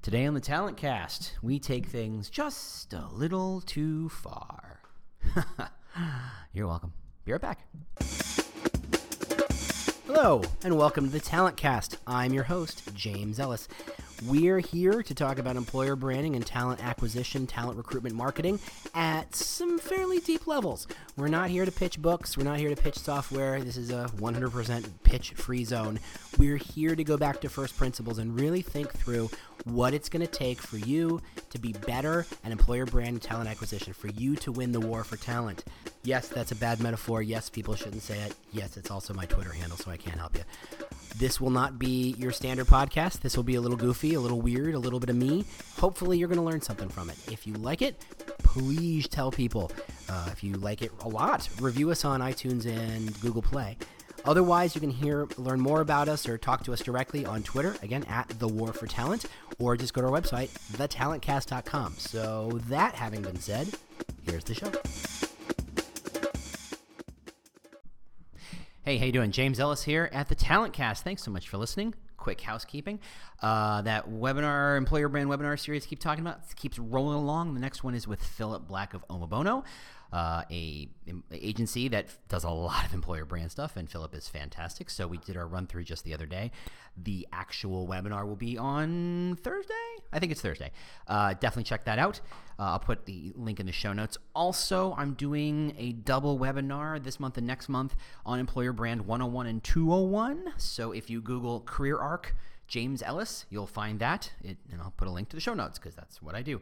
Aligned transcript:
Today 0.00 0.26
on 0.26 0.34
the 0.34 0.40
Talent 0.40 0.76
Cast, 0.76 1.32
we 1.42 1.58
take 1.58 1.86
things 1.86 2.30
just 2.30 2.92
a 2.92 3.08
little 3.12 3.60
too 3.60 4.08
far. 4.08 4.80
You're 6.52 6.68
welcome. 6.68 6.92
Be 7.24 7.32
right 7.32 7.40
back. 7.40 7.66
Hello, 10.06 10.42
and 10.62 10.78
welcome 10.78 11.06
to 11.06 11.10
the 11.10 11.18
Talent 11.18 11.56
Cast. 11.56 11.98
I'm 12.06 12.32
your 12.32 12.44
host, 12.44 12.94
James 12.94 13.40
Ellis. 13.40 13.66
We're 14.26 14.58
here 14.58 15.04
to 15.04 15.14
talk 15.14 15.38
about 15.38 15.54
employer 15.54 15.94
branding 15.94 16.34
and 16.34 16.44
talent 16.44 16.84
acquisition, 16.84 17.46
talent 17.46 17.76
recruitment 17.76 18.16
marketing 18.16 18.58
at 18.92 19.32
some 19.32 19.78
fairly 19.78 20.18
deep 20.18 20.48
levels. 20.48 20.88
We're 21.16 21.28
not 21.28 21.50
here 21.50 21.64
to 21.64 21.70
pitch 21.70 22.02
books, 22.02 22.36
we're 22.36 22.42
not 22.42 22.58
here 22.58 22.68
to 22.68 22.76
pitch 22.76 22.98
software. 22.98 23.60
This 23.62 23.76
is 23.76 23.90
a 23.90 24.10
100% 24.16 24.88
pitch 25.04 25.34
free 25.34 25.64
zone. 25.64 26.00
We're 26.36 26.56
here 26.56 26.96
to 26.96 27.04
go 27.04 27.16
back 27.16 27.40
to 27.42 27.48
first 27.48 27.76
principles 27.76 28.18
and 28.18 28.38
really 28.38 28.60
think 28.60 28.90
through 28.92 29.30
what 29.64 29.94
it's 29.94 30.08
going 30.08 30.26
to 30.26 30.32
take 30.32 30.60
for 30.60 30.78
you 30.78 31.22
to 31.50 31.58
be 31.60 31.72
better 31.72 32.26
at 32.44 32.50
employer 32.50 32.86
brand 32.86 33.10
and 33.10 33.22
talent 33.22 33.48
acquisition, 33.48 33.92
for 33.92 34.08
you 34.08 34.34
to 34.36 34.50
win 34.50 34.72
the 34.72 34.80
war 34.80 35.04
for 35.04 35.16
talent. 35.16 35.64
Yes, 36.04 36.28
that's 36.28 36.52
a 36.52 36.56
bad 36.56 36.80
metaphor. 36.80 37.22
Yes, 37.22 37.50
people 37.50 37.74
shouldn't 37.74 38.02
say 38.02 38.18
it. 38.20 38.34
Yes, 38.52 38.76
it's 38.76 38.90
also 38.90 39.12
my 39.12 39.26
Twitter 39.26 39.52
handle, 39.52 39.76
so 39.76 39.90
I 39.90 39.96
can't 39.96 40.16
help 40.16 40.36
you. 40.36 40.44
This 41.16 41.40
will 41.40 41.50
not 41.50 41.78
be 41.78 42.14
your 42.18 42.32
standard 42.32 42.66
podcast. 42.66 43.20
This 43.20 43.36
will 43.36 43.44
be 43.44 43.56
a 43.56 43.60
little 43.60 43.76
goofy, 43.76 44.14
a 44.14 44.20
little 44.20 44.40
weird, 44.40 44.74
a 44.74 44.78
little 44.78 45.00
bit 45.00 45.10
of 45.10 45.16
me. 45.16 45.44
Hopefully, 45.78 46.18
you're 46.18 46.28
going 46.28 46.38
to 46.38 46.44
learn 46.44 46.60
something 46.60 46.88
from 46.88 47.10
it. 47.10 47.16
If 47.30 47.46
you 47.46 47.54
like 47.54 47.82
it, 47.82 48.00
please 48.38 49.08
tell 49.08 49.30
people. 49.30 49.72
Uh, 50.08 50.28
if 50.30 50.44
you 50.44 50.54
like 50.54 50.82
it 50.82 50.92
a 51.00 51.08
lot, 51.08 51.48
review 51.60 51.90
us 51.90 52.04
on 52.04 52.20
iTunes 52.20 52.66
and 52.66 53.20
Google 53.20 53.42
Play. 53.42 53.76
Otherwise, 54.24 54.74
you 54.74 54.80
can 54.80 54.90
hear, 54.90 55.26
learn 55.36 55.60
more 55.60 55.80
about 55.80 56.08
us 56.08 56.28
or 56.28 56.38
talk 56.38 56.62
to 56.64 56.72
us 56.72 56.80
directly 56.80 57.24
on 57.24 57.42
Twitter, 57.42 57.76
again, 57.82 58.04
at 58.04 58.28
The 58.38 58.48
War 58.48 58.72
for 58.72 58.86
Talent, 58.86 59.26
or 59.58 59.76
just 59.76 59.94
go 59.94 60.00
to 60.00 60.08
our 60.08 60.20
website, 60.20 60.50
thetalentcast.com. 60.72 61.94
So, 61.98 62.60
that 62.68 62.94
having 62.94 63.22
been 63.22 63.38
said, 63.40 63.68
here's 64.24 64.44
the 64.44 64.54
show. 64.54 64.70
Hey, 68.88 68.96
how 68.96 69.04
you 69.04 69.12
doing? 69.12 69.32
James 69.32 69.60
Ellis 69.60 69.82
here 69.82 70.08
at 70.14 70.30
the 70.30 70.34
Talent 70.34 70.72
Cast. 70.72 71.04
Thanks 71.04 71.22
so 71.22 71.30
much 71.30 71.50
for 71.50 71.58
listening. 71.58 71.92
Quick 72.16 72.40
housekeeping. 72.40 73.00
Uh, 73.42 73.82
that 73.82 74.08
webinar, 74.08 74.78
employer 74.78 75.10
brand 75.10 75.28
webinar 75.28 75.60
series, 75.60 75.84
keep 75.84 75.98
talking 75.98 76.24
about, 76.24 76.40
keeps 76.56 76.78
rolling 76.78 77.18
along. 77.18 77.52
The 77.52 77.60
next 77.60 77.84
one 77.84 77.94
is 77.94 78.08
with 78.08 78.24
Philip 78.24 78.66
Black 78.66 78.94
of 78.94 79.06
Omobono 79.08 79.62
uh, 80.12 80.42
a, 80.50 80.88
a, 81.06 81.12
agency 81.32 81.88
that 81.88 82.06
does 82.28 82.44
a 82.44 82.50
lot 82.50 82.86
of 82.86 82.94
employer 82.94 83.24
brand 83.24 83.50
stuff, 83.50 83.76
and 83.76 83.90
Philip 83.90 84.14
is 84.14 84.28
fantastic. 84.28 84.90
So 84.90 85.06
we 85.06 85.18
did 85.18 85.36
our 85.36 85.46
run 85.46 85.66
through 85.66 85.84
just 85.84 86.04
the 86.04 86.14
other 86.14 86.26
day. 86.26 86.50
The 86.96 87.26
actual 87.32 87.86
webinar 87.86 88.26
will 88.26 88.36
be 88.36 88.56
on 88.56 89.38
Thursday. 89.42 89.74
I 90.12 90.18
think 90.18 90.32
it's 90.32 90.40
Thursday. 90.40 90.70
Uh, 91.06 91.34
definitely 91.34 91.64
check 91.64 91.84
that 91.84 91.98
out. 91.98 92.20
Uh, 92.58 92.62
I'll 92.62 92.78
put 92.78 93.04
the 93.04 93.32
link 93.36 93.60
in 93.60 93.66
the 93.66 93.72
show 93.72 93.92
notes. 93.92 94.16
Also, 94.34 94.94
I'm 94.96 95.14
doing 95.14 95.74
a 95.78 95.92
double 95.92 96.38
webinar 96.38 97.02
this 97.02 97.20
month 97.20 97.36
and 97.36 97.46
next 97.46 97.68
month 97.68 97.94
on 98.24 98.38
employer 98.38 98.72
brand 98.72 99.06
101 99.06 99.46
and 99.46 99.62
201. 99.62 100.54
So 100.56 100.92
if 100.92 101.10
you 101.10 101.20
Google 101.20 101.60
CareerArc 101.60 102.32
James 102.66 103.02
Ellis, 103.02 103.46
you'll 103.50 103.66
find 103.66 103.98
that, 104.00 104.32
it, 104.42 104.58
and 104.70 104.80
I'll 104.80 104.92
put 104.96 105.08
a 105.08 105.10
link 105.10 105.30
to 105.30 105.36
the 105.36 105.40
show 105.40 105.54
notes 105.54 105.78
because 105.78 105.94
that's 105.94 106.22
what 106.22 106.34
I 106.34 106.42
do. 106.42 106.60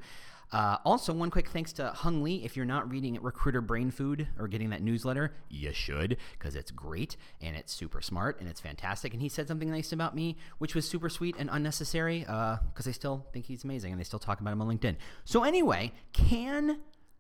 Uh, 0.53 0.77
also, 0.85 1.13
one 1.13 1.31
quick 1.31 1.49
thanks 1.49 1.73
to 1.73 1.89
Hung 1.89 2.23
Lee. 2.23 2.45
If 2.45 2.57
you're 2.57 2.65
not 2.65 2.91
reading 2.91 3.19
Recruiter 3.21 3.61
Brain 3.61 3.91
Food 3.91 4.29
or 4.39 4.47
getting 4.47 4.71
that 4.71 4.81
newsletter, 4.81 5.35
you 5.49 5.73
should 5.73 6.17
because 6.39 6.55
it's 6.55 6.71
great 6.71 7.17
and 7.41 7.57
it's 7.57 7.73
super 7.73 8.01
smart 8.01 8.39
and 8.39 8.49
it's 8.49 8.61
fantastic. 8.61 9.13
And 9.13 9.21
he 9.21 9.29
said 9.29 9.49
something 9.49 9.71
nice 9.71 9.93
about 9.93 10.15
me, 10.15 10.37
which 10.59 10.75
was 10.75 10.89
super 10.89 11.09
sweet 11.09 11.35
and 11.39 11.51
unnecessary 11.53 12.21
because 12.21 12.87
uh, 12.87 12.91
I 12.91 12.93
still 12.93 13.27
think 13.33 13.47
he's 13.47 13.65
amazing 13.65 13.91
and 13.93 14.01
they 14.01 14.05
still 14.05 14.21
talk 14.21 14.41
about 14.41 14.53
him 14.53 14.63
on 14.63 14.69
LinkedIn. 14.69 14.97
So, 15.25 15.43
anyway, 15.43 15.93
can 16.13 16.79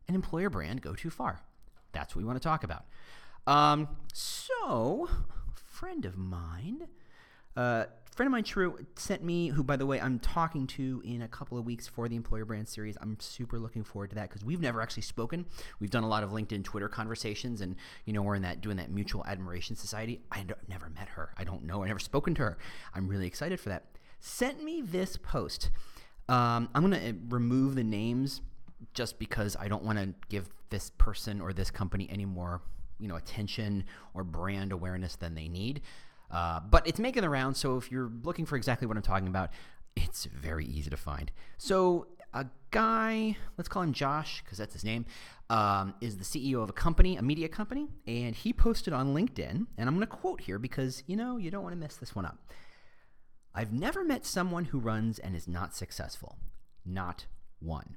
an 0.08 0.14
employer 0.14 0.48
brand 0.48 0.80
go 0.80 0.94
too 0.94 1.10
far? 1.10 1.40
That's 1.92 2.14
what 2.14 2.22
we 2.22 2.26
want 2.26 2.40
to 2.40 2.48
talk 2.48 2.62
about. 2.62 2.84
Um, 3.46 3.88
so, 4.12 5.08
friend 5.54 6.04
of 6.04 6.16
mine. 6.16 6.86
Uh, 7.56 7.86
friend 8.16 8.28
of 8.28 8.32
mine, 8.32 8.44
True, 8.44 8.78
sent 8.96 9.22
me, 9.22 9.48
who, 9.48 9.62
by 9.62 9.76
the 9.76 9.84
way, 9.84 10.00
I'm 10.00 10.18
talking 10.18 10.66
to 10.68 11.02
in 11.04 11.20
a 11.20 11.28
couple 11.28 11.58
of 11.58 11.66
weeks 11.66 11.86
for 11.86 12.08
the 12.08 12.16
Employer 12.16 12.46
Brand 12.46 12.66
Series. 12.66 12.96
I'm 13.02 13.18
super 13.20 13.58
looking 13.58 13.84
forward 13.84 14.08
to 14.10 14.16
that 14.16 14.30
because 14.30 14.42
we've 14.42 14.60
never 14.60 14.80
actually 14.80 15.02
spoken. 15.02 15.44
We've 15.80 15.90
done 15.90 16.02
a 16.02 16.08
lot 16.08 16.24
of 16.24 16.30
LinkedIn, 16.30 16.64
Twitter 16.64 16.88
conversations, 16.88 17.60
and 17.60 17.76
you 18.06 18.14
know 18.14 18.22
we're 18.22 18.34
in 18.34 18.42
that 18.42 18.62
doing 18.62 18.78
that 18.78 18.90
mutual 18.90 19.22
admiration 19.26 19.76
society. 19.76 20.22
I 20.32 20.46
never 20.66 20.88
met 20.88 21.10
her. 21.10 21.34
I 21.36 21.44
don't 21.44 21.64
know. 21.64 21.84
I 21.84 21.88
never 21.88 21.98
spoken 21.98 22.34
to 22.36 22.42
her. 22.42 22.58
I'm 22.94 23.06
really 23.06 23.26
excited 23.26 23.60
for 23.60 23.68
that. 23.68 23.84
Sent 24.18 24.64
me 24.64 24.80
this 24.80 25.18
post. 25.18 25.70
Um, 26.26 26.70
I'm 26.74 26.82
gonna 26.82 26.96
uh, 26.96 27.12
remove 27.28 27.74
the 27.74 27.84
names 27.84 28.40
just 28.94 29.18
because 29.18 29.56
I 29.60 29.68
don't 29.68 29.84
want 29.84 29.98
to 29.98 30.14
give 30.30 30.48
this 30.70 30.90
person 30.96 31.42
or 31.42 31.52
this 31.52 31.70
company 31.70 32.08
any 32.10 32.24
more 32.24 32.62
you 32.98 33.08
know 33.08 33.16
attention 33.16 33.84
or 34.14 34.24
brand 34.24 34.72
awareness 34.72 35.16
than 35.16 35.34
they 35.34 35.48
need. 35.48 35.82
Uh, 36.30 36.60
but 36.60 36.86
it's 36.86 36.98
making 36.98 37.22
the 37.22 37.30
rounds, 37.30 37.58
so 37.58 37.76
if 37.76 37.90
you're 37.90 38.10
looking 38.22 38.46
for 38.46 38.56
exactly 38.56 38.86
what 38.86 38.96
I'm 38.96 39.02
talking 39.02 39.28
about, 39.28 39.50
it's 39.96 40.24
very 40.26 40.64
easy 40.66 40.90
to 40.90 40.96
find. 40.96 41.30
So, 41.58 42.08
a 42.34 42.46
guy, 42.70 43.36
let's 43.56 43.68
call 43.68 43.82
him 43.82 43.92
Josh, 43.92 44.42
because 44.44 44.58
that's 44.58 44.74
his 44.74 44.84
name, 44.84 45.06
um, 45.48 45.94
is 46.00 46.18
the 46.18 46.24
CEO 46.24 46.62
of 46.62 46.68
a 46.68 46.72
company, 46.74 47.16
a 47.16 47.22
media 47.22 47.48
company, 47.48 47.86
and 48.06 48.34
he 48.34 48.52
posted 48.52 48.92
on 48.92 49.14
LinkedIn, 49.14 49.66
and 49.78 49.88
I'm 49.88 49.94
going 49.94 50.00
to 50.00 50.06
quote 50.06 50.42
here 50.42 50.58
because, 50.58 51.02
you 51.06 51.16
know, 51.16 51.38
you 51.38 51.50
don't 51.50 51.62
want 51.62 51.72
to 51.72 51.78
mess 51.78 51.96
this 51.96 52.14
one 52.14 52.26
up. 52.26 52.38
I've 53.54 53.72
never 53.72 54.04
met 54.04 54.26
someone 54.26 54.66
who 54.66 54.78
runs 54.78 55.18
and 55.18 55.34
is 55.34 55.48
not 55.48 55.74
successful. 55.74 56.36
Not 56.84 57.24
one. 57.58 57.96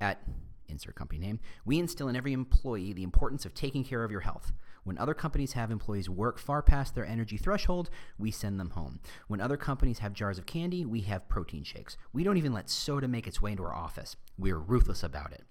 At 0.00 0.22
insert 0.68 0.94
company 0.94 1.18
name, 1.18 1.40
we 1.64 1.78
instill 1.78 2.08
in 2.08 2.16
every 2.16 2.34
employee 2.34 2.92
the 2.92 3.02
importance 3.02 3.46
of 3.46 3.54
taking 3.54 3.84
care 3.84 4.04
of 4.04 4.10
your 4.10 4.20
health. 4.20 4.52
When 4.88 4.96
other 4.96 5.12
companies 5.12 5.52
have 5.52 5.70
employees 5.70 6.08
work 6.08 6.38
far 6.38 6.62
past 6.62 6.94
their 6.94 7.04
energy 7.04 7.36
threshold, 7.36 7.90
we 8.18 8.30
send 8.30 8.58
them 8.58 8.70
home. 8.70 9.00
When 9.26 9.38
other 9.38 9.58
companies 9.58 9.98
have 9.98 10.14
jars 10.14 10.38
of 10.38 10.46
candy, 10.46 10.86
we 10.86 11.02
have 11.02 11.28
protein 11.28 11.62
shakes. 11.62 11.98
We 12.14 12.24
don't 12.24 12.38
even 12.38 12.54
let 12.54 12.70
soda 12.70 13.06
make 13.06 13.26
its 13.26 13.42
way 13.42 13.50
into 13.50 13.64
our 13.64 13.74
office. 13.74 14.16
We're 14.38 14.56
ruthless 14.56 15.02
about 15.02 15.32
it. 15.32 15.44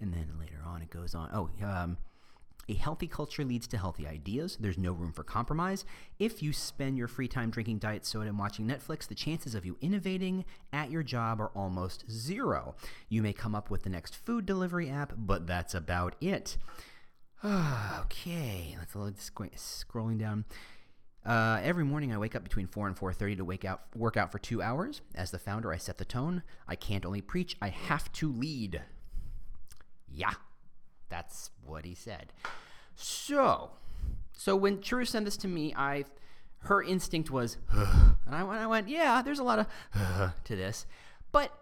And 0.00 0.14
then 0.14 0.28
later 0.38 0.62
on, 0.64 0.80
it 0.80 0.90
goes 0.90 1.12
on. 1.12 1.28
Oh, 1.34 1.50
um, 1.66 1.98
a 2.68 2.74
healthy 2.74 3.08
culture 3.08 3.44
leads 3.44 3.66
to 3.66 3.78
healthy 3.78 4.06
ideas. 4.06 4.56
There's 4.60 4.78
no 4.78 4.92
room 4.92 5.12
for 5.12 5.24
compromise. 5.24 5.84
If 6.20 6.40
you 6.40 6.52
spend 6.52 6.96
your 6.96 7.08
free 7.08 7.26
time 7.26 7.50
drinking 7.50 7.78
diet 7.78 8.06
soda 8.06 8.28
and 8.28 8.38
watching 8.38 8.68
Netflix, 8.68 9.08
the 9.08 9.16
chances 9.16 9.56
of 9.56 9.66
you 9.66 9.76
innovating 9.80 10.44
at 10.72 10.92
your 10.92 11.02
job 11.02 11.40
are 11.40 11.50
almost 11.56 12.08
zero. 12.08 12.76
You 13.08 13.22
may 13.22 13.32
come 13.32 13.56
up 13.56 13.70
with 13.70 13.82
the 13.82 13.90
next 13.90 14.14
food 14.14 14.46
delivery 14.46 14.88
app, 14.88 15.14
but 15.16 15.48
that's 15.48 15.74
about 15.74 16.14
it. 16.20 16.58
okay, 17.44 18.76
let's, 18.78 18.96
let's 18.96 19.30
scrolling 19.84 20.18
down. 20.18 20.44
Uh, 21.24 21.60
every 21.62 21.84
morning 21.84 22.12
I 22.14 22.18
wake 22.18 22.34
up 22.34 22.44
between 22.44 22.66
4 22.66 22.86
and 22.86 22.96
4.30 22.96 23.38
to 23.38 23.44
wake 23.44 23.64
out, 23.64 23.82
work 23.94 24.16
out 24.16 24.32
for 24.32 24.38
two 24.38 24.62
hours. 24.62 25.02
As 25.14 25.32
the 25.32 25.38
founder, 25.38 25.72
I 25.72 25.76
set 25.76 25.98
the 25.98 26.04
tone. 26.04 26.42
I 26.66 26.76
can't 26.76 27.04
only 27.04 27.20
preach, 27.20 27.56
I 27.60 27.68
have 27.68 28.10
to 28.12 28.32
lead. 28.32 28.82
Yeah, 30.08 30.34
that's 31.08 31.50
what 31.64 31.84
he 31.84 31.94
said. 31.94 32.32
So, 32.94 33.72
so 34.32 34.56
when 34.56 34.80
True 34.80 35.04
sent 35.04 35.24
this 35.24 35.36
to 35.38 35.48
me, 35.48 35.74
I, 35.76 36.04
her 36.60 36.82
instinct 36.82 37.30
was, 37.30 37.58
and 37.72 38.34
I 38.34 38.40
I 38.40 38.66
went, 38.66 38.88
yeah, 38.88 39.20
there's 39.20 39.40
a 39.40 39.44
lot 39.44 39.58
of 39.58 39.66
to 40.44 40.56
this. 40.56 40.86
But 41.32 41.52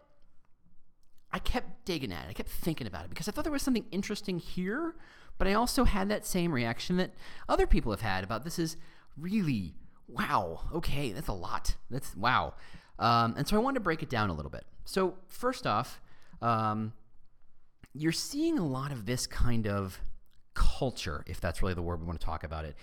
I 1.32 1.40
kept 1.40 1.84
digging 1.84 2.12
at 2.12 2.26
it. 2.26 2.30
I 2.30 2.32
kept 2.32 2.50
thinking 2.50 2.86
about 2.86 3.06
it 3.06 3.10
because 3.10 3.28
I 3.28 3.32
thought 3.32 3.42
there 3.42 3.52
was 3.52 3.62
something 3.62 3.86
interesting 3.90 4.38
here 4.38 4.94
but 5.38 5.46
I 5.46 5.54
also 5.54 5.84
had 5.84 6.08
that 6.08 6.24
same 6.26 6.52
reaction 6.52 6.96
that 6.96 7.12
other 7.48 7.66
people 7.66 7.92
have 7.92 8.00
had 8.00 8.24
about 8.24 8.44
this 8.44 8.58
is 8.58 8.76
really, 9.16 9.74
wow, 10.08 10.60
okay, 10.72 11.12
that's 11.12 11.28
a 11.28 11.32
lot. 11.32 11.76
That's 11.90 12.16
wow. 12.16 12.54
Um, 12.98 13.34
and 13.36 13.46
so 13.46 13.56
I 13.56 13.60
wanted 13.60 13.76
to 13.76 13.80
break 13.80 14.02
it 14.02 14.08
down 14.08 14.30
a 14.30 14.34
little 14.34 14.50
bit. 14.50 14.64
So, 14.84 15.14
first 15.28 15.66
off, 15.66 16.00
um, 16.40 16.92
you're 17.92 18.12
seeing 18.12 18.58
a 18.58 18.66
lot 18.66 18.92
of 18.92 19.06
this 19.06 19.26
kind 19.26 19.66
of 19.66 20.00
culture, 20.54 21.24
if 21.26 21.40
that's 21.40 21.62
really 21.62 21.74
the 21.74 21.82
word 21.82 22.00
we 22.00 22.06
want 22.06 22.20
to 22.20 22.24
talk 22.24 22.44
about 22.44 22.64
it. 22.64 22.76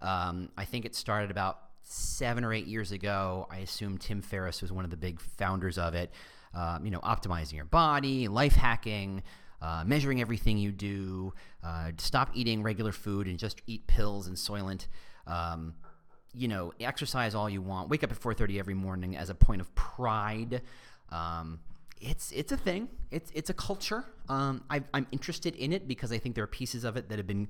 Um, 0.00 0.50
I 0.56 0.64
think 0.64 0.84
it 0.84 0.94
started 0.94 1.30
about 1.30 1.58
seven 1.82 2.44
or 2.44 2.52
eight 2.52 2.66
years 2.66 2.92
ago. 2.92 3.46
I 3.50 3.58
assume 3.58 3.98
Tim 3.98 4.20
Ferriss 4.22 4.62
was 4.62 4.72
one 4.72 4.84
of 4.84 4.90
the 4.90 4.96
big 4.96 5.20
founders 5.20 5.78
of 5.78 5.94
it. 5.94 6.10
Um, 6.54 6.84
you 6.84 6.90
know, 6.90 7.00
optimizing 7.00 7.54
your 7.54 7.64
body, 7.64 8.28
life 8.28 8.54
hacking, 8.54 9.22
uh, 9.64 9.82
measuring 9.86 10.20
everything 10.20 10.58
you 10.58 10.70
do, 10.70 11.32
uh, 11.62 11.90
stop 11.96 12.30
eating 12.34 12.62
regular 12.62 12.92
food 12.92 13.26
and 13.26 13.38
just 13.38 13.62
eat 13.66 13.86
pills 13.86 14.26
and 14.26 14.36
Soylent. 14.36 14.88
Um, 15.26 15.74
you 16.34 16.48
know, 16.48 16.74
exercise 16.80 17.34
all 17.34 17.48
you 17.48 17.62
want. 17.62 17.88
Wake 17.88 18.04
up 18.04 18.12
at 18.12 18.20
4:30 18.20 18.58
every 18.58 18.74
morning 18.74 19.16
as 19.16 19.30
a 19.30 19.34
point 19.34 19.62
of 19.62 19.74
pride. 19.74 20.60
Um, 21.08 21.60
it's 21.98 22.30
it's 22.32 22.52
a 22.52 22.58
thing. 22.58 22.90
It's 23.10 23.30
it's 23.34 23.48
a 23.48 23.54
culture. 23.54 24.04
Um, 24.28 24.64
i 24.68 24.82
am 24.92 25.06
interested 25.12 25.54
in 25.56 25.72
it 25.72 25.88
because 25.88 26.12
I 26.12 26.18
think 26.18 26.34
there 26.34 26.44
are 26.44 26.48
pieces 26.62 26.84
of 26.84 26.98
it 26.98 27.08
that 27.08 27.18
have 27.18 27.26
been 27.26 27.48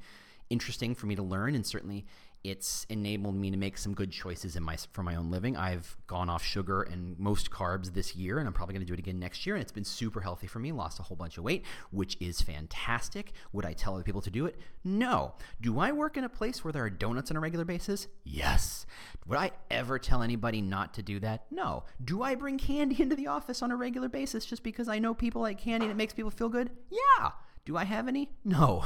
interesting 0.50 0.94
for 0.94 1.06
me 1.06 1.16
to 1.16 1.22
learn, 1.22 1.56
and 1.56 1.66
certainly 1.66 2.06
it's 2.44 2.86
enabled 2.90 3.34
me 3.34 3.50
to 3.50 3.56
make 3.56 3.78
some 3.78 3.94
good 3.94 4.12
choices 4.12 4.54
in 4.54 4.62
my 4.62 4.76
for 4.92 5.02
my 5.02 5.16
own 5.16 5.30
living. 5.30 5.56
I've 5.56 5.96
gone 6.06 6.28
off 6.28 6.44
sugar 6.44 6.82
and 6.82 7.18
most 7.18 7.50
carbs 7.50 7.94
this 7.94 8.14
year, 8.14 8.38
and 8.38 8.46
I'm 8.46 8.52
probably 8.52 8.74
going 8.74 8.82
to 8.82 8.86
do 8.86 8.92
it 8.92 8.98
again 8.98 9.18
next 9.18 9.46
year. 9.46 9.56
And 9.56 9.62
it's 9.62 9.72
been 9.72 9.84
super 9.84 10.20
healthy 10.20 10.46
for 10.46 10.58
me. 10.58 10.70
Lost 10.70 11.00
a 11.00 11.02
whole 11.02 11.16
bunch 11.16 11.38
of 11.38 11.44
weight, 11.44 11.64
which 11.90 12.18
is 12.20 12.42
fantastic. 12.42 13.32
Would 13.52 13.64
I 13.64 13.72
tell 13.72 13.94
other 13.94 14.02
people 14.02 14.20
to 14.20 14.30
do 14.30 14.44
it? 14.44 14.58
No. 14.84 15.34
Do 15.62 15.78
I 15.78 15.92
work 15.92 16.18
in 16.18 16.24
a 16.24 16.28
place 16.28 16.62
where 16.62 16.70
there 16.72 16.84
are 16.84 16.90
donuts 16.90 17.30
on 17.30 17.38
a 17.38 17.40
regular 17.40 17.64
basis? 17.64 18.08
Yes. 18.24 18.84
Would 19.26 19.38
I 19.38 19.52
ever 19.70 19.98
tell 19.98 20.22
anybody 20.22 20.60
not 20.60 20.92
to 20.94 21.02
do 21.02 21.18
that? 21.20 21.46
No. 21.50 21.84
Do 22.04 22.22
I 22.22 22.34
bring 22.34 22.58
candy 22.58 23.00
into 23.02 23.16
the 23.16 23.28
office 23.28 23.62
on 23.62 23.70
a 23.70 23.76
regular 23.76 24.10
basis 24.10 24.44
just 24.44 24.62
because 24.62 24.86
I 24.86 24.98
know 24.98 25.14
people 25.14 25.40
like 25.40 25.58
candy 25.58 25.86
and 25.86 25.92
it 25.92 25.96
makes 25.96 26.12
people 26.12 26.30
feel 26.30 26.50
good? 26.50 26.70
Yeah. 26.90 27.30
Do 27.64 27.78
I 27.78 27.84
have 27.84 28.06
any? 28.06 28.28
No. 28.44 28.84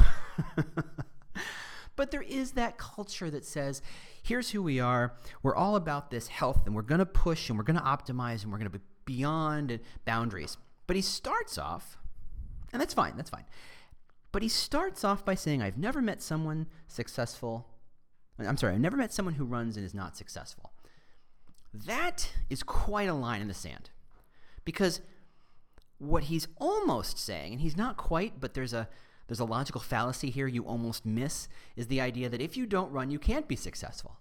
But 1.99 2.13
there 2.13 2.23
is 2.23 2.53
that 2.53 2.79
culture 2.79 3.29
that 3.29 3.45
says, 3.45 3.83
here's 4.23 4.51
who 4.51 4.63
we 4.63 4.79
are. 4.79 5.15
We're 5.43 5.57
all 5.57 5.75
about 5.75 6.13
this 6.13 6.29
health 6.29 6.65
and 6.65 6.73
we're 6.73 6.83
going 6.83 7.01
to 7.01 7.07
push 7.07 7.49
and 7.49 7.59
we're 7.59 7.65
going 7.65 7.77
to 7.77 7.83
optimize 7.83 8.45
and 8.45 8.53
we're 8.53 8.59
going 8.59 8.71
to 8.71 8.79
be 8.79 8.85
beyond 9.05 9.81
boundaries. 10.05 10.59
But 10.87 10.95
he 10.95 11.03
starts 11.03 11.59
off, 11.59 11.99
and 12.73 12.81
that's 12.81 12.95
fine, 12.95 13.17
that's 13.17 13.31
fine. 13.31 13.47
But 14.31 14.43
he 14.43 14.49
starts 14.49 15.03
off 15.03 15.25
by 15.25 15.35
saying, 15.35 15.61
I've 15.61 15.77
never 15.77 16.01
met 16.01 16.23
someone 16.23 16.69
successful. 16.87 17.67
I'm 18.39 18.57
sorry, 18.57 18.75
I've 18.75 18.81
never 18.81 18.97
met 18.97 19.13
someone 19.13 19.35
who 19.35 19.45
runs 19.45 19.77
and 19.77 19.85
is 19.85 19.93
not 19.93 20.17
successful. 20.17 20.73
That 21.75 22.31
is 22.49 22.63
quite 22.63 23.09
a 23.09 23.15
line 23.15 23.43
in 23.43 23.49
the 23.49 23.55
sand. 23.55 23.91
Because 24.65 25.01
what 25.99 26.25
he's 26.25 26.47
almost 26.59 27.19
saying, 27.19 27.55
and 27.55 27.61
he's 27.61 27.77
not 27.77 27.97
quite, 27.97 28.39
but 28.39 28.55
there's 28.55 28.73
a 28.73 28.89
there's 29.29 29.41
a 29.41 29.45
logical 29.45 29.81
fallacy 29.81 30.31
here 30.31 30.47
you 30.47 30.65
almost 30.65 31.07
miss 31.07 31.49
is 31.77 31.87
the 31.87 32.01
idea 32.01 32.29
that 32.29 32.41
if 32.41 32.57
you 32.57 32.67
don't 32.67 32.91
run, 32.91 33.11
you 33.11 33.19
can't 33.19 33.47
be 33.47 33.57
successful. 33.57 34.19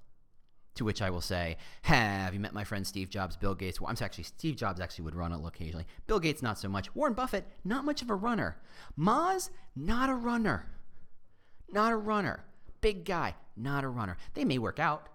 To 0.76 0.86
which 0.86 1.02
I 1.02 1.10
will 1.10 1.22
say, 1.22 1.58
have 1.84 2.36
you 2.36 2.40
met 2.40 2.54
my 2.54 2.64
friend 2.64 2.86
Steve 2.86 3.10
Jobs, 3.10 3.36
Bill 3.36 3.56
Gates? 3.56 3.82
Well, 3.82 3.90
I'm 3.90 3.98
actually 4.00 4.26
Steve 4.26 4.58
Jobs 4.58 4.80
actually 4.80 5.06
would 5.06 5.16
run 5.16 5.32
occasionally. 5.32 5.88
Bill 6.06 6.20
Gates 6.20 6.44
not 6.44 6.60
so 6.60 6.70
much. 6.70 6.94
Warren 6.94 7.14
Buffett 7.14 7.48
not 7.64 7.84
much 7.84 8.04
of 8.04 8.12
a 8.12 8.16
runner. 8.16 8.58
Moz 9.00 9.50
not 9.76 10.10
a 10.10 10.14
runner. 10.14 10.68
Not 11.72 11.94
a 11.94 11.98
runner. 11.98 12.44
Big 12.82 13.06
guy, 13.06 13.34
not 13.56 13.84
a 13.84 13.90
runner. 13.90 14.18
They 14.36 14.46
may 14.46 14.60
work 14.60 14.78
out. 14.78 15.08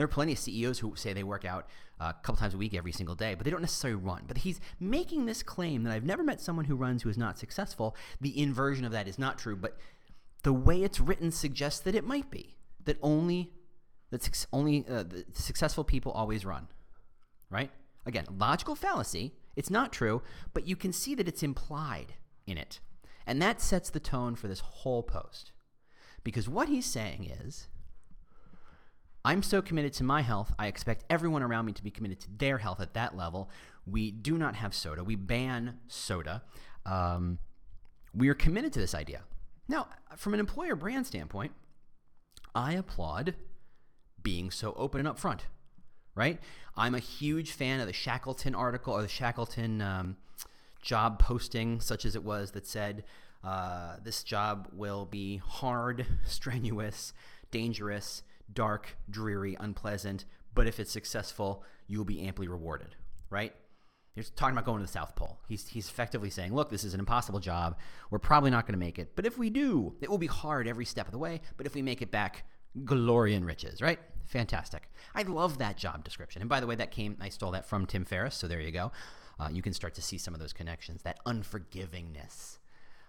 There 0.00 0.06
are 0.06 0.08
plenty 0.08 0.32
of 0.32 0.38
CEOs 0.38 0.78
who 0.78 0.96
say 0.96 1.12
they 1.12 1.22
work 1.22 1.44
out 1.44 1.68
uh, 2.00 2.14
a 2.18 2.22
couple 2.22 2.36
times 2.36 2.54
a 2.54 2.56
week 2.56 2.72
every 2.72 2.90
single 2.90 3.14
day, 3.14 3.34
but 3.34 3.44
they 3.44 3.50
don't 3.50 3.60
necessarily 3.60 4.00
run. 4.02 4.22
But 4.26 4.38
he's 4.38 4.58
making 4.80 5.26
this 5.26 5.42
claim 5.42 5.82
that 5.82 5.92
I've 5.92 6.06
never 6.06 6.24
met 6.24 6.40
someone 6.40 6.64
who 6.64 6.74
runs 6.74 7.02
who 7.02 7.10
is 7.10 7.18
not 7.18 7.38
successful. 7.38 7.94
The 8.18 8.40
inversion 8.40 8.86
of 8.86 8.92
that 8.92 9.06
is 9.06 9.18
not 9.18 9.36
true, 9.36 9.56
but 9.56 9.76
the 10.42 10.54
way 10.54 10.82
it's 10.82 11.00
written 11.00 11.30
suggests 11.30 11.80
that 11.80 11.94
it 11.94 12.02
might 12.02 12.30
be 12.30 12.56
that 12.86 12.96
only 13.02 13.50
that 14.08 14.46
only 14.54 14.86
uh, 14.88 15.02
the 15.02 15.26
successful 15.34 15.84
people 15.84 16.12
always 16.12 16.46
run, 16.46 16.68
right? 17.50 17.70
Again, 18.06 18.24
logical 18.38 18.76
fallacy. 18.76 19.34
It's 19.54 19.68
not 19.68 19.92
true, 19.92 20.22
but 20.54 20.66
you 20.66 20.76
can 20.76 20.94
see 20.94 21.14
that 21.14 21.28
it's 21.28 21.42
implied 21.42 22.14
in 22.46 22.56
it. 22.56 22.80
And 23.26 23.42
that 23.42 23.60
sets 23.60 23.90
the 23.90 24.00
tone 24.00 24.34
for 24.34 24.48
this 24.48 24.60
whole 24.60 25.02
post. 25.02 25.52
Because 26.24 26.48
what 26.48 26.70
he's 26.70 26.86
saying 26.86 27.30
is 27.44 27.68
I'm 29.24 29.42
so 29.42 29.60
committed 29.60 29.92
to 29.94 30.04
my 30.04 30.22
health, 30.22 30.52
I 30.58 30.66
expect 30.66 31.04
everyone 31.10 31.42
around 31.42 31.66
me 31.66 31.72
to 31.72 31.82
be 31.82 31.90
committed 31.90 32.20
to 32.20 32.28
their 32.38 32.58
health 32.58 32.80
at 32.80 32.94
that 32.94 33.16
level. 33.16 33.50
We 33.86 34.10
do 34.10 34.38
not 34.38 34.56
have 34.56 34.74
soda. 34.74 35.04
We 35.04 35.14
ban 35.16 35.78
soda. 35.88 36.42
Um, 36.86 37.38
we 38.14 38.28
are 38.28 38.34
committed 38.34 38.72
to 38.74 38.80
this 38.80 38.94
idea. 38.94 39.22
Now, 39.68 39.88
from 40.16 40.34
an 40.34 40.40
employer 40.40 40.74
brand 40.74 41.06
standpoint, 41.06 41.52
I 42.54 42.72
applaud 42.72 43.34
being 44.22 44.50
so 44.50 44.72
open 44.76 45.06
and 45.06 45.08
upfront, 45.08 45.40
right? 46.14 46.40
I'm 46.76 46.94
a 46.94 46.98
huge 46.98 47.52
fan 47.52 47.80
of 47.80 47.86
the 47.86 47.92
Shackleton 47.92 48.54
article 48.54 48.94
or 48.94 49.02
the 49.02 49.08
Shackleton 49.08 49.82
um, 49.82 50.16
job 50.82 51.18
posting, 51.18 51.80
such 51.80 52.04
as 52.04 52.16
it 52.16 52.24
was, 52.24 52.52
that 52.52 52.66
said 52.66 53.04
uh, 53.44 53.96
this 54.02 54.24
job 54.24 54.68
will 54.72 55.04
be 55.04 55.36
hard, 55.36 56.06
strenuous, 56.24 57.12
dangerous, 57.50 58.22
dark, 58.52 58.96
dreary, 59.08 59.56
unpleasant, 59.58 60.24
but 60.54 60.66
if 60.66 60.80
it's 60.80 60.90
successful, 60.90 61.64
you 61.86 61.98
will 61.98 62.04
be 62.04 62.20
amply 62.20 62.48
rewarded, 62.48 62.96
right? 63.30 63.54
He's 64.14 64.30
talking 64.30 64.54
about 64.54 64.64
going 64.64 64.80
to 64.80 64.86
the 64.86 64.92
South 64.92 65.14
Pole. 65.14 65.38
He's, 65.48 65.68
he's 65.68 65.88
effectively 65.88 66.30
saying, 66.30 66.52
look, 66.52 66.68
this 66.68 66.84
is 66.84 66.94
an 66.94 67.00
impossible 67.00 67.38
job. 67.38 67.78
We're 68.10 68.18
probably 68.18 68.50
not 68.50 68.66
going 68.66 68.74
to 68.74 68.78
make 68.78 68.98
it. 68.98 69.12
But 69.14 69.24
if 69.24 69.38
we 69.38 69.50
do, 69.50 69.94
it 70.00 70.10
will 70.10 70.18
be 70.18 70.26
hard 70.26 70.66
every 70.66 70.84
step 70.84 71.06
of 71.06 71.12
the 71.12 71.18
way. 71.18 71.40
But 71.56 71.66
if 71.66 71.74
we 71.74 71.82
make 71.82 72.02
it 72.02 72.10
back, 72.10 72.44
glory 72.84 73.34
and 73.34 73.46
riches, 73.46 73.80
right? 73.80 74.00
Fantastic. 74.26 74.90
I 75.14 75.22
love 75.22 75.58
that 75.58 75.76
job 75.76 76.04
description. 76.04 76.42
And 76.42 76.48
by 76.48 76.60
the 76.60 76.66
way, 76.66 76.74
that 76.74 76.90
came, 76.90 77.16
I 77.20 77.28
stole 77.28 77.52
that 77.52 77.66
from 77.66 77.86
Tim 77.86 78.04
Ferriss. 78.04 78.34
So 78.34 78.48
there 78.48 78.60
you 78.60 78.72
go. 78.72 78.90
Uh, 79.38 79.48
you 79.50 79.62
can 79.62 79.72
start 79.72 79.94
to 79.94 80.02
see 80.02 80.18
some 80.18 80.34
of 80.34 80.40
those 80.40 80.52
connections, 80.52 81.02
that 81.02 81.18
unforgivingness 81.24 82.58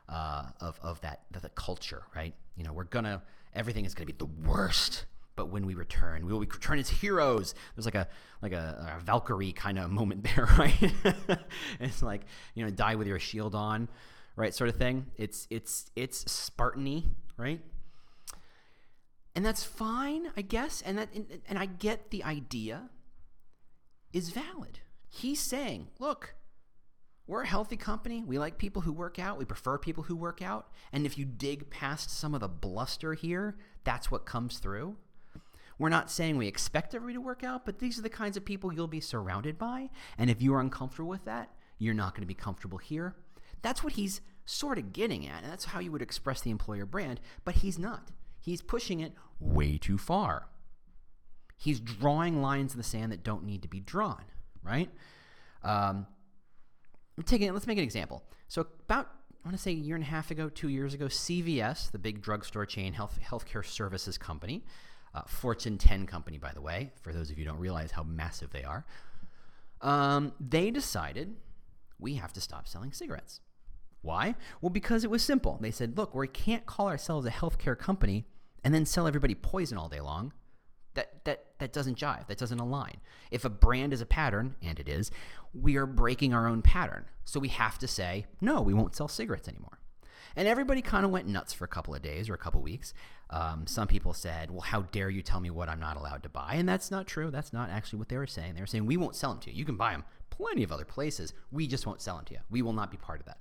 uh, 0.07 0.45
of, 0.61 0.79
of 0.81 1.01
that, 1.01 1.23
the, 1.31 1.39
the 1.39 1.49
culture, 1.49 2.03
right? 2.15 2.33
You 2.55 2.63
know, 2.63 2.73
we're 2.73 2.85
to, 2.85 3.21
everything 3.53 3.85
is 3.85 3.93
going 3.93 4.07
to 4.07 4.13
be 4.13 4.17
the 4.17 4.47
worst 4.47 5.05
but 5.35 5.49
when 5.49 5.65
we 5.65 5.73
return, 5.73 6.25
we 6.25 6.33
will 6.33 6.39
return 6.39 6.79
as 6.79 6.89
heroes. 6.89 7.55
There's 7.75 7.85
like 7.85 7.95
a 7.95 8.07
like 8.41 8.53
a, 8.53 8.97
a 8.97 9.03
Valkyrie 9.03 9.53
kind 9.53 9.79
of 9.79 9.89
moment 9.99 10.23
there, 10.23 10.47
right? 10.57 10.93
it's 11.79 12.01
like 12.01 12.21
you 12.55 12.63
know, 12.63 12.71
die 12.71 12.95
with 12.95 13.07
your 13.07 13.19
shield 13.19 13.55
on, 13.55 13.89
right? 14.35 14.53
Sort 14.53 14.69
of 14.69 14.75
thing. 14.75 15.07
It's 15.17 15.47
it's 15.49 15.89
it's 15.95 16.23
Spartany, 16.25 17.05
right? 17.37 17.61
And 19.33 19.45
that's 19.45 19.63
fine, 19.63 20.31
I 20.35 20.41
guess. 20.41 20.81
And 20.81 20.97
that 20.97 21.09
and, 21.13 21.41
and 21.47 21.57
I 21.57 21.65
get 21.65 22.11
the 22.11 22.23
idea 22.23 22.89
is 24.13 24.29
valid. 24.29 24.79
He's 25.07 25.39
saying, 25.39 25.87
look, 25.99 26.35
we're 27.27 27.43
a 27.43 27.47
healthy 27.47 27.77
company. 27.77 28.23
We 28.25 28.39
like 28.39 28.57
people 28.57 28.81
who 28.81 28.91
work 28.91 29.19
out. 29.19 29.37
We 29.37 29.45
prefer 29.45 29.77
people 29.77 30.03
who 30.03 30.15
work 30.15 30.41
out. 30.41 30.69
And 30.91 31.05
if 31.05 31.17
you 31.17 31.25
dig 31.25 31.69
past 31.69 32.09
some 32.09 32.33
of 32.33 32.41
the 32.41 32.49
bluster 32.49 33.13
here, 33.13 33.57
that's 33.83 34.11
what 34.11 34.25
comes 34.25 34.59
through. 34.59 34.97
We're 35.81 35.89
not 35.89 36.11
saying 36.11 36.37
we 36.37 36.45
expect 36.45 36.93
everybody 36.93 37.15
to 37.15 37.21
work 37.21 37.43
out, 37.43 37.65
but 37.65 37.79
these 37.79 37.97
are 37.97 38.03
the 38.03 38.09
kinds 38.09 38.37
of 38.37 38.45
people 38.45 38.71
you'll 38.71 38.85
be 38.85 38.99
surrounded 38.99 39.57
by. 39.57 39.89
And 40.15 40.29
if 40.29 40.39
you 40.39 40.53
are 40.53 40.59
uncomfortable 40.59 41.09
with 41.09 41.25
that, 41.25 41.49
you're 41.79 41.95
not 41.95 42.13
going 42.13 42.21
to 42.21 42.27
be 42.27 42.35
comfortable 42.35 42.77
here. 42.77 43.15
That's 43.63 43.83
what 43.83 43.93
he's 43.93 44.21
sort 44.45 44.77
of 44.77 44.93
getting 44.93 45.27
at. 45.27 45.41
And 45.41 45.51
that's 45.51 45.65
how 45.65 45.79
you 45.79 45.91
would 45.91 46.03
express 46.03 46.41
the 46.41 46.51
employer 46.51 46.85
brand, 46.85 47.19
but 47.45 47.55
he's 47.55 47.79
not. 47.79 48.11
He's 48.39 48.61
pushing 48.61 48.99
it 48.99 49.13
way 49.39 49.79
too 49.79 49.97
far. 49.97 50.49
He's 51.57 51.79
drawing 51.79 52.43
lines 52.43 52.73
in 52.73 52.77
the 52.77 52.83
sand 52.83 53.11
that 53.11 53.23
don't 53.23 53.43
need 53.43 53.63
to 53.63 53.67
be 53.67 53.79
drawn, 53.79 54.25
right? 54.61 54.91
Um, 55.63 56.05
taking, 57.25 57.51
let's 57.53 57.65
make 57.65 57.79
an 57.79 57.83
example. 57.83 58.21
So, 58.50 58.67
about 58.88 59.09
I 59.43 59.47
want 59.47 59.57
to 59.57 59.63
say 59.63 59.71
a 59.71 59.73
year 59.73 59.95
and 59.95 60.03
a 60.03 60.07
half 60.07 60.29
ago, 60.29 60.50
two 60.50 60.69
years 60.69 60.93
ago, 60.93 61.05
CVS, 61.05 61.89
the 61.89 61.97
big 61.97 62.21
drugstore 62.21 62.67
chain 62.67 62.93
health 62.93 63.17
healthcare 63.23 63.65
services 63.65 64.15
company, 64.19 64.63
uh, 65.13 65.24
Fortune 65.24 65.77
10 65.77 66.06
company, 66.06 66.38
by 66.38 66.51
the 66.53 66.62
way, 66.62 66.91
for 67.01 67.12
those 67.13 67.30
of 67.30 67.38
you 67.38 67.46
who 67.46 67.51
don't 67.51 67.60
realize 67.60 67.91
how 67.91 68.03
massive 68.03 68.51
they 68.51 68.63
are. 68.63 68.86
Um, 69.82 70.34
they 70.39 70.72
decided 70.72 71.36
we 72.00 72.15
have 72.15 72.34
to 72.34 72.41
stop 72.41 72.68
selling 72.68 72.91
cigarettes. 72.91 73.41
Why? 74.01 74.36
Well, 74.62 74.70
because 74.70 75.03
it 75.03 75.12
was 75.12 75.24
simple. 75.24 75.60
They 75.62 75.72
said, 75.72 75.98
look, 75.98 76.15
we 76.15 76.27
can't 76.27 76.65
call 76.65 76.88
ourselves 76.88 77.25
a 77.25 77.32
healthcare 77.32 77.77
company 77.77 78.25
and 78.63 78.74
then 78.74 78.86
sell 78.86 79.08
everybody 79.08 79.36
poison 79.36 79.77
all 79.77 79.89
day 79.89 80.01
long. 80.01 80.34
That, 80.94 81.24
that, 81.25 81.46
that 81.60 81.72
doesn't 81.72 81.98
jive. 81.98 82.27
That 82.27 82.38
doesn't 82.38 82.60
align. 82.60 82.98
If 83.30 83.46
a 83.46 83.50
brand 83.50 83.94
is 83.94 84.01
a 84.01 84.06
pattern, 84.06 84.56
and 84.62 84.77
it 84.80 84.89
is, 84.89 85.10
we 85.53 85.77
are 85.77 85.86
breaking 85.86 86.34
our 86.34 86.48
own 86.48 86.62
pattern. 86.62 87.06
So 87.24 87.39
we 87.39 87.48
have 87.50 87.77
to 87.80 87.88
say, 87.88 88.25
no, 88.41 88.62
we 88.62 88.74
won't 88.74 88.96
sell 88.96 89.08
cigarettes 89.08 89.48
anymore. 89.48 89.80
And 90.35 90.47
everybody 90.47 90.81
kind 90.81 91.05
of 91.05 91.11
went 91.11 91.27
nuts 91.27 91.53
for 91.53 91.65
a 91.65 91.67
couple 91.67 91.93
of 91.93 92.01
days 92.01 92.29
or 92.29 92.33
a 92.33 92.38
couple 92.38 92.59
of 92.59 92.63
weeks. 92.63 92.93
Um, 93.29 93.65
some 93.67 93.88
people 93.88 94.13
said, 94.13 94.51
well, 94.51 94.61
how 94.61 94.81
dare 94.81 95.09
you 95.09 95.21
tell 95.21 95.39
me 95.39 95.50
what 95.50 95.69
I'm 95.69 95.79
not 95.79 95.97
allowed 95.97 96.23
to 96.23 96.29
buy? 96.29 96.53
And 96.55 96.67
that's 96.67 96.91
not 96.91 97.07
true. 97.07 97.31
That's 97.31 97.53
not 97.53 97.69
actually 97.69 98.00
what 98.00 98.09
they 98.09 98.17
were 98.17 98.27
saying. 98.27 98.55
They 98.55 98.61
were 98.61 98.67
saying, 98.67 98.85
we 98.85 98.97
won't 98.97 99.15
sell 99.15 99.31
them 99.31 99.39
to 99.41 99.51
you. 99.51 99.57
You 99.57 99.65
can 99.65 99.77
buy 99.77 99.91
them 99.91 100.03
plenty 100.29 100.63
of 100.63 100.71
other 100.71 100.85
places. 100.85 101.33
We 101.51 101.67
just 101.67 101.85
won't 101.85 102.01
sell 102.01 102.15
them 102.15 102.25
to 102.25 102.33
you. 102.33 102.39
We 102.50 102.61
will 102.61 102.73
not 102.73 102.91
be 102.91 102.97
part 102.97 103.19
of 103.19 103.25
that. 103.25 103.39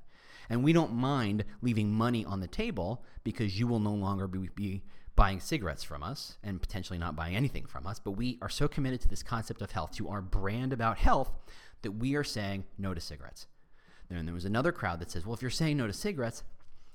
And 0.48 0.64
we 0.64 0.72
don't 0.72 0.92
mind 0.92 1.44
leaving 1.62 1.92
money 1.92 2.24
on 2.24 2.40
the 2.40 2.48
table 2.48 3.04
because 3.22 3.58
you 3.58 3.68
will 3.68 3.78
no 3.78 3.94
longer 3.94 4.26
be, 4.26 4.48
be 4.54 4.82
buying 5.14 5.38
cigarettes 5.38 5.84
from 5.84 6.02
us 6.02 6.38
and 6.42 6.60
potentially 6.60 6.98
not 6.98 7.14
buying 7.14 7.36
anything 7.36 7.66
from 7.66 7.86
us. 7.86 8.00
But 8.00 8.12
we 8.12 8.38
are 8.42 8.48
so 8.48 8.66
committed 8.66 9.00
to 9.02 9.08
this 9.08 9.22
concept 9.22 9.62
of 9.62 9.70
health, 9.70 9.92
to 9.96 10.08
our 10.08 10.22
brand 10.22 10.72
about 10.72 10.98
health, 10.98 11.30
that 11.82 11.92
we 11.92 12.14
are 12.16 12.24
saying 12.24 12.64
no 12.78 12.94
to 12.94 13.00
cigarettes. 13.00 13.46
Then 14.08 14.26
there 14.26 14.34
was 14.34 14.44
another 14.44 14.72
crowd 14.72 14.98
that 15.00 15.10
says, 15.10 15.24
well, 15.24 15.34
if 15.34 15.42
you're 15.42 15.50
saying 15.50 15.76
no 15.76 15.86
to 15.86 15.92
cigarettes, 15.92 16.42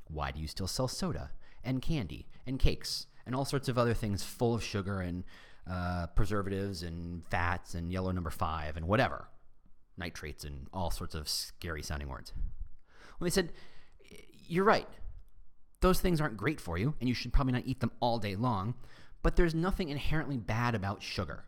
why 0.08 0.32
do 0.32 0.40
you 0.40 0.48
still 0.48 0.68
sell 0.68 0.88
soda 0.88 1.32
and 1.64 1.82
candy 1.82 2.28
and 2.46 2.60
cakes 2.60 3.08
and 3.26 3.36
all 3.36 3.46
sorts 3.46 3.68
of 3.68 3.78
other 3.78 3.94
things 3.94 4.24
full 4.24 4.54
of 4.54 4.64
sugar 4.64 5.02
and 5.02 5.24
uh, 5.70 6.08
preservatives 6.16 6.84
and 6.84 7.26
fats 7.28 7.74
and 7.74 7.92
yellow 7.92 8.12
number 8.12 8.30
five 8.30 8.78
and 8.78 8.88
whatever, 8.88 9.28
nitrates 9.98 10.44
and 10.44 10.68
all 10.74 10.92
sorts 10.92 11.16
of 11.16 11.28
scary 11.28 11.82
sounding 11.82 12.08
words? 12.08 12.34
Well, 13.20 13.26
they 13.26 13.32
said, 13.32 13.52
You're 14.48 14.66
right. 14.66 14.88
Those 15.82 16.00
things 16.00 16.22
aren't 16.22 16.38
great 16.38 16.60
for 16.60 16.78
you, 16.78 16.96
and 17.00 17.10
you 17.10 17.16
should 17.16 17.34
probably 17.34 17.54
not 17.54 17.64
eat 17.66 17.80
them 17.80 17.92
all 18.00 18.18
day 18.18 18.36
long. 18.36 18.76
But 19.22 19.36
there's 19.36 19.56
nothing 19.56 19.90
inherently 19.90 20.38
bad 20.38 20.76
about 20.76 21.02
sugar. 21.02 21.46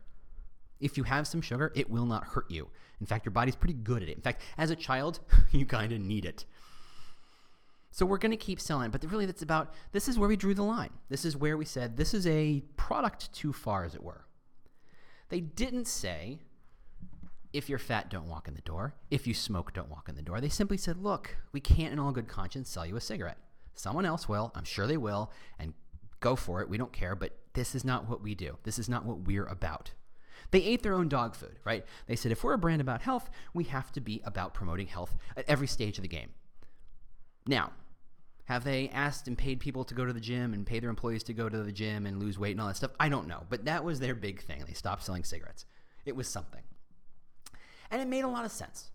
If 0.80 0.96
you 0.96 1.04
have 1.04 1.26
some 1.26 1.40
sugar, 1.40 1.72
it 1.74 1.90
will 1.90 2.06
not 2.06 2.24
hurt 2.24 2.50
you. 2.50 2.68
In 3.00 3.06
fact, 3.06 3.24
your 3.24 3.32
body's 3.32 3.56
pretty 3.56 3.74
good 3.74 4.02
at 4.02 4.08
it. 4.08 4.16
In 4.16 4.22
fact, 4.22 4.42
as 4.56 4.70
a 4.70 4.76
child, 4.76 5.20
you 5.52 5.66
kind 5.66 5.92
of 5.92 6.00
need 6.00 6.24
it. 6.24 6.44
So 7.90 8.04
we're 8.06 8.18
going 8.18 8.30
to 8.30 8.36
keep 8.36 8.60
selling, 8.60 8.90
but 8.90 9.02
really 9.10 9.26
that's 9.26 9.42
about 9.42 9.72
this 9.92 10.08
is 10.08 10.18
where 10.18 10.28
we 10.28 10.36
drew 10.36 10.54
the 10.54 10.62
line. 10.62 10.90
This 11.08 11.24
is 11.24 11.36
where 11.36 11.56
we 11.56 11.64
said 11.64 11.96
this 11.96 12.14
is 12.14 12.26
a 12.26 12.62
product 12.76 13.32
too 13.32 13.52
far 13.52 13.84
as 13.84 13.94
it 13.94 14.02
were. 14.02 14.26
They 15.30 15.40
didn't 15.40 15.86
say 15.86 16.40
if 17.52 17.68
you're 17.68 17.78
fat, 17.78 18.10
don't 18.10 18.28
walk 18.28 18.46
in 18.46 18.54
the 18.54 18.60
door. 18.60 18.94
If 19.10 19.26
you 19.26 19.34
smoke, 19.34 19.72
don't 19.72 19.90
walk 19.90 20.08
in 20.08 20.16
the 20.16 20.22
door. 20.22 20.40
They 20.40 20.48
simply 20.48 20.76
said, 20.76 21.02
look, 21.02 21.36
we 21.52 21.60
can't 21.60 21.92
in 21.92 21.98
all 21.98 22.12
good 22.12 22.28
conscience 22.28 22.68
sell 22.68 22.84
you 22.84 22.96
a 22.96 23.00
cigarette. 23.00 23.38
Someone 23.74 24.04
else 24.04 24.28
will. 24.28 24.52
I'm 24.54 24.64
sure 24.64 24.86
they 24.86 24.96
will. 24.96 25.32
And 25.58 25.72
go 26.20 26.36
for 26.36 26.60
it. 26.60 26.68
We 26.68 26.78
don't 26.78 26.92
care. 26.92 27.14
But 27.14 27.32
this 27.54 27.74
is 27.74 27.84
not 27.84 28.08
what 28.08 28.22
we 28.22 28.34
do. 28.34 28.58
This 28.64 28.78
is 28.78 28.88
not 28.88 29.04
what 29.04 29.20
we're 29.20 29.46
about. 29.46 29.92
They 30.50 30.62
ate 30.62 30.82
their 30.82 30.94
own 30.94 31.08
dog 31.08 31.34
food, 31.34 31.58
right? 31.64 31.84
They 32.06 32.16
said, 32.16 32.32
if 32.32 32.44
we're 32.44 32.54
a 32.54 32.58
brand 32.58 32.80
about 32.80 33.02
health, 33.02 33.30
we 33.54 33.64
have 33.64 33.92
to 33.92 34.00
be 34.00 34.20
about 34.24 34.54
promoting 34.54 34.86
health 34.86 35.16
at 35.36 35.44
every 35.48 35.66
stage 35.66 35.98
of 35.98 36.02
the 36.02 36.08
game. 36.08 36.30
Now, 37.48 37.72
have 38.44 38.62
they 38.62 38.90
asked 38.90 39.26
and 39.26 39.36
paid 39.36 39.58
people 39.58 39.84
to 39.84 39.94
go 39.94 40.04
to 40.04 40.12
the 40.12 40.20
gym 40.20 40.52
and 40.54 40.66
pay 40.66 40.80
their 40.80 40.90
employees 40.90 41.22
to 41.24 41.32
go 41.32 41.48
to 41.48 41.62
the 41.62 41.72
gym 41.72 42.06
and 42.06 42.20
lose 42.20 42.38
weight 42.38 42.52
and 42.52 42.60
all 42.60 42.68
that 42.68 42.76
stuff? 42.76 42.92
I 43.00 43.08
don't 43.08 43.26
know. 43.26 43.42
But 43.48 43.64
that 43.64 43.84
was 43.84 43.98
their 43.98 44.14
big 44.14 44.42
thing. 44.42 44.62
They 44.66 44.74
stopped 44.74 45.02
selling 45.02 45.24
cigarettes. 45.24 45.64
It 46.04 46.14
was 46.14 46.28
something. 46.28 46.62
And 47.90 48.02
it 48.02 48.06
made 48.06 48.24
a 48.24 48.28
lot 48.28 48.44
of 48.44 48.52
sense. 48.52 48.90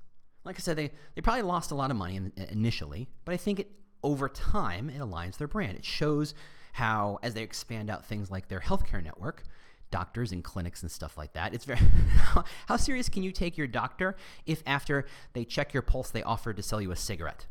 Like 0.46 0.56
I 0.56 0.60
said, 0.60 0.78
they, 0.78 0.92
they 1.16 1.22
probably 1.22 1.42
lost 1.42 1.72
a 1.72 1.76
lot 1.76 1.90
of 1.90 1.98
money 1.98 2.16
in, 2.16 2.32
initially, 2.50 3.10
but 3.26 3.34
I 3.34 3.38
think 3.38 3.60
it, 3.60 3.72
over 4.04 4.30
time 4.30 4.90
it 4.90 5.00
aligns 5.00 5.38
their 5.38 5.48
brand. 5.48 5.78
It 5.78 5.86
shows 5.86 6.36
how, 6.74 7.20
as 7.24 7.34
they 7.34 7.42
expand 7.42 7.90
out 7.90 8.06
things 8.06 8.30
like 8.30 8.50
their 8.50 8.60
healthcare 8.60 9.04
network, 9.04 9.44
doctors 9.90 10.32
and 10.32 10.44
clinics 10.44 10.82
and 10.82 10.92
stuff 10.92 11.18
like 11.18 11.34
that. 11.34 11.54
It's 11.54 11.66
very 11.66 11.80
how 12.68 12.78
serious 12.78 13.10
can 13.10 13.24
you 13.24 13.32
take 13.32 13.58
your 13.58 13.68
doctor 13.68 14.16
if 14.46 14.64
after 14.66 15.06
they 15.34 15.46
check 15.46 15.74
your 15.74 15.84
pulse 15.84 16.10
they 16.10 16.24
offer 16.24 16.54
to 16.54 16.64
sell 16.64 16.82
you 16.82 16.92
a 16.92 16.96
cigarette? 16.96 17.46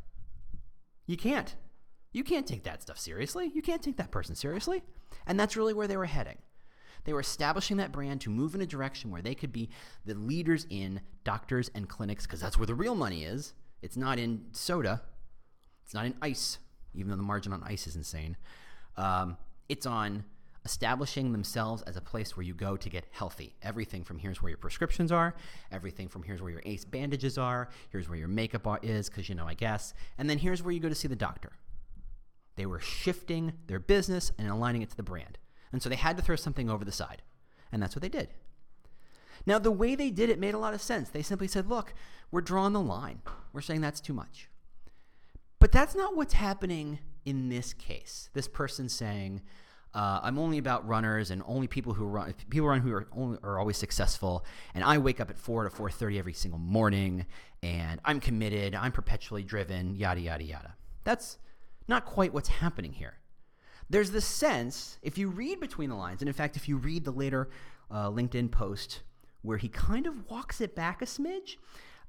You 1.05 1.17
can't. 1.17 1.55
You 2.11 2.23
can't 2.23 2.47
take 2.47 2.63
that 2.63 2.81
stuff 2.81 2.99
seriously. 2.99 3.51
You 3.53 3.61
can't 3.61 3.81
take 3.81 3.97
that 3.97 4.11
person 4.11 4.35
seriously. 4.35 4.83
And 5.25 5.39
that's 5.39 5.57
really 5.57 5.73
where 5.73 5.87
they 5.87 5.97
were 5.97 6.05
heading. 6.05 6.37
They 7.05 7.13
were 7.13 7.19
establishing 7.19 7.77
that 7.77 7.91
brand 7.91 8.21
to 8.21 8.29
move 8.29 8.55
in 8.55 8.61
a 8.61 8.65
direction 8.65 9.11
where 9.11 9.21
they 9.21 9.35
could 9.35 9.51
be 9.51 9.69
the 10.05 10.13
leaders 10.13 10.65
in 10.69 11.01
doctors 11.23 11.69
and 11.75 11.89
clinics 11.89 12.25
because 12.25 12.39
that's 12.39 12.57
where 12.57 12.67
the 12.67 12.75
real 12.75 12.95
money 12.95 13.23
is. 13.23 13.53
It's 13.81 13.97
not 13.97 14.19
in 14.19 14.45
soda, 14.51 15.01
it's 15.83 15.93
not 15.93 16.05
in 16.05 16.15
ice, 16.21 16.59
even 16.93 17.09
though 17.09 17.17
the 17.17 17.23
margin 17.23 17.51
on 17.51 17.61
ice 17.63 17.87
is 17.87 17.97
insane. 17.97 18.37
Um, 18.95 19.37
it's 19.67 19.85
on 19.85 20.23
establishing 20.65 21.31
themselves 21.31 21.81
as 21.83 21.97
a 21.97 22.01
place 22.01 22.37
where 22.37 22.45
you 22.45 22.53
go 22.53 22.77
to 22.77 22.89
get 22.89 23.05
healthy. 23.11 23.55
Everything 23.61 24.03
from 24.03 24.19
here's 24.19 24.41
where 24.41 24.49
your 24.49 24.57
prescriptions 24.57 25.11
are, 25.11 25.35
everything 25.71 26.07
from 26.07 26.23
here's 26.23 26.41
where 26.41 26.51
your 26.51 26.61
ace 26.65 26.85
bandages 26.85 27.37
are, 27.37 27.69
here's 27.89 28.07
where 28.07 28.17
your 28.17 28.27
makeup 28.27 28.65
is, 28.81 29.09
because 29.09 29.27
you 29.27 29.35
know, 29.35 29.47
I 29.47 29.53
guess, 29.53 29.93
and 30.17 30.29
then 30.29 30.37
here's 30.37 30.63
where 30.63 30.71
you 30.71 30.79
go 30.79 30.89
to 30.89 30.95
see 30.95 31.07
the 31.07 31.15
doctor. 31.15 31.53
They 32.55 32.65
were 32.65 32.79
shifting 32.79 33.53
their 33.67 33.79
business 33.79 34.31
and 34.37 34.47
aligning 34.47 34.81
it 34.81 34.89
to 34.91 34.97
the 34.97 35.03
brand. 35.03 35.37
And 35.71 35.81
so 35.81 35.89
they 35.89 35.95
had 35.95 36.17
to 36.17 36.23
throw 36.23 36.35
something 36.35 36.69
over 36.69 36.85
the 36.85 36.91
side. 36.91 37.23
And 37.71 37.81
that's 37.81 37.95
what 37.95 38.03
they 38.03 38.09
did. 38.09 38.29
Now, 39.45 39.59
the 39.59 39.71
way 39.71 39.95
they 39.95 40.11
did 40.11 40.29
it 40.29 40.39
made 40.39 40.53
a 40.53 40.59
lot 40.59 40.75
of 40.75 40.81
sense. 40.81 41.09
They 41.09 41.23
simply 41.23 41.47
said, 41.47 41.67
look, 41.67 41.93
we're 42.31 42.41
drawing 42.41 42.73
the 42.73 42.79
line. 42.79 43.21
We're 43.51 43.61
saying 43.61 43.81
that's 43.81 43.99
too 43.99 44.13
much. 44.13 44.49
But 45.59 45.71
that's 45.71 45.95
not 45.95 46.15
what's 46.15 46.33
happening 46.33 46.99
in 47.25 47.49
this 47.49 47.73
case. 47.73 48.29
This 48.33 48.47
person 48.47 48.87
saying, 48.87 49.41
uh, 49.93 50.19
I'm 50.23 50.39
only 50.39 50.57
about 50.57 50.87
runners 50.87 51.31
and 51.31 51.43
only 51.45 51.67
people 51.67 51.93
who 51.93 52.05
run 52.05 52.33
people 52.49 52.67
run 52.67 52.81
who 52.81 52.93
are 52.93 53.07
only, 53.11 53.37
are 53.43 53.59
always 53.59 53.77
successful. 53.77 54.45
And 54.73 54.83
I 54.83 54.97
wake 54.97 55.19
up 55.19 55.29
at 55.29 55.37
four 55.37 55.63
to 55.63 55.69
four 55.69 55.89
thirty 55.89 56.17
every 56.19 56.33
single 56.33 56.59
morning, 56.59 57.25
and 57.61 57.99
I'm 58.03 58.19
committed. 58.19 58.75
I'm 58.75 58.91
perpetually 58.91 59.43
driven. 59.43 59.95
Yada 59.95 60.21
yada 60.21 60.43
yada. 60.43 60.75
That's 61.03 61.37
not 61.87 62.05
quite 62.05 62.33
what's 62.33 62.49
happening 62.49 62.93
here. 62.93 63.19
There's 63.89 64.11
this 64.11 64.25
sense, 64.25 64.97
if 65.01 65.17
you 65.17 65.29
read 65.29 65.59
between 65.59 65.89
the 65.89 65.95
lines, 65.95 66.21
and 66.21 66.29
in 66.29 66.33
fact, 66.33 66.55
if 66.55 66.67
you 66.69 66.77
read 66.77 67.03
the 67.03 67.11
later 67.11 67.49
uh, 67.91 68.09
LinkedIn 68.09 68.49
post 68.49 69.01
where 69.43 69.57
he 69.57 69.67
kind 69.67 70.07
of 70.07 70.29
walks 70.29 70.61
it 70.61 70.73
back 70.73 71.01
a 71.01 71.05
smidge. 71.05 71.57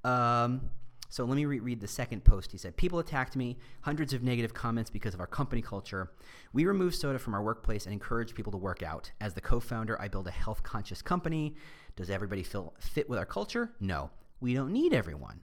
Um, 0.05 0.71
so 1.15 1.25
let 1.25 1.37
me 1.37 1.45
reread 1.45 1.81
the 1.81 1.87
second 1.87 2.25
post. 2.25 2.51
He 2.51 2.59
said, 2.59 2.77
People 2.77 2.99
attacked 2.99 3.37
me, 3.37 3.57
hundreds 3.83 4.13
of 4.13 4.25
negative 4.25 4.53
comments 4.53 4.91
because 4.91 5.15
of 5.15 5.21
our 5.21 5.29
company 5.29 5.63
culture. 5.63 6.11
We 6.53 6.65
removed 6.65 6.97
soda 6.97 7.21
from 7.21 7.35
our 7.35 7.43
workplace 7.45 7.87
and 7.87 7.93
encouraged 7.93 8.35
people 8.35 8.51
to 8.51 8.59
work 8.59 8.83
out. 8.83 9.13
As 9.21 9.33
the 9.33 9.41
co 9.41 9.61
founder, 9.61 9.97
I 10.03 10.09
build 10.09 10.27
a 10.27 10.33
health 10.33 10.65
conscious 10.65 11.03
company. 11.03 11.55
Does 11.95 12.11
everybody 12.11 12.43
feel 12.43 12.75
fit 12.81 13.09
with 13.09 13.21
our 13.21 13.27
culture? 13.27 13.71
No. 13.79 14.11
We 14.41 14.55
don't 14.55 14.73
need 14.73 14.93
everyone. 14.93 15.41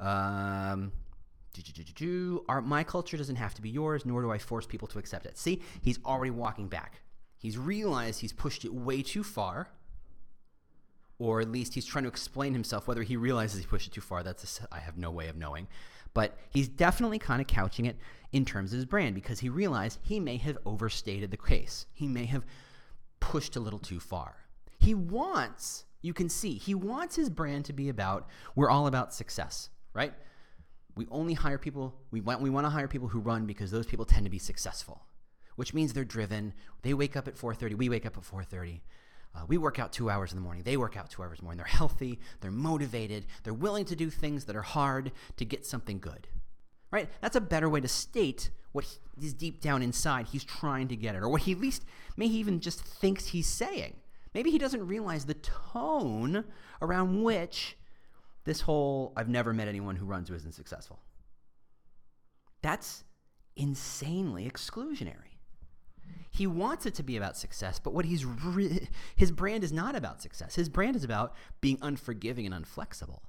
Um, 0.00 0.92
our, 2.48 2.62
my 2.62 2.82
culture 2.82 3.18
doesn't 3.18 3.36
have 3.36 3.52
to 3.56 3.60
be 3.60 3.68
yours, 3.68 4.06
nor 4.06 4.22
do 4.22 4.32
I 4.32 4.38
force 4.38 4.64
people 4.64 4.88
to 4.88 4.98
accept 4.98 5.26
it. 5.26 5.36
See, 5.36 5.60
he's 5.82 5.98
already 6.02 6.30
walking 6.30 6.66
back. 6.66 7.02
He's 7.36 7.58
realized 7.58 8.22
he's 8.22 8.32
pushed 8.32 8.64
it 8.64 8.72
way 8.72 9.02
too 9.02 9.22
far, 9.22 9.68
or 11.18 11.40
at 11.40 11.50
least 11.50 11.74
he's 11.74 11.86
trying 11.86 12.04
to 12.04 12.08
explain 12.08 12.52
himself. 12.52 12.86
Whether 12.86 13.02
he 13.02 13.16
realizes 13.16 13.60
he 13.60 13.66
pushed 13.66 13.86
it 13.86 13.92
too 13.92 14.00
far, 14.00 14.22
that's 14.22 14.60
a, 14.60 14.74
I 14.74 14.78
have 14.78 14.96
no 14.96 15.10
way 15.10 15.28
of 15.28 15.36
knowing. 15.36 15.68
But 16.14 16.36
he's 16.50 16.68
definitely 16.68 17.18
kind 17.18 17.40
of 17.40 17.46
couching 17.46 17.84
it 17.84 17.96
in 18.32 18.44
terms 18.44 18.72
of 18.72 18.76
his 18.76 18.86
brand 18.86 19.14
because 19.14 19.40
he 19.40 19.48
realized 19.48 19.98
he 20.02 20.20
may 20.20 20.36
have 20.38 20.58
overstated 20.64 21.30
the 21.30 21.36
case. 21.36 21.86
He 21.92 22.06
may 22.06 22.24
have 22.26 22.44
pushed 23.20 23.56
a 23.56 23.60
little 23.60 23.78
too 23.78 24.00
far. 24.00 24.36
He 24.78 24.94
wants, 24.94 25.84
you 26.02 26.14
can 26.14 26.28
see, 26.28 26.54
he 26.54 26.74
wants 26.74 27.16
his 27.16 27.30
brand 27.30 27.64
to 27.66 27.72
be 27.72 27.88
about, 27.88 28.28
we're 28.54 28.70
all 28.70 28.86
about 28.86 29.12
success, 29.12 29.70
right? 29.92 30.14
we 30.98 31.06
only 31.12 31.32
hire 31.32 31.58
people 31.58 31.94
we 32.10 32.20
want 32.20 32.42
we 32.42 32.50
want 32.50 32.66
to 32.66 32.70
hire 32.70 32.88
people 32.88 33.08
who 33.08 33.20
run 33.20 33.46
because 33.46 33.70
those 33.70 33.86
people 33.86 34.04
tend 34.04 34.26
to 34.26 34.30
be 34.30 34.38
successful 34.38 35.06
which 35.54 35.72
means 35.72 35.92
they're 35.92 36.04
driven 36.04 36.52
they 36.82 36.92
wake 36.92 37.16
up 37.16 37.28
at 37.28 37.36
4.30 37.36 37.78
we 37.78 37.88
wake 37.88 38.04
up 38.04 38.18
at 38.18 38.24
4.30 38.24 38.80
uh, 39.34 39.44
we 39.46 39.58
work 39.58 39.78
out 39.78 39.92
two 39.92 40.10
hours 40.10 40.32
in 40.32 40.36
the 40.36 40.42
morning. 40.42 40.62
They 40.64 40.76
work 40.76 40.96
out 40.96 41.10
two 41.10 41.22
hours 41.22 41.38
in 41.38 41.42
the 41.42 41.44
morning. 41.44 41.58
They're 41.58 41.66
healthy. 41.66 42.18
They're 42.40 42.50
motivated. 42.50 43.26
They're 43.42 43.54
willing 43.54 43.84
to 43.86 43.96
do 43.96 44.10
things 44.10 44.46
that 44.46 44.56
are 44.56 44.62
hard 44.62 45.12
to 45.36 45.44
get 45.44 45.66
something 45.66 45.98
good 45.98 46.28
right? 46.90 47.08
That's 47.20 47.36
a 47.36 47.40
better 47.40 47.68
way 47.68 47.80
to 47.80 47.88
state 47.88 48.50
what 48.72 48.84
what 49.14 49.24
is 49.24 49.34
deep 49.34 49.60
down 49.60 49.82
inside 49.82 50.26
he's 50.26 50.44
trying 50.44 50.88
to 50.88 50.96
get 50.96 51.14
it 51.14 51.22
or 51.22 51.28
what 51.28 51.42
he 51.42 51.52
at 51.52 51.58
least 51.58 51.84
may 52.16 52.28
he 52.28 52.38
even 52.38 52.60
just 52.60 52.80
thinks 52.80 53.28
he's 53.28 53.46
saying. 53.46 53.96
Maybe 54.34 54.50
he 54.50 54.58
doesn't 54.58 54.86
realize 54.86 55.24
the 55.24 55.34
tone 55.34 56.44
around 56.80 57.22
which 57.22 57.76
this 58.44 58.60
whole 58.62 59.12
I've 59.16 59.28
never 59.28 59.52
met 59.52 59.68
anyone 59.68 59.96
who 59.96 60.06
runs 60.06 60.28
who 60.28 60.34
isn't 60.34 60.54
successful. 60.54 61.00
That's 62.62 63.04
insanely 63.56 64.48
exclusionary. 64.48 65.27
He 66.38 66.46
wants 66.46 66.86
it 66.86 66.94
to 66.94 67.02
be 67.02 67.16
about 67.16 67.36
success, 67.36 67.78
but 67.78 67.92
what 67.92 68.04
he's 68.04 68.24
re- 68.24 68.88
his 69.16 69.30
brand 69.30 69.64
is 69.64 69.72
not 69.72 69.94
about 69.94 70.22
success. 70.22 70.54
His 70.54 70.68
brand 70.68 70.96
is 70.96 71.04
about 71.04 71.34
being 71.60 71.78
unforgiving 71.82 72.46
and 72.46 72.54
unflexible, 72.54 73.20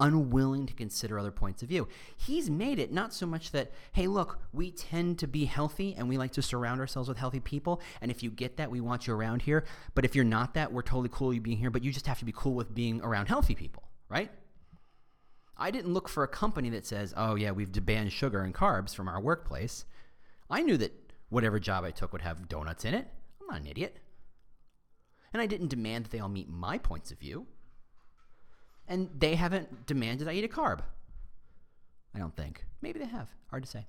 unwilling 0.00 0.66
to 0.66 0.74
consider 0.74 1.18
other 1.18 1.30
points 1.30 1.62
of 1.62 1.68
view. 1.68 1.88
He's 2.16 2.50
made 2.50 2.78
it 2.78 2.92
not 2.92 3.14
so 3.14 3.26
much 3.26 3.52
that, 3.52 3.70
hey, 3.92 4.06
look, 4.06 4.40
we 4.52 4.70
tend 4.70 5.18
to 5.20 5.26
be 5.26 5.44
healthy 5.44 5.94
and 5.96 6.08
we 6.08 6.18
like 6.18 6.32
to 6.32 6.42
surround 6.42 6.80
ourselves 6.80 7.08
with 7.08 7.18
healthy 7.18 7.40
people. 7.40 7.80
And 8.00 8.10
if 8.10 8.22
you 8.22 8.30
get 8.30 8.56
that, 8.56 8.70
we 8.70 8.80
want 8.80 9.06
you 9.06 9.14
around 9.14 9.42
here. 9.42 9.64
But 9.94 10.04
if 10.04 10.14
you're 10.14 10.24
not 10.24 10.54
that, 10.54 10.72
we're 10.72 10.82
totally 10.82 11.10
cool 11.12 11.32
you 11.32 11.40
being 11.40 11.58
here, 11.58 11.70
but 11.70 11.84
you 11.84 11.92
just 11.92 12.06
have 12.06 12.18
to 12.18 12.24
be 12.24 12.32
cool 12.34 12.54
with 12.54 12.74
being 12.74 13.00
around 13.02 13.26
healthy 13.26 13.54
people 13.54 13.84
right? 14.10 14.30
I 15.56 15.70
didn't 15.70 15.94
look 15.94 16.08
for 16.08 16.22
a 16.24 16.28
company 16.28 16.68
that 16.70 16.84
says, 16.84 17.14
oh, 17.16 17.36
yeah, 17.36 17.52
we've 17.52 17.72
banned 17.86 18.12
sugar 18.12 18.42
and 18.42 18.54
carbs 18.54 18.94
from 18.94 19.08
our 19.08 19.20
workplace. 19.20 19.84
I 20.50 20.62
knew 20.62 20.76
that 20.78 21.09
whatever 21.30 21.58
job 21.58 21.84
I 21.84 21.90
took 21.90 22.12
would 22.12 22.22
have 22.22 22.48
donuts 22.48 22.84
in 22.84 22.94
it. 22.94 23.08
I'm 23.40 23.46
not 23.46 23.60
an 23.60 23.66
idiot. 23.66 23.96
And 25.32 25.40
I 25.40 25.46
didn't 25.46 25.68
demand 25.68 26.04
that 26.04 26.10
they 26.10 26.18
all 26.18 26.28
meet 26.28 26.48
my 26.48 26.76
points 26.76 27.10
of 27.10 27.18
view. 27.18 27.46
And 28.86 29.08
they 29.16 29.36
haven't 29.36 29.86
demanded 29.86 30.28
I 30.28 30.32
eat 30.32 30.44
a 30.44 30.48
carb. 30.48 30.80
I 32.14 32.18
don't 32.18 32.36
think. 32.36 32.66
Maybe 32.82 32.98
they 32.98 33.06
have. 33.06 33.28
Hard 33.48 33.62
to 33.62 33.68
say. 33.68 33.86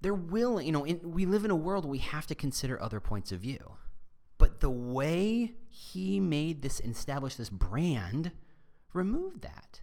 They're 0.00 0.14
willing, 0.14 0.66
you 0.66 0.72
know, 0.72 0.84
in, 0.84 1.00
we 1.02 1.26
live 1.26 1.44
in 1.44 1.50
a 1.50 1.56
world 1.56 1.84
where 1.84 1.90
we 1.90 1.98
have 1.98 2.26
to 2.28 2.36
consider 2.36 2.80
other 2.80 3.00
points 3.00 3.32
of 3.32 3.40
view. 3.40 3.72
But 4.38 4.60
the 4.60 4.70
way 4.70 5.54
he 5.68 6.20
made 6.20 6.62
this 6.62 6.78
and 6.78 6.94
established 6.94 7.38
this 7.38 7.50
brand 7.50 8.30
removed 8.92 9.42
that. 9.42 9.80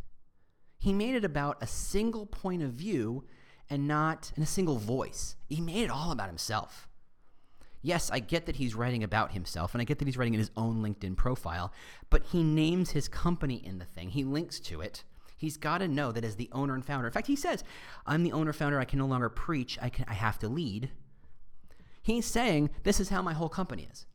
He 0.80 0.94
made 0.94 1.16
it 1.16 1.26
about 1.26 1.62
a 1.62 1.68
single 1.68 2.26
point 2.26 2.64
of 2.64 2.72
view 2.72 3.26
and 3.70 3.88
not 3.88 4.32
in 4.36 4.44
a 4.44 4.48
single 4.48 4.78
voice. 4.78 5.36
He 5.48 5.62
made 5.62 5.84
it 5.84 5.90
all 5.90 6.12
about 6.12 6.28
himself. 6.28 6.88
Yes, 7.82 8.10
I 8.10 8.20
get 8.20 8.46
that 8.48 8.56
he's 8.56 8.76
writing 8.76 9.04
about 9.04 9.32
himself 9.32 9.74
and 9.74 9.82
I 9.82 9.86
get 9.86 10.00
that 10.00 10.08
he's 10.08 10.18
writing 10.18 10.34
in 10.34 10.40
his 10.40 10.52
own 10.58 10.82
LinkedIn 10.82 11.16
profile, 11.18 11.72
but 12.10 12.24
he 12.32 12.44
names 12.44 12.92
his 12.92 13.08
company 13.08 13.56
in 13.64 13.78
the 13.78 13.86
thing. 13.86 14.10
He 14.10 14.24
links 14.24 14.60
to 14.62 14.82
it. 14.82 15.04
He's 15.38 15.58
got 15.58 15.80
to 15.80 15.88
know 15.88 16.12
that 16.12 16.24
as 16.24 16.36
the 16.36 16.50
owner 16.52 16.74
and 16.74 16.84
founder. 16.84 17.06
In 17.06 17.14
fact, 17.14 17.28
he 17.28 17.36
says, 17.36 17.64
"I'm 18.06 18.24
the 18.24 18.32
owner 18.32 18.54
founder. 18.54 18.80
I 18.80 18.86
can 18.86 19.00
no 19.00 19.06
longer 19.06 19.30
preach. 19.30 19.78
I 19.82 19.90
can 19.90 20.06
I 20.08 20.14
have 20.14 20.40
to 20.40 20.48
lead." 20.48 20.90
He's 22.06 22.28
saying, 22.28 22.70
This 22.84 23.00
is 23.00 23.10
how 23.10 23.24
my 23.24 23.34
whole 23.34 23.50
company 23.50 23.88
is. 23.92 24.06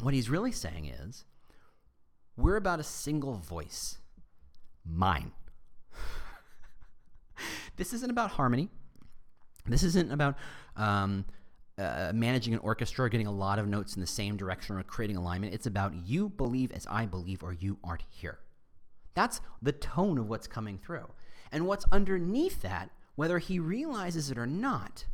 What 0.00 0.14
he's 0.14 0.30
really 0.30 0.50
saying 0.50 0.86
is, 0.86 1.26
We're 2.34 2.56
about 2.56 2.80
a 2.80 2.84
single 2.84 3.34
voice 3.34 3.98
mine. 4.86 5.32
This 7.76 7.92
isn't 7.92 8.10
about 8.10 8.32
harmony. 8.32 8.68
This 9.66 9.82
isn't 9.82 10.12
about 10.12 10.36
um, 10.76 11.24
uh, 11.78 12.12
managing 12.14 12.54
an 12.54 12.60
orchestra 12.60 13.06
or 13.06 13.08
getting 13.08 13.26
a 13.26 13.32
lot 13.32 13.58
of 13.58 13.66
notes 13.66 13.94
in 13.94 14.00
the 14.00 14.06
same 14.06 14.36
direction 14.36 14.76
or 14.76 14.82
creating 14.82 15.16
alignment. 15.16 15.54
It's 15.54 15.66
about 15.66 15.94
you 16.06 16.28
believe 16.28 16.72
as 16.72 16.86
I 16.88 17.06
believe 17.06 17.42
or 17.42 17.52
you 17.52 17.78
aren't 17.84 18.04
here. 18.08 18.38
That's 19.14 19.40
the 19.60 19.72
tone 19.72 20.18
of 20.18 20.28
what's 20.28 20.46
coming 20.46 20.78
through. 20.78 21.08
And 21.50 21.66
what's 21.66 21.86
underneath 21.90 22.62
that, 22.62 22.90
whether 23.14 23.38
he 23.38 23.58
realizes 23.58 24.30
it 24.30 24.38
or 24.38 24.46
not, 24.46 25.06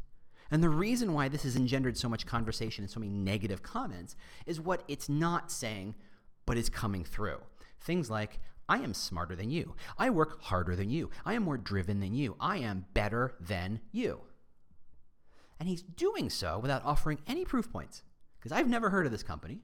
and 0.52 0.62
the 0.62 0.68
reason 0.68 1.14
why 1.14 1.28
this 1.28 1.44
has 1.44 1.56
engendered 1.56 1.96
so 1.96 2.10
much 2.10 2.26
conversation 2.26 2.84
and 2.84 2.90
so 2.90 3.00
many 3.00 3.10
negative 3.10 3.62
comments 3.62 4.14
is 4.44 4.60
what 4.60 4.82
it's 4.86 5.08
not 5.08 5.50
saying, 5.50 5.94
but 6.44 6.58
is 6.58 6.68
coming 6.68 7.04
through. 7.04 7.38
Things 7.80 8.10
like, 8.10 8.38
I 8.72 8.78
am 8.78 8.94
smarter 8.94 9.36
than 9.36 9.50
you. 9.50 9.74
I 9.98 10.08
work 10.08 10.40
harder 10.44 10.74
than 10.74 10.88
you. 10.88 11.10
I 11.26 11.34
am 11.34 11.42
more 11.42 11.58
driven 11.58 12.00
than 12.00 12.14
you. 12.14 12.36
I 12.40 12.56
am 12.56 12.86
better 12.94 13.34
than 13.38 13.80
you. 13.92 14.22
And 15.60 15.68
he's 15.68 15.82
doing 15.82 16.30
so 16.30 16.58
without 16.58 16.82
offering 16.82 17.18
any 17.26 17.44
proof 17.44 17.70
points. 17.70 18.02
Because 18.38 18.50
I've 18.50 18.70
never 18.70 18.88
heard 18.88 19.04
of 19.04 19.12
this 19.12 19.22
company, 19.22 19.60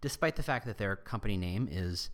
despite 0.00 0.36
the 0.36 0.44
fact 0.44 0.66
that 0.66 0.78
their 0.78 0.94
company 0.94 1.36
name 1.36 1.68
is 1.68 2.10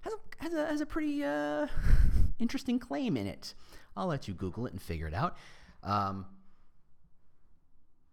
has 0.00 0.14
a, 0.14 0.42
has 0.42 0.54
a, 0.54 0.66
has 0.66 0.80
a 0.80 0.86
pretty 0.86 1.22
uh, 1.22 1.66
interesting 2.38 2.78
claim 2.78 3.18
in 3.18 3.26
it. 3.26 3.52
I'll 3.94 4.06
let 4.06 4.26
you 4.26 4.32
Google 4.32 4.64
it 4.64 4.72
and 4.72 4.80
figure 4.80 5.06
it 5.06 5.14
out. 5.14 5.36
Um, 5.82 6.24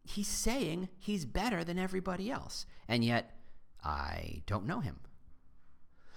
he's 0.04 0.28
saying 0.28 0.90
he's 1.00 1.24
better 1.24 1.64
than 1.64 1.80
everybody 1.80 2.30
else, 2.30 2.66
and 2.90 3.06
yet 3.06 3.38
I 3.82 4.44
don't 4.48 4.66
know 4.66 4.82
him. 4.82 5.00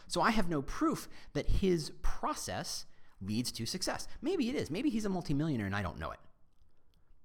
So 0.07 0.21
I 0.21 0.31
have 0.31 0.49
no 0.49 0.63
proof 0.63 1.09
that 1.33 1.47
his 1.47 1.91
process 2.03 2.87
leads 3.21 3.51
to 3.53 3.67
success. 3.67 4.07
Maybe 4.23 4.49
it 4.49 4.55
is. 4.55 4.71
Maybe 4.71 4.91
he's 4.91 5.05
a 5.05 5.11
multimillionaire 5.11 5.67
and 5.67 5.77
I 5.77 5.83
don't 5.83 5.99
know 5.99 6.11
it. 6.11 6.21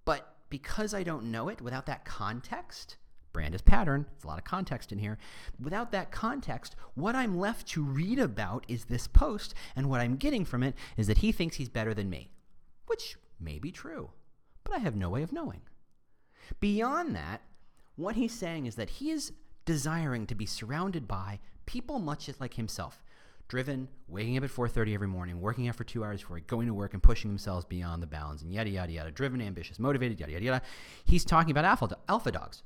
But 0.06 0.36
because 0.50 0.94
I 0.94 1.04
don't 1.04 1.32
know 1.32 1.50
it, 1.50 1.62
without 1.62 1.86
that 1.86 2.06
context, 2.06 2.98
brand 3.34 3.56
is 3.56 3.62
pattern, 3.62 4.06
there's 4.10 4.24
a 4.24 4.28
lot 4.28 4.38
of 4.38 4.44
context 4.44 4.92
in 4.92 5.00
here. 5.00 5.18
Without 5.62 5.92
that 5.92 6.12
context, 6.12 6.76
what 6.96 7.16
I'm 7.16 7.38
left 7.38 7.68
to 7.70 7.84
read 7.84 8.20
about 8.20 8.66
is 8.68 8.86
this 8.86 9.08
post, 9.08 9.54
and 9.76 9.90
what 9.90 10.02
I'm 10.02 10.18
getting 10.18 10.46
from 10.46 10.64
it 10.64 10.76
is 10.98 11.08
that 11.08 11.20
he 11.20 11.32
thinks 11.32 11.58
he's 11.58 11.70
better 11.70 11.94
than 11.94 12.10
me, 12.10 12.32
which 12.88 13.18
may 13.40 13.60
be 13.60 13.72
true, 13.72 14.12
but 14.64 14.74
I 14.74 14.80
have 14.80 14.96
no 14.96 15.10
way 15.10 15.24
of 15.24 15.32
knowing. 15.32 15.62
Beyond 16.60 17.16
that, 17.16 17.42
what 17.96 18.16
he's 18.16 18.34
saying 18.34 18.66
is 18.66 18.76
that 18.76 18.90
he 18.90 19.12
is 19.12 19.32
desiring 19.66 20.26
to 20.28 20.36
be 20.36 20.46
surrounded 20.46 21.08
by 21.08 21.40
people 21.72 22.00
much 22.00 22.30
like 22.42 22.56
himself 22.56 23.02
driven, 23.48 23.88
waking 24.10 24.38
up 24.38 24.44
at 24.44 24.50
4:30 24.50 24.94
every 24.94 25.08
morning, 25.08 25.40
working 25.40 25.70
out 25.70 25.76
for 25.76 25.86
two 25.86 26.04
hours 26.04 26.20
before 26.20 26.40
going 26.42 26.68
to 26.68 26.74
work 26.74 26.94
and 26.94 27.02
pushing 27.02 27.30
themselves 27.32 27.66
beyond 27.66 28.04
the 28.04 28.08
bounds, 28.08 28.42
and 28.42 28.54
yada 28.54 28.70
yada 28.70 28.92
yada. 28.92 29.12
Driven, 29.12 29.42
ambitious, 29.42 29.80
motivated, 29.80 30.20
yada 30.20 30.34
yada 30.34 30.46
yada. 30.46 30.62
He's 31.06 31.24
talking 31.24 31.52
about 31.52 31.64
alpha 31.64 31.98
alpha 32.10 32.32
dogs. 32.32 32.64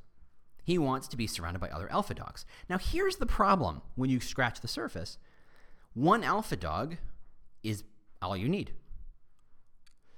He 0.63 0.79
wants 0.79 1.07
to 1.09 1.17
be 1.17 1.27
surrounded 1.27 1.59
by 1.59 1.69
other 1.69 1.91
alpha 1.91 2.15
dogs. 2.15 2.45
Now, 2.67 2.79
here's 2.79 3.17
the 3.17 3.27
problem 3.27 3.83
when 3.93 4.09
you 4.09 4.19
scratch 4.19 4.61
the 4.61 4.67
surface: 4.67 5.19
one 5.93 6.23
alpha 6.23 6.55
dog 6.55 6.97
is 7.61 7.83
all 8.23 8.35
you 8.35 8.49
need. 8.49 8.71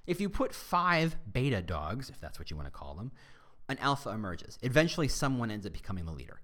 If 0.06 0.22
you 0.22 0.29
put 0.29 0.56
five 0.56 1.17
beta 1.29 1.62
dogs, 1.62 2.10
if 2.10 2.22
that's 2.22 2.39
what 2.39 2.50
you 2.50 2.56
want 2.56 2.67
to 2.67 2.72
call 2.72 2.96
them, 2.96 3.12
an 3.67 3.77
alpha 3.79 4.12
emerges. 4.12 4.58
Eventually, 4.62 5.10
someone 5.10 5.51
ends 5.51 5.65
up 5.65 5.74
becoming 5.74 6.06
the 6.06 6.13
leader 6.13 6.39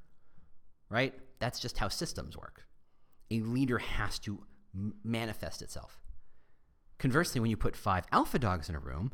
right? 0.93 1.13
That's 1.43 1.59
just 1.59 1.77
how 1.77 1.89
systems 1.89 2.37
work. 2.37 2.63
A 3.29 3.41
leader 3.41 3.77
has 3.77 4.17
to 4.19 4.45
manifest 5.03 5.61
itself. 5.61 5.99
Conversely, 6.99 7.41
when 7.41 7.49
you 7.49 7.57
put 7.57 7.75
five 7.75 8.05
alpha 8.13 8.39
dogs 8.39 8.69
in 8.69 8.75
a 8.75 8.79
room, 8.79 9.11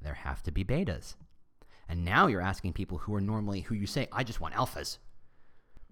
there 0.00 0.14
have 0.14 0.40
to 0.44 0.52
be 0.52 0.62
betas. 0.62 1.16
And 1.88 2.04
now 2.04 2.28
you're 2.28 2.40
asking 2.40 2.74
people 2.74 2.98
who 2.98 3.12
are 3.16 3.20
normally, 3.20 3.62
who 3.62 3.74
you 3.74 3.88
say, 3.88 4.06
I 4.12 4.22
just 4.22 4.40
want 4.40 4.54
alphas, 4.54 4.98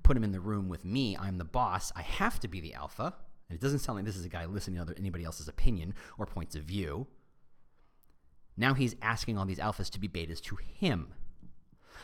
put 0.05 0.15
them 0.15 0.23
in 0.23 0.31
the 0.31 0.39
room 0.39 0.69
with 0.69 0.85
me. 0.85 1.17
I'm 1.17 1.39
the 1.39 1.45
boss. 1.45 1.91
I 1.97 2.03
have 2.03 2.39
to 2.39 2.49
be 2.49 2.61
the 2.61 2.75
alpha. 2.75 3.13
And 3.49 3.59
it 3.59 3.61
doesn't 3.61 3.81
sound 3.81 3.97
like 3.97 4.05
this 4.05 4.17
is 4.17 4.25
a 4.25 4.29
guy 4.29 4.47
listening 4.47 4.87
to 4.87 4.95
anybody 4.97 5.25
else's 5.25 5.49
opinion 5.49 5.95
or 6.17 6.27
points 6.27 6.55
of 6.55 6.63
view. 6.63 7.09
Now 8.57 8.75
he's 8.75 8.95
asking 9.03 9.37
all 9.37 9.47
these 9.47 9.59
alphas 9.59 9.91
to 9.91 9.99
be 9.99 10.07
betas 10.07 10.41
to 10.43 10.55
him. 10.55 11.13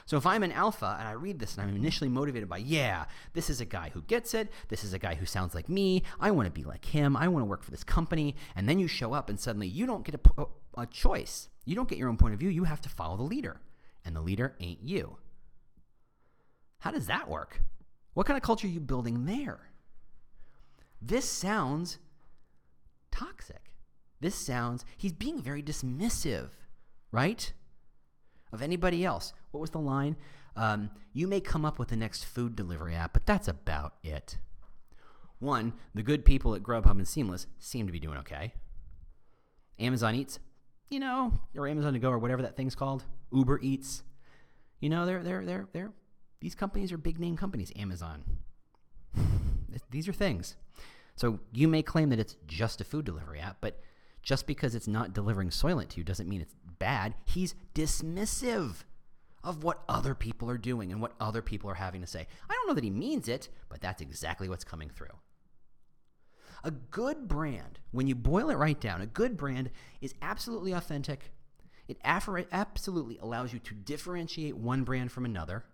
So 0.09 0.17
if 0.17 0.25
I'm 0.25 0.43
an 0.43 0.53
alpha 0.53 0.97
and 0.99 1.07
I 1.07 1.13
read 1.13 1.39
this 1.39 1.59
and 1.59 1.69
I'm 1.69 1.77
initially 1.77 2.09
motivated 2.09 2.49
by, 2.49 2.57
yeah, 2.57 3.05
this 3.35 3.51
is 3.51 3.61
a 3.61 3.67
guy 3.67 3.91
who 3.93 4.01
gets 4.01 4.33
it. 4.33 4.51
This 4.69 4.83
is 4.83 4.95
a 4.95 4.99
guy 4.99 5.15
who 5.15 5.27
sounds 5.27 5.55
like 5.55 5.69
me. 5.69 6.03
I 6.19 6.31
want 6.31 6.47
to 6.47 6.51
be 6.51 6.65
like 6.65 6.87
him. 6.87 7.15
I 7.15 7.29
want 7.29 7.43
to 7.43 7.47
work 7.47 7.63
for 7.63 7.71
this 7.71 7.85
company. 7.85 8.35
And 8.57 8.67
then 8.67 8.79
you 8.79 8.89
show 8.89 9.13
up 9.13 9.29
and 9.29 9.39
suddenly 9.39 9.69
you 9.69 9.85
don't 9.85 10.07
get 10.07 10.15
a, 10.15 10.47
a 10.79 10.87
choice. 10.87 11.51
You 11.67 11.75
don't 11.75 11.91
get 11.91 11.99
your 11.99 12.09
own 12.09 12.17
point 12.17 12.33
of 12.33 12.41
view. 12.41 12.49
You 12.49 12.65
have 12.65 12.81
to 12.81 12.89
follow 12.89 13.19
the 13.19 13.23
leader. 13.23 13.61
And 14.03 14.17
the 14.17 14.23
leader 14.23 14.57
ain't 14.61 14.83
you. 14.83 15.19
How 16.79 16.91
does 16.91 17.07
that 17.09 17.29
work? 17.29 17.61
What 18.15 18.27
kind 18.27 18.39
of 18.39 18.43
culture 18.43 18.67
are 18.67 18.71
you 18.71 18.81
building 18.81 19.27
there? 19.27 19.61
This 21.03 21.29
sounds 21.29 21.99
toxic. 23.11 23.75
This 24.23 24.37
sounds, 24.37 24.87
he's 24.97 25.13
being 25.13 25.43
very 25.43 25.63
dismissive, 25.63 26.49
right? 27.13 27.53
Of 28.53 28.63
anybody 28.63 29.05
else. 29.05 29.33
What 29.51 29.61
was 29.61 29.71
the 29.71 29.79
line? 29.79 30.17
Um, 30.57 30.91
you 31.13 31.27
may 31.29 31.41
come 31.41 31.65
up 31.65 31.79
with 31.79 31.89
the 31.89 31.97
next 31.97 32.25
food 32.25 32.57
delivery 32.57 32.95
app, 32.95 33.13
but 33.13 33.27
that's 33.27 33.49
about 33.49 33.95
it. 34.03 34.39
One, 35.39 35.75
the 35.95 36.03
good 36.03 36.25
people 36.25 36.55
at 36.55 36.63
Grubhub 36.63 36.91
and 36.91 37.07
Seamless 37.07 37.47
seem 37.59 37.87
to 37.87 37.93
be 37.93 38.01
doing 38.01 38.19
okay. 38.19 38.55
Amazon 39.79 40.15
Eats, 40.15 40.41
you 40.91 40.99
know, 40.99 41.33
or 41.57 41.69
Amazon 41.69 41.93
to 41.93 41.99
go 41.99 42.11
or 42.11 42.19
whatever 42.19 42.43
that 42.43 42.57
thing's 42.57 42.75
called, 42.75 43.05
Uber 43.33 43.61
Eats, 43.63 44.03
you 44.81 44.89
know, 44.89 45.07
they're 45.07 45.23
they're 45.23 45.45
they're 45.45 45.69
they're 45.73 45.93
these 46.41 46.55
companies 46.55 46.93
are 46.93 46.99
big 46.99 47.19
name 47.19 47.37
companies. 47.37 47.73
Amazon, 47.77 48.25
these 49.91 50.09
are 50.09 50.13
things. 50.13 50.57
So 51.17 51.41
you 51.53 51.67
may 51.67 51.83
claim 51.83 52.11
that 52.11 52.21
it's 52.21 52.37
just 52.47 52.81
a 52.81 52.85
food 52.85 53.05
delivery 53.05 53.41
app, 53.41 53.59
but 53.61 53.81
just 54.23 54.47
because 54.47 54.75
it's 54.75 54.87
not 54.87 55.13
delivering 55.13 55.51
Soylent 55.51 55.89
to 55.91 55.99
you 55.99 56.05
doesn't 56.05 56.29
mean 56.29 56.41
it's 56.41 56.55
bad. 56.79 57.15
He's 57.25 57.55
dismissive 57.75 58.85
of 59.45 59.63
what 59.63 59.83
other 59.89 60.15
people 60.15 60.51
are 60.51 60.59
doing 60.59 60.93
and 60.93 61.01
what 61.01 61.15
other 61.21 61.43
people 61.43 61.71
are 61.71 61.75
having 61.75 62.01
to 62.01 62.07
say. 62.07 62.27
I 62.49 62.55
don't 62.55 62.69
know 62.69 62.75
that 62.75 62.85
he 62.85 62.91
means 62.91 63.29
it, 63.29 63.49
but 63.69 63.81
that's 63.81 64.03
exactly 64.03 64.49
what's 64.49 64.65
coming 64.65 64.91
through. 64.91 65.09
A 66.65 66.71
good 66.71 67.29
brand, 67.29 67.79
when 67.93 68.09
you 68.09 68.15
boil 68.15 68.51
it 68.51 68.57
right 68.57 68.79
down, 68.79 69.01
a 69.01 69.07
good 69.07 69.37
brand 69.37 69.71
is 70.01 70.15
absolutely 70.21 70.73
authentic. 70.73 71.31
It 71.87 71.99
absolutely 72.03 73.19
allows 73.19 73.53
you 73.53 73.61
to 73.61 73.75
differentiate 73.75 74.57
one 74.57 74.83
brand 74.83 75.13
from 75.13 75.25
another, 75.25 75.65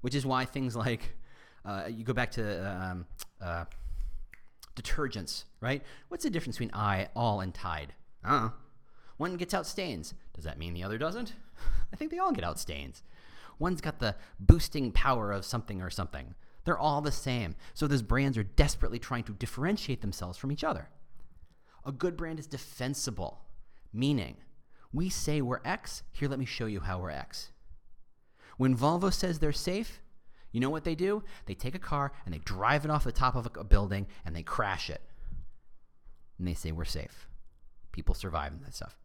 which 0.00 0.14
is 0.14 0.24
why 0.24 0.46
things 0.46 0.74
like 0.74 1.16
uh, 1.64 1.84
you 1.88 2.02
go 2.02 2.12
back 2.12 2.30
to 2.32 2.68
um, 2.68 3.06
uh, 3.40 3.64
detergents, 4.74 5.44
right? 5.60 5.82
What's 6.08 6.24
the 6.24 6.30
difference 6.30 6.56
between 6.56 6.74
I, 6.74 7.08
all, 7.14 7.40
and 7.40 7.54
Tide? 7.54 7.92
Uh, 8.24 8.48
one 9.16 9.36
gets 9.36 9.54
out 9.54 9.66
stains. 9.66 10.14
Does 10.34 10.44
that 10.44 10.58
mean 10.58 10.74
the 10.74 10.84
other 10.84 10.98
doesn't? 10.98 11.34
I 11.92 11.96
think 11.96 12.10
they 12.10 12.18
all 12.18 12.32
get 12.32 12.44
out 12.44 12.58
stains. 12.58 13.02
One's 13.58 13.80
got 13.80 14.00
the 14.00 14.16
boosting 14.40 14.90
power 14.92 15.30
of 15.32 15.44
something 15.44 15.80
or 15.80 15.90
something. 15.90 16.34
They're 16.64 16.78
all 16.78 17.00
the 17.00 17.12
same. 17.12 17.54
So 17.74 17.86
those 17.86 18.02
brands 18.02 18.36
are 18.38 18.42
desperately 18.42 18.98
trying 18.98 19.24
to 19.24 19.32
differentiate 19.32 20.00
themselves 20.00 20.38
from 20.38 20.50
each 20.50 20.64
other. 20.64 20.88
A 21.84 21.92
good 21.92 22.16
brand 22.16 22.38
is 22.38 22.46
defensible, 22.46 23.42
meaning 23.92 24.36
we 24.92 25.08
say 25.08 25.40
we're 25.40 25.60
X, 25.64 26.02
here 26.12 26.28
let 26.28 26.38
me 26.38 26.46
show 26.46 26.66
you 26.66 26.80
how 26.80 26.98
we're 26.98 27.10
X. 27.10 27.50
When 28.56 28.76
Volvo 28.76 29.12
says 29.12 29.38
they're 29.38 29.52
safe, 29.52 30.00
you 30.52 30.60
know 30.60 30.70
what 30.70 30.84
they 30.84 30.94
do? 30.94 31.24
They 31.46 31.54
take 31.54 31.74
a 31.74 31.80
car 31.80 32.12
and 32.24 32.32
they 32.32 32.38
drive 32.38 32.84
it 32.84 32.90
off 32.90 33.04
the 33.04 33.12
top 33.12 33.34
of 33.34 33.48
a 33.58 33.64
building 33.64 34.06
and 34.24 34.34
they 34.34 34.42
crash 34.42 34.88
it. 34.88 35.02
And 36.38 36.46
they 36.46 36.54
say 36.54 36.72
we're 36.72 36.84
safe. 36.84 37.28
People 37.92 38.14
survive 38.14 38.52
and 38.52 38.62
that 38.62 38.74
stuff. 38.74 38.96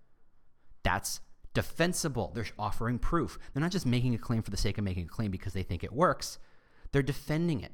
That's 0.84 1.20
defensible. 1.54 2.32
They're 2.34 2.46
offering 2.58 3.00
proof. 3.00 3.38
They're 3.54 3.62
not 3.62 3.72
just 3.72 3.86
making 3.86 4.14
a 4.16 4.20
claim 4.20 4.42
for 4.42 4.52
the 4.52 4.58
sake 4.58 4.78
of 4.78 4.84
making 4.84 5.06
a 5.06 5.10
claim 5.10 5.32
because 5.32 5.54
they 5.54 5.64
think 5.64 5.84
it 5.84 5.94
works. 5.94 6.38
They're 6.92 7.02
defending 7.02 7.62
it. 7.62 7.72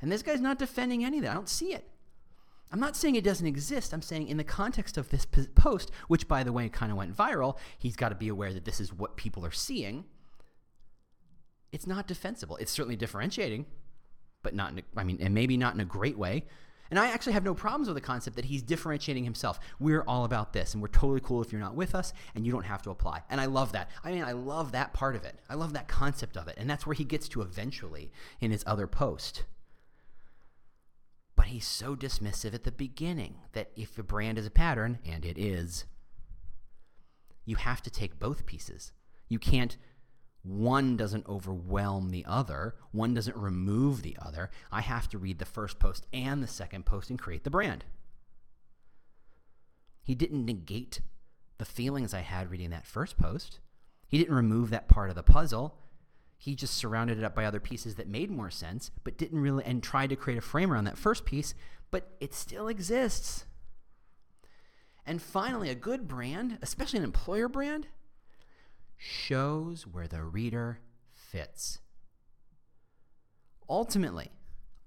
And 0.00 0.10
this 0.10 0.22
guy's 0.22 0.40
not 0.40 0.58
defending 0.58 1.04
any 1.04 1.18
of 1.18 1.24
that. 1.24 1.30
I 1.30 1.34
don't 1.34 1.48
see 1.48 1.72
it. 1.72 1.88
I'm 2.72 2.80
not 2.80 2.96
saying 2.96 3.16
it 3.16 3.24
doesn't 3.24 3.46
exist. 3.46 3.92
I'm 3.92 4.02
saying 4.02 4.28
in 4.28 4.38
the 4.38 4.44
context 4.44 4.96
of 4.96 5.10
this 5.10 5.26
post, 5.54 5.90
which 6.08 6.26
by 6.26 6.42
the 6.42 6.52
way 6.52 6.68
kind 6.70 6.90
of 6.90 6.96
went 6.96 7.14
viral, 7.16 7.58
he's 7.78 7.96
got 7.96 8.08
to 8.08 8.14
be 8.14 8.28
aware 8.28 8.52
that 8.52 8.64
this 8.64 8.80
is 8.80 8.92
what 8.92 9.16
people 9.16 9.44
are 9.44 9.52
seeing. 9.52 10.04
It's 11.70 11.86
not 11.86 12.06
defensible. 12.06 12.56
It's 12.56 12.72
certainly 12.72 12.96
differentiating, 12.96 13.66
but 14.42 14.54
not, 14.54 14.72
in 14.72 14.78
a, 14.78 14.82
I 14.96 15.04
mean, 15.04 15.18
and 15.20 15.34
maybe 15.34 15.56
not 15.56 15.74
in 15.74 15.80
a 15.80 15.84
great 15.84 16.16
way. 16.16 16.44
And 16.92 16.98
I 16.98 17.08
actually 17.08 17.32
have 17.32 17.42
no 17.42 17.54
problems 17.54 17.88
with 17.88 17.94
the 17.94 18.02
concept 18.02 18.36
that 18.36 18.44
he's 18.44 18.60
differentiating 18.60 19.24
himself. 19.24 19.58
We're 19.80 20.02
all 20.02 20.26
about 20.26 20.52
this, 20.52 20.74
and 20.74 20.82
we're 20.82 20.88
totally 20.88 21.22
cool 21.24 21.40
if 21.40 21.50
you're 21.50 21.58
not 21.58 21.74
with 21.74 21.94
us, 21.94 22.12
and 22.34 22.44
you 22.44 22.52
don't 22.52 22.66
have 22.66 22.82
to 22.82 22.90
apply. 22.90 23.22
And 23.30 23.40
I 23.40 23.46
love 23.46 23.72
that. 23.72 23.88
I 24.04 24.12
mean, 24.12 24.22
I 24.22 24.32
love 24.32 24.72
that 24.72 24.92
part 24.92 25.16
of 25.16 25.24
it. 25.24 25.40
I 25.48 25.54
love 25.54 25.72
that 25.72 25.88
concept 25.88 26.36
of 26.36 26.48
it. 26.48 26.56
And 26.58 26.68
that's 26.68 26.86
where 26.86 26.92
he 26.92 27.04
gets 27.04 27.30
to 27.30 27.40
eventually 27.40 28.12
in 28.42 28.50
his 28.50 28.62
other 28.66 28.86
post. 28.86 29.44
But 31.34 31.46
he's 31.46 31.66
so 31.66 31.96
dismissive 31.96 32.52
at 32.52 32.64
the 32.64 32.70
beginning 32.70 33.36
that 33.54 33.70
if 33.74 33.96
a 33.96 34.02
brand 34.02 34.36
is 34.36 34.44
a 34.44 34.50
pattern, 34.50 34.98
and 35.02 35.24
it 35.24 35.38
is, 35.38 35.86
you 37.46 37.56
have 37.56 37.80
to 37.84 37.90
take 37.90 38.20
both 38.20 38.44
pieces. 38.44 38.92
You 39.30 39.38
can't 39.38 39.78
one 40.42 40.96
doesn't 40.96 41.28
overwhelm 41.28 42.10
the 42.10 42.24
other, 42.26 42.74
one 42.90 43.14
doesn't 43.14 43.36
remove 43.36 44.02
the 44.02 44.16
other. 44.20 44.50
I 44.70 44.80
have 44.80 45.08
to 45.10 45.18
read 45.18 45.38
the 45.38 45.44
first 45.44 45.78
post 45.78 46.06
and 46.12 46.42
the 46.42 46.48
second 46.48 46.84
post 46.84 47.10
and 47.10 47.18
create 47.18 47.44
the 47.44 47.50
brand. 47.50 47.84
He 50.02 50.14
didn't 50.14 50.44
negate 50.44 51.00
the 51.58 51.64
feelings 51.64 52.12
I 52.12 52.20
had 52.20 52.50
reading 52.50 52.70
that 52.70 52.86
first 52.86 53.16
post. 53.16 53.60
He 54.08 54.18
didn't 54.18 54.34
remove 54.34 54.70
that 54.70 54.88
part 54.88 55.10
of 55.10 55.16
the 55.16 55.22
puzzle. 55.22 55.78
He 56.36 56.56
just 56.56 56.74
surrounded 56.74 57.18
it 57.18 57.24
up 57.24 57.36
by 57.36 57.44
other 57.44 57.60
pieces 57.60 57.94
that 57.94 58.08
made 58.08 58.28
more 58.28 58.50
sense, 58.50 58.90
but 59.04 59.16
didn't 59.16 59.40
really, 59.40 59.64
and 59.64 59.80
tried 59.80 60.10
to 60.10 60.16
create 60.16 60.38
a 60.38 60.42
frame 60.42 60.72
around 60.72 60.84
that 60.84 60.98
first 60.98 61.24
piece, 61.24 61.54
but 61.92 62.10
it 62.18 62.34
still 62.34 62.66
exists. 62.66 63.44
And 65.06 65.22
finally, 65.22 65.70
a 65.70 65.76
good 65.76 66.08
brand, 66.08 66.58
especially 66.62 66.98
an 66.98 67.04
employer 67.04 67.48
brand, 67.48 67.86
shows 69.02 69.84
where 69.84 70.06
the 70.06 70.22
reader 70.22 70.78
fits. 71.12 71.80
Ultimately, 73.68 74.30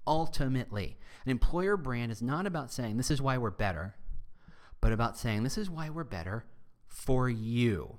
ultimately, 0.06 0.96
an 1.24 1.30
employer 1.30 1.76
brand 1.76 2.10
is 2.10 2.22
not 2.22 2.46
about 2.46 2.72
saying 2.72 2.96
this 2.96 3.10
is 3.10 3.20
why 3.20 3.36
we're 3.36 3.50
better, 3.50 3.94
but 4.80 4.92
about 4.92 5.18
saying 5.18 5.42
this 5.42 5.58
is 5.58 5.68
why 5.68 5.90
we're 5.90 6.04
better 6.04 6.46
for 6.86 7.28
you. 7.28 7.98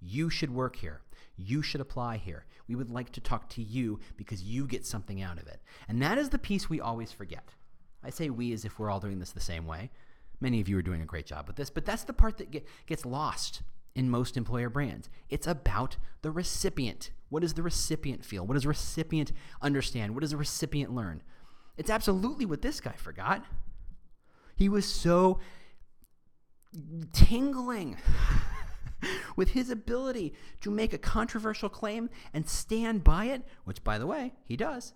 You 0.00 0.30
should 0.30 0.54
work 0.54 0.76
here. 0.76 1.00
You 1.36 1.62
should 1.62 1.80
apply 1.80 2.18
here. 2.18 2.46
We 2.68 2.76
would 2.76 2.90
like 2.90 3.10
to 3.12 3.20
talk 3.20 3.48
to 3.50 3.62
you 3.62 3.98
because 4.16 4.42
you 4.42 4.68
get 4.68 4.86
something 4.86 5.20
out 5.20 5.40
of 5.40 5.48
it. 5.48 5.60
And 5.88 6.00
that 6.00 6.16
is 6.16 6.28
the 6.28 6.38
piece 6.38 6.70
we 6.70 6.80
always 6.80 7.10
forget. 7.10 7.48
I 8.04 8.10
say 8.10 8.30
we 8.30 8.52
as 8.52 8.64
if 8.64 8.78
we're 8.78 8.90
all 8.90 9.00
doing 9.00 9.18
this 9.18 9.32
the 9.32 9.40
same 9.40 9.66
way. 9.66 9.90
Many 10.40 10.60
of 10.60 10.68
you 10.68 10.78
are 10.78 10.82
doing 10.82 11.02
a 11.02 11.06
great 11.06 11.26
job 11.26 11.48
with 11.48 11.56
this, 11.56 11.70
but 11.70 11.84
that's 11.84 12.04
the 12.04 12.12
part 12.12 12.36
that 12.38 12.52
get, 12.52 12.68
gets 12.86 13.04
lost 13.04 13.62
in 13.94 14.10
most 14.10 14.36
employer 14.36 14.68
brands. 14.68 15.08
It's 15.28 15.46
about 15.46 15.96
the 16.22 16.30
recipient. 16.30 17.10
What 17.28 17.40
does 17.40 17.54
the 17.54 17.62
recipient 17.62 18.24
feel? 18.24 18.46
What 18.46 18.54
does 18.54 18.62
the 18.62 18.68
recipient 18.68 19.32
understand? 19.62 20.14
What 20.14 20.20
does 20.20 20.30
the 20.30 20.36
recipient 20.36 20.94
learn? 20.94 21.22
It's 21.76 21.90
absolutely 21.90 22.46
what 22.46 22.62
this 22.62 22.80
guy 22.80 22.94
forgot. 22.96 23.44
He 24.56 24.68
was 24.68 24.86
so 24.86 25.40
tingling 27.12 27.96
with 29.36 29.50
his 29.50 29.70
ability 29.70 30.34
to 30.60 30.70
make 30.70 30.92
a 30.92 30.98
controversial 30.98 31.68
claim 31.68 32.10
and 32.32 32.48
stand 32.48 33.04
by 33.04 33.26
it, 33.26 33.42
which, 33.64 33.82
by 33.84 33.98
the 33.98 34.06
way, 34.06 34.32
he 34.44 34.56
does, 34.56 34.92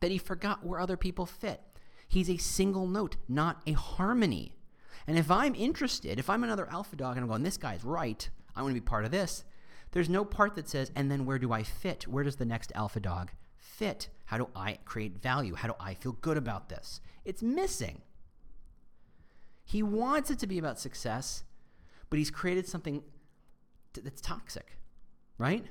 that 0.00 0.10
he 0.10 0.18
forgot 0.18 0.64
where 0.64 0.80
other 0.80 0.96
people 0.96 1.26
fit. 1.26 1.60
He's 2.08 2.30
a 2.30 2.36
single 2.36 2.86
note, 2.86 3.16
not 3.28 3.62
a 3.66 3.72
harmony. 3.72 4.54
And 5.06 5.18
if 5.18 5.30
I'm 5.30 5.54
interested, 5.54 6.18
if 6.18 6.30
I'm 6.30 6.44
another 6.44 6.68
alpha 6.70 6.96
dog 6.96 7.16
and 7.16 7.24
I'm 7.24 7.28
going, 7.28 7.42
this 7.42 7.56
guy's 7.56 7.84
right, 7.84 8.28
I 8.56 8.62
want 8.62 8.74
to 8.74 8.80
be 8.80 8.84
part 8.84 9.04
of 9.04 9.10
this, 9.10 9.44
there's 9.92 10.08
no 10.08 10.24
part 10.24 10.54
that 10.56 10.68
says, 10.68 10.90
and 10.96 11.10
then 11.10 11.26
where 11.26 11.38
do 11.38 11.52
I 11.52 11.62
fit? 11.62 12.08
Where 12.08 12.24
does 12.24 12.36
the 12.36 12.44
next 12.44 12.72
alpha 12.74 13.00
dog 13.00 13.30
fit? 13.56 14.08
How 14.26 14.38
do 14.38 14.48
I 14.56 14.78
create 14.84 15.22
value? 15.22 15.54
How 15.54 15.68
do 15.68 15.74
I 15.78 15.94
feel 15.94 16.12
good 16.12 16.36
about 16.36 16.68
this? 16.68 17.00
It's 17.24 17.42
missing. 17.42 18.02
He 19.64 19.82
wants 19.82 20.30
it 20.30 20.38
to 20.40 20.46
be 20.46 20.58
about 20.58 20.78
success, 20.80 21.44
but 22.10 22.18
he's 22.18 22.30
created 22.30 22.66
something 22.66 23.02
that's 23.94 24.20
toxic, 24.20 24.78
right? 25.38 25.64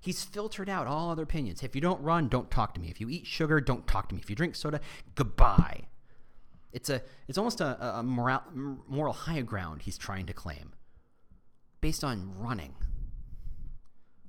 He's 0.00 0.22
filtered 0.24 0.68
out 0.68 0.86
all 0.86 1.10
other 1.10 1.24
opinions. 1.24 1.62
If 1.62 1.74
you 1.74 1.80
don't 1.80 2.00
run, 2.02 2.28
don't 2.28 2.50
talk 2.50 2.74
to 2.74 2.80
me. 2.80 2.88
If 2.88 3.00
you 3.00 3.08
eat 3.08 3.26
sugar, 3.26 3.60
don't 3.60 3.86
talk 3.86 4.08
to 4.08 4.14
me. 4.14 4.20
If 4.22 4.30
you 4.30 4.36
drink 4.36 4.54
soda, 4.54 4.80
goodbye. 5.14 5.88
It's 6.76 6.90
a 6.90 7.00
it's 7.26 7.38
almost 7.38 7.62
a, 7.62 7.98
a 8.00 8.02
moral, 8.02 8.42
moral 8.86 9.14
high 9.14 9.40
ground 9.40 9.80
he's 9.82 9.96
trying 9.96 10.26
to 10.26 10.34
claim, 10.34 10.74
based 11.80 12.04
on 12.04 12.38
running, 12.38 12.74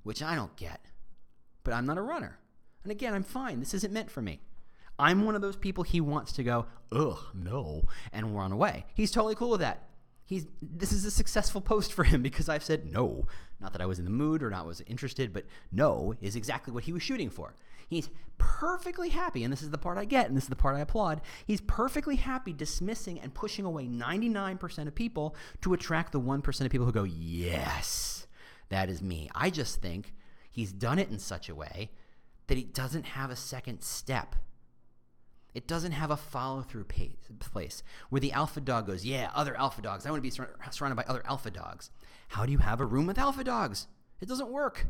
which 0.03 0.23
I 0.23 0.33
don't 0.33 0.55
get. 0.55 0.79
But 1.65 1.73
I'm 1.73 1.85
not 1.85 1.97
a 1.97 2.01
runner, 2.01 2.39
and 2.83 2.91
again, 2.93 3.13
I'm 3.13 3.23
fine. 3.23 3.59
This 3.59 3.73
isn't 3.73 3.91
meant 3.91 4.09
for 4.09 4.21
me. 4.21 4.39
I'm 4.97 5.25
one 5.25 5.35
of 5.35 5.41
those 5.41 5.57
people 5.57 5.83
he 5.83 5.99
wants 5.99 6.31
to 6.33 6.43
go, 6.43 6.67
ugh, 6.89 7.19
no, 7.33 7.83
and 8.13 8.33
run 8.33 8.53
away. 8.53 8.85
He's 8.95 9.11
totally 9.11 9.35
cool 9.35 9.49
with 9.49 9.59
that 9.59 9.86
he's 10.27 10.45
this 10.61 10.91
is 10.91 11.05
a 11.05 11.09
successful 11.09 11.61
post 11.61 11.91
for 11.91 12.03
him 12.03 12.21
because 12.21 12.47
I've 12.47 12.63
said 12.63 12.91
no. 12.91 13.25
Not 13.59 13.71
that 13.71 13.81
I 13.81 13.87
was 13.87 13.97
in 13.97 14.05
the 14.05 14.11
mood 14.11 14.43
or 14.43 14.51
not 14.51 14.67
was 14.67 14.81
interested, 14.81 15.33
but 15.33 15.45
no 15.71 16.13
is 16.21 16.35
exactly 16.35 16.71
what 16.71 16.83
he 16.83 16.93
was 16.93 17.01
shooting 17.01 17.31
for. 17.31 17.55
He's 17.89 18.09
perfectly 18.37 19.09
happy, 19.09 19.43
and 19.43 19.51
this 19.51 19.63
is 19.63 19.71
the 19.71 19.77
part 19.77 19.97
I 19.97 20.03
get, 20.03 20.27
and 20.27 20.35
this 20.35 20.43
is 20.43 20.49
the 20.49 20.57
part 20.57 20.75
I 20.75 20.81
applaud. 20.81 21.21
He's 21.45 21.61
perfectly 21.61 22.17
happy 22.17 22.51
dismissing 22.51 23.17
and 23.19 23.33
pushing 23.33 23.63
away 23.63 23.87
99% 23.87 24.87
of 24.87 24.93
people 24.93 25.35
to 25.61 25.73
attract 25.73 26.11
the 26.11 26.19
1% 26.19 26.61
of 26.61 26.69
people 26.69 26.85
who 26.85 26.91
go, 26.91 27.05
Yes, 27.05 28.27
that 28.69 28.89
is 28.89 29.01
me. 29.01 29.29
I 29.33 29.49
just 29.49 29.81
think 29.81 30.13
he's 30.51 30.73
done 30.73 30.99
it 30.99 31.09
in 31.09 31.17
such 31.17 31.47
a 31.47 31.55
way 31.55 31.91
that 32.47 32.57
he 32.57 32.63
doesn't 32.65 33.05
have 33.05 33.29
a 33.29 33.35
second 33.35 33.81
step 33.81 34.35
it 35.57 35.65
doesn't 35.65 35.93
have 35.93 36.11
a 36.11 36.17
follow 36.17 36.61
through 36.61 36.83
place 36.83 37.81
where 38.11 38.21
the 38.21 38.31
alpha 38.31 38.61
dog 38.61 38.85
goes, 38.85 39.03
Yeah, 39.03 39.31
other 39.33 39.57
alpha 39.57 39.81
dogs. 39.81 40.05
I 40.05 40.11
want 40.11 40.19
to 40.19 40.21
be 40.21 40.29
surrounded 40.29 40.95
by 40.95 41.03
other 41.07 41.23
alpha 41.25 41.49
dogs. 41.49 41.89
How 42.27 42.45
do 42.45 42.51
you 42.51 42.59
have 42.59 42.79
a 42.79 42.85
room 42.85 43.07
with 43.07 43.17
alpha 43.17 43.43
dogs? 43.43 43.87
It 44.21 44.27
doesn't 44.27 44.49
work. 44.49 44.85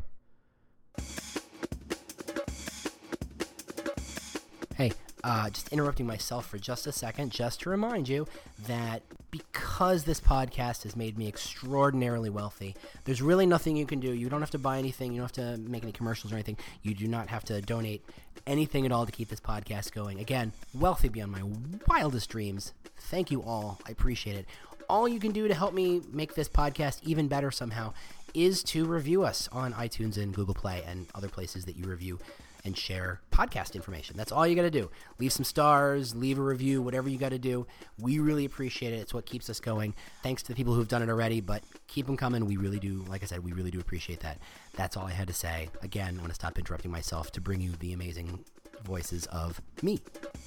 Hey, 4.76 4.92
uh, 5.24 5.50
just 5.50 5.72
interrupting 5.72 6.06
myself 6.06 6.46
for 6.46 6.58
just 6.58 6.86
a 6.86 6.92
second, 6.92 7.30
just 7.30 7.60
to 7.60 7.70
remind 7.70 8.08
you 8.08 8.26
that 8.66 9.02
because 9.30 10.04
this 10.04 10.20
podcast 10.20 10.84
has 10.84 10.96
made 10.96 11.18
me 11.18 11.28
extraordinarily 11.28 12.30
wealthy, 12.30 12.74
there's 13.04 13.20
really 13.20 13.46
nothing 13.46 13.76
you 13.76 13.86
can 13.86 14.00
do. 14.00 14.12
You 14.12 14.28
don't 14.28 14.40
have 14.40 14.50
to 14.52 14.58
buy 14.58 14.78
anything, 14.78 15.12
you 15.12 15.20
don't 15.20 15.36
have 15.36 15.56
to 15.56 15.60
make 15.68 15.82
any 15.82 15.92
commercials 15.92 16.32
or 16.32 16.36
anything. 16.36 16.56
You 16.82 16.94
do 16.94 17.08
not 17.08 17.28
have 17.28 17.44
to 17.44 17.60
donate 17.60 18.04
anything 18.46 18.86
at 18.86 18.92
all 18.92 19.06
to 19.06 19.12
keep 19.12 19.28
this 19.28 19.40
podcast 19.40 19.92
going. 19.92 20.18
Again, 20.20 20.52
wealthy 20.74 21.08
beyond 21.08 21.32
my 21.32 21.42
wildest 21.86 22.30
dreams. 22.30 22.72
Thank 22.96 23.30
you 23.30 23.42
all. 23.42 23.80
I 23.86 23.90
appreciate 23.90 24.36
it. 24.36 24.46
All 24.88 25.06
you 25.06 25.20
can 25.20 25.32
do 25.32 25.48
to 25.48 25.54
help 25.54 25.74
me 25.74 26.00
make 26.10 26.34
this 26.34 26.48
podcast 26.48 27.00
even 27.02 27.28
better 27.28 27.50
somehow 27.50 27.92
is 28.34 28.62
to 28.62 28.86
review 28.86 29.22
us 29.22 29.48
on 29.52 29.72
iTunes 29.74 30.16
and 30.16 30.34
Google 30.34 30.54
Play 30.54 30.82
and 30.86 31.06
other 31.14 31.28
places 31.28 31.64
that 31.66 31.76
you 31.76 31.84
review 31.84 32.18
and 32.64 32.76
share 32.76 33.20
podcast 33.30 33.74
information. 33.74 34.16
That's 34.16 34.32
all 34.32 34.46
you 34.46 34.54
got 34.54 34.62
to 34.62 34.70
do. 34.70 34.90
Leave 35.18 35.32
some 35.32 35.44
stars, 35.44 36.14
leave 36.14 36.38
a 36.38 36.42
review, 36.42 36.82
whatever 36.82 37.08
you 37.08 37.18
got 37.18 37.30
to 37.30 37.38
do. 37.38 37.66
We 37.98 38.18
really 38.18 38.44
appreciate 38.44 38.92
it. 38.92 38.96
It's 38.96 39.14
what 39.14 39.26
keeps 39.26 39.48
us 39.48 39.60
going. 39.60 39.94
Thanks 40.22 40.42
to 40.42 40.48
the 40.48 40.54
people 40.54 40.74
who've 40.74 40.88
done 40.88 41.02
it 41.02 41.08
already, 41.08 41.40
but 41.40 41.62
keep 41.86 42.06
them 42.06 42.16
coming. 42.16 42.46
We 42.46 42.56
really 42.56 42.78
do, 42.78 43.04
like 43.08 43.22
I 43.22 43.26
said, 43.26 43.44
we 43.44 43.52
really 43.52 43.70
do 43.70 43.80
appreciate 43.80 44.20
that. 44.20 44.38
That's 44.74 44.96
all 44.96 45.06
I 45.06 45.12
had 45.12 45.28
to 45.28 45.34
say. 45.34 45.70
Again, 45.82 46.16
I 46.16 46.20
want 46.20 46.30
to 46.30 46.34
stop 46.34 46.58
interrupting 46.58 46.90
myself 46.90 47.32
to 47.32 47.40
bring 47.40 47.60
you 47.60 47.72
the 47.72 47.92
amazing 47.92 48.44
voices 48.84 49.26
of 49.26 49.60
me. 49.82 50.00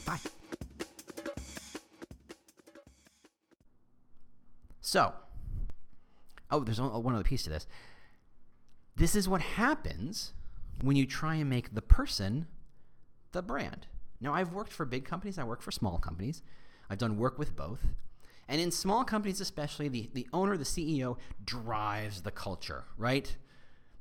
Bye. 0.05 0.19
So, 4.81 5.13
oh, 6.49 6.59
there's 6.61 6.81
one 6.81 7.15
other 7.15 7.23
piece 7.23 7.43
to 7.43 7.49
this. 7.49 7.65
This 8.95 9.15
is 9.15 9.29
what 9.29 9.41
happens 9.41 10.33
when 10.81 10.95
you 10.95 11.05
try 11.05 11.35
and 11.35 11.49
make 11.49 11.73
the 11.73 11.81
person 11.81 12.47
the 13.31 13.41
brand. 13.41 13.87
Now, 14.19 14.33
I've 14.33 14.53
worked 14.53 14.71
for 14.71 14.85
big 14.85 15.05
companies, 15.05 15.37
I 15.37 15.43
work 15.43 15.61
for 15.61 15.71
small 15.71 15.97
companies. 15.97 16.41
I've 16.89 16.97
done 16.97 17.17
work 17.17 17.39
with 17.39 17.55
both. 17.55 17.85
And 18.49 18.59
in 18.59 18.69
small 18.69 19.05
companies, 19.05 19.39
especially, 19.39 19.87
the, 19.87 20.09
the 20.13 20.27
owner, 20.33 20.57
the 20.57 20.65
CEO, 20.65 21.17
drives 21.45 22.21
the 22.21 22.31
culture, 22.31 22.83
right? 22.97 23.33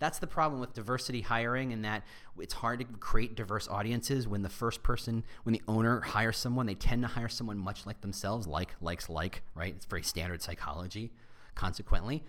That's 0.01 0.19
the 0.19 0.27
problem 0.27 0.61
with 0.61 0.73
diversity 0.73 1.21
hiring, 1.21 1.71
in 1.71 1.83
that 1.83 2.03
it's 2.39 2.55
hard 2.55 2.81
to 2.81 2.85
create 2.85 3.37
diverse 3.37 3.69
audiences 3.69 4.27
when 4.27 4.43
the 4.43 4.49
first 4.49 4.83
person, 4.83 5.23
when 5.45 5.53
the 5.53 5.63
owner 5.69 6.01
hires 6.01 6.37
someone, 6.37 6.67
they 6.67 6.75
tend 6.75 7.03
to 7.03 7.09
hire 7.09 7.29
someone 7.29 7.59
much 7.59 7.87
like 7.87 8.01
themselves, 8.01 8.47
like, 8.49 8.75
likes, 8.81 9.09
like, 9.09 9.43
right? 9.55 9.75
It's 9.77 9.87
very 9.87 10.03
standard 10.03 10.43
psychology. 10.43 11.13
Consequently, 11.55 12.25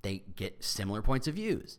they 0.00 0.22
get 0.36 0.64
similar 0.64 1.02
points 1.02 1.26
of 1.26 1.34
views. 1.34 1.78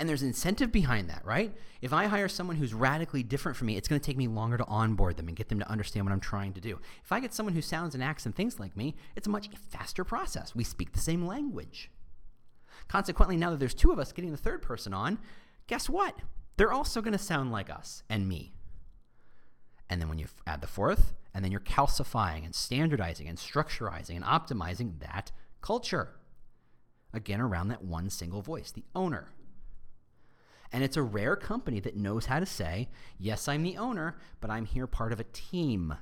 And 0.00 0.08
there's 0.08 0.22
incentive 0.22 0.72
behind 0.72 1.10
that, 1.10 1.26
right? 1.26 1.54
If 1.82 1.92
I 1.92 2.06
hire 2.06 2.26
someone 2.26 2.56
who's 2.56 2.72
radically 2.72 3.22
different 3.22 3.58
from 3.58 3.66
me, 3.66 3.76
it's 3.76 3.86
going 3.86 4.00
to 4.00 4.04
take 4.04 4.16
me 4.16 4.28
longer 4.28 4.56
to 4.56 4.64
onboard 4.64 5.18
them 5.18 5.28
and 5.28 5.36
get 5.36 5.50
them 5.50 5.58
to 5.58 5.70
understand 5.70 6.06
what 6.06 6.12
I'm 6.12 6.20
trying 6.20 6.54
to 6.54 6.60
do. 6.60 6.78
If 7.04 7.12
I 7.12 7.20
get 7.20 7.34
someone 7.34 7.54
who 7.54 7.60
sounds 7.60 7.94
and 7.94 8.02
acts 8.02 8.24
and 8.24 8.34
thinks 8.34 8.58
like 8.58 8.78
me, 8.78 8.96
it's 9.14 9.26
a 9.26 9.30
much 9.30 9.50
faster 9.68 10.02
process. 10.02 10.54
We 10.54 10.64
speak 10.64 10.92
the 10.94 11.00
same 11.00 11.26
language. 11.26 11.90
Consequently, 12.88 13.36
now 13.36 13.50
that 13.50 13.58
there's 13.60 13.74
two 13.74 13.92
of 13.92 13.98
us 13.98 14.10
getting 14.10 14.30
the 14.30 14.38
third 14.38 14.62
person 14.62 14.94
on, 14.94 15.18
guess 15.66 15.86
what? 15.86 16.16
They're 16.56 16.72
also 16.72 17.02
going 17.02 17.12
to 17.12 17.18
sound 17.18 17.52
like 17.52 17.68
us 17.68 18.02
and 18.08 18.26
me. 18.26 18.54
And 19.90 20.00
then 20.00 20.08
when 20.08 20.18
you 20.18 20.28
add 20.46 20.62
the 20.62 20.66
fourth, 20.66 21.12
and 21.34 21.44
then 21.44 21.52
you're 21.52 21.60
calcifying 21.60 22.46
and 22.46 22.54
standardizing 22.54 23.28
and 23.28 23.36
structurizing 23.36 24.16
and 24.16 24.24
optimizing 24.24 24.98
that 25.00 25.30
culture. 25.60 26.14
Again, 27.12 27.40
around 27.40 27.68
that 27.68 27.84
one 27.84 28.08
single 28.08 28.40
voice, 28.40 28.72
the 28.72 28.84
owner. 28.94 29.28
And 30.72 30.84
it's 30.84 30.96
a 30.96 31.02
rare 31.02 31.36
company 31.36 31.80
that 31.80 31.96
knows 31.96 32.26
how 32.26 32.38
to 32.38 32.46
say, 32.46 32.88
yes, 33.18 33.48
I'm 33.48 33.62
the 33.62 33.76
owner, 33.76 34.16
but 34.40 34.50
I'm 34.50 34.66
here 34.66 34.86
part 34.86 35.12
of 35.12 35.20
a 35.20 35.24
team. 35.24 35.94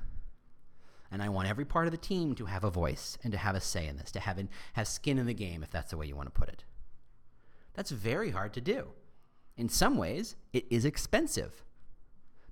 And 1.11 1.23
I 1.23 1.29
want 1.29 1.49
every 1.49 1.65
part 1.65 1.87
of 1.87 1.91
the 1.91 1.97
team 1.97 2.35
to 2.35 2.45
have 2.45 2.63
a 2.63 2.69
voice 2.69 3.17
and 3.23 3.31
to 3.31 3.37
have 3.39 3.55
a 3.55 3.61
say 3.61 3.87
in 3.87 3.97
this, 3.97 4.11
to 4.11 4.19
have, 4.19 4.37
in, 4.37 4.47
have 4.73 4.87
skin 4.87 5.17
in 5.17 5.25
the 5.25 5.33
game, 5.33 5.63
if 5.63 5.71
that's 5.71 5.89
the 5.89 5.97
way 5.97 6.05
you 6.05 6.15
want 6.15 6.27
to 6.33 6.39
put 6.39 6.49
it. 6.49 6.63
That's 7.73 7.89
very 7.91 8.29
hard 8.29 8.53
to 8.53 8.61
do. 8.61 8.89
In 9.57 9.69
some 9.69 9.97
ways, 9.97 10.35
it 10.53 10.65
is 10.69 10.85
expensive. 10.85 11.63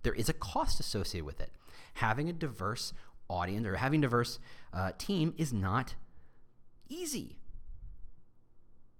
There 0.01 0.13
is 0.13 0.27
a 0.27 0.33
cost 0.33 0.79
associated 0.79 1.25
with 1.25 1.39
it. 1.39 1.51
Having 1.95 2.29
a 2.29 2.33
diverse 2.33 2.93
audience 3.29 3.67
or 3.67 3.75
having 3.75 3.99
a 3.99 4.07
diverse 4.07 4.39
uh, 4.73 4.91
team 4.97 5.33
is 5.37 5.53
not 5.53 5.95
easy. 6.89 7.36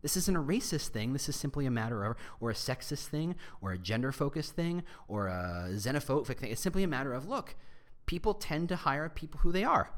This 0.08 0.16
isn't 0.16 0.38
a 0.38 0.42
racist 0.42 0.88
thing. 0.92 1.12
This 1.12 1.28
is 1.28 1.36
simply 1.36 1.66
a 1.66 1.70
matter 1.70 2.06
of, 2.06 2.16
or 2.40 2.50
a 2.50 2.54
sexist 2.54 3.08
thing, 3.08 3.36
or 3.60 3.74
a 3.74 3.78
gender 3.78 4.14
focused 4.14 4.54
thing, 4.56 4.84
or 5.10 5.28
a 5.28 5.68
xenophobic 5.72 6.38
thing. 6.38 6.50
It's 6.50 6.62
simply 6.62 6.82
a 6.84 6.88
matter 6.88 7.14
of 7.14 7.28
look, 7.28 7.56
people 8.06 8.34
tend 8.34 8.70
to 8.70 8.78
hire 8.78 9.10
people 9.10 9.42
who 9.42 9.52
they 9.52 9.66
are. 9.66 9.92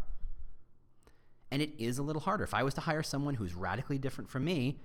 And 1.52 1.62
it 1.62 1.74
is 1.78 2.00
a 2.00 2.02
little 2.02 2.24
harder. 2.24 2.44
If 2.44 2.56
I 2.56 2.64
was 2.64 2.74
to 2.74 2.82
hire 2.82 3.04
someone 3.04 3.36
who's 3.36 3.54
radically 3.54 4.00
different 4.00 4.32
from 4.32 4.46
me, 4.46 4.80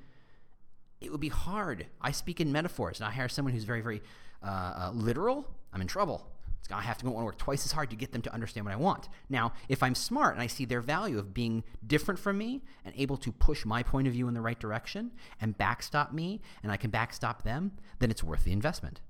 it 1.00 1.10
would 1.10 1.22
be 1.22 1.30
hard. 1.30 1.86
I 2.02 2.10
speak 2.10 2.38
in 2.38 2.52
metaphors, 2.52 3.00
and 3.00 3.08
I 3.08 3.10
hire 3.10 3.30
someone 3.30 3.54
who's 3.54 3.64
very, 3.64 3.80
very 3.80 4.02
uh, 4.42 4.46
uh, 4.46 4.90
literal. 4.92 5.48
I'm 5.72 5.80
in 5.80 5.86
trouble. 5.86 6.33
I 6.70 6.80
have 6.80 6.98
to 6.98 7.04
go 7.04 7.14
and 7.14 7.24
work 7.24 7.36
twice 7.36 7.66
as 7.66 7.72
hard 7.72 7.90
to 7.90 7.96
get 7.96 8.12
them 8.12 8.22
to 8.22 8.32
understand 8.32 8.64
what 8.64 8.72
I 8.72 8.78
want. 8.78 9.08
Now, 9.28 9.52
if 9.68 9.82
I'm 9.82 9.94
smart 9.94 10.34
and 10.34 10.42
I 10.42 10.46
see 10.46 10.64
their 10.64 10.80
value 10.80 11.18
of 11.18 11.34
being 11.34 11.62
different 11.86 12.18
from 12.18 12.38
me 12.38 12.62
and 12.84 12.94
able 12.96 13.18
to 13.18 13.32
push 13.32 13.64
my 13.66 13.82
point 13.82 14.06
of 14.06 14.14
view 14.14 14.28
in 14.28 14.34
the 14.34 14.40
right 14.40 14.58
direction 14.58 15.12
and 15.40 15.58
backstop 15.58 16.12
me, 16.12 16.40
and 16.62 16.72
I 16.72 16.76
can 16.76 16.90
backstop 16.90 17.42
them, 17.42 17.72
then 17.98 18.10
it's 18.10 18.24
worth 18.24 18.44
the 18.44 18.52
investment. 18.52 19.02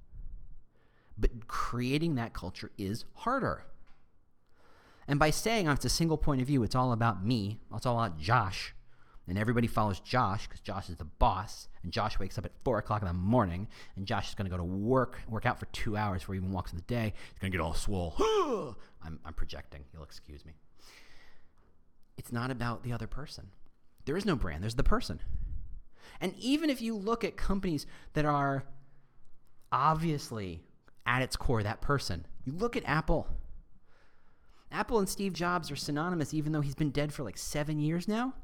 But 1.17 1.47
creating 1.47 2.17
that 2.17 2.35
culture 2.35 2.73
is 2.77 3.05
harder. 3.15 3.67
And 5.07 5.21
by 5.21 5.31
saying 5.31 5.69
it's 5.69 5.85
a 5.85 5.91
single 5.91 6.19
point 6.19 6.41
of 6.41 6.47
view, 6.47 6.63
it's 6.65 6.75
all 6.75 6.93
about 6.93 7.25
me, 7.25 7.61
it's 7.75 7.87
all 7.87 8.03
about 8.03 8.19
Josh, 8.19 8.75
and 9.27 9.39
everybody 9.39 9.67
follows 9.67 10.01
Josh 10.01 10.47
because 10.47 10.61
Josh 10.61 10.89
is 10.91 10.97
the 10.97 11.05
boss, 11.05 11.69
and 11.83 11.93
Josh 11.93 12.19
wakes 12.19 12.37
up 12.37 12.45
at 12.45 12.53
four 12.65 12.79
o'clock 12.79 13.03
in 13.03 13.09
the 13.09 13.15
morning, 13.15 13.69
and 13.97 14.07
Josh 14.07 14.29
is 14.29 14.35
going 14.35 14.47
to 14.47 14.51
go 14.51 14.59
to 14.59 14.65
work, 14.65 15.19
work 15.29 15.47
out 15.47 15.59
for 15.59 15.67
two 15.67 15.97
hours 15.97 16.23
before 16.23 16.35
he 16.35 16.41
even 16.41 16.53
walks 16.53 16.73
in 16.73 16.77
the 16.77 16.85
day. 16.85 17.15
He's 17.31 17.39
going 17.39 17.51
to 17.51 17.57
get 17.57 17.65
all 17.65 17.75
swole. 17.75 18.15
I'm, 19.05 19.19
I'm 19.25 19.35
projecting. 19.35 19.85
You'll 19.93 20.05
excuse 20.05 20.45
me. 20.45 20.53
It's 22.17 22.33
not 22.33 22.51
about 22.51 22.83
the 22.83 22.93
other 22.93 23.07
person. 23.07 23.49
There 24.05 24.17
is 24.17 24.27
no 24.27 24.37
brand. 24.37 24.63
There's 24.63 24.75
the 24.75 24.83
person. 24.83 25.21
And 26.21 26.35
even 26.39 26.71
if 26.71 26.81
you 26.81 26.95
look 26.95 27.25
at 27.25 27.37
companies 27.37 27.87
that 28.13 28.25
are 28.25 28.65
obviously 29.73 30.63
at 31.07 31.23
its 31.23 31.37
core 31.37 31.63
that 31.63 31.81
person, 31.81 32.27
you 32.45 32.53
look 32.53 32.77
at 32.77 32.85
Apple. 32.87 33.27
Apple 34.71 34.99
and 34.99 35.09
Steve 35.09 35.33
Jobs 35.33 35.71
are 35.71 35.77
synonymous, 35.77 36.35
even 36.35 36.53
though 36.53 36.61
he's 36.61 36.75
been 36.75 36.91
dead 36.91 37.13
for 37.13 37.23
like 37.23 37.39
seven 37.39 37.79
years 37.79 38.07
now. 38.07 38.35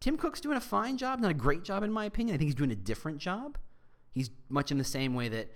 Tim 0.00 0.16
Cook's 0.16 0.40
doing 0.40 0.56
a 0.56 0.60
fine 0.60 0.96
job, 0.96 1.20
not 1.20 1.30
a 1.30 1.34
great 1.34 1.64
job 1.64 1.82
in 1.82 1.92
my 1.92 2.04
opinion. 2.04 2.34
I 2.34 2.38
think 2.38 2.48
he's 2.48 2.54
doing 2.54 2.70
a 2.70 2.76
different 2.76 3.18
job. 3.18 3.58
He's 4.12 4.30
much 4.48 4.70
in 4.70 4.78
the 4.78 4.84
same 4.84 5.14
way 5.14 5.28
that 5.28 5.52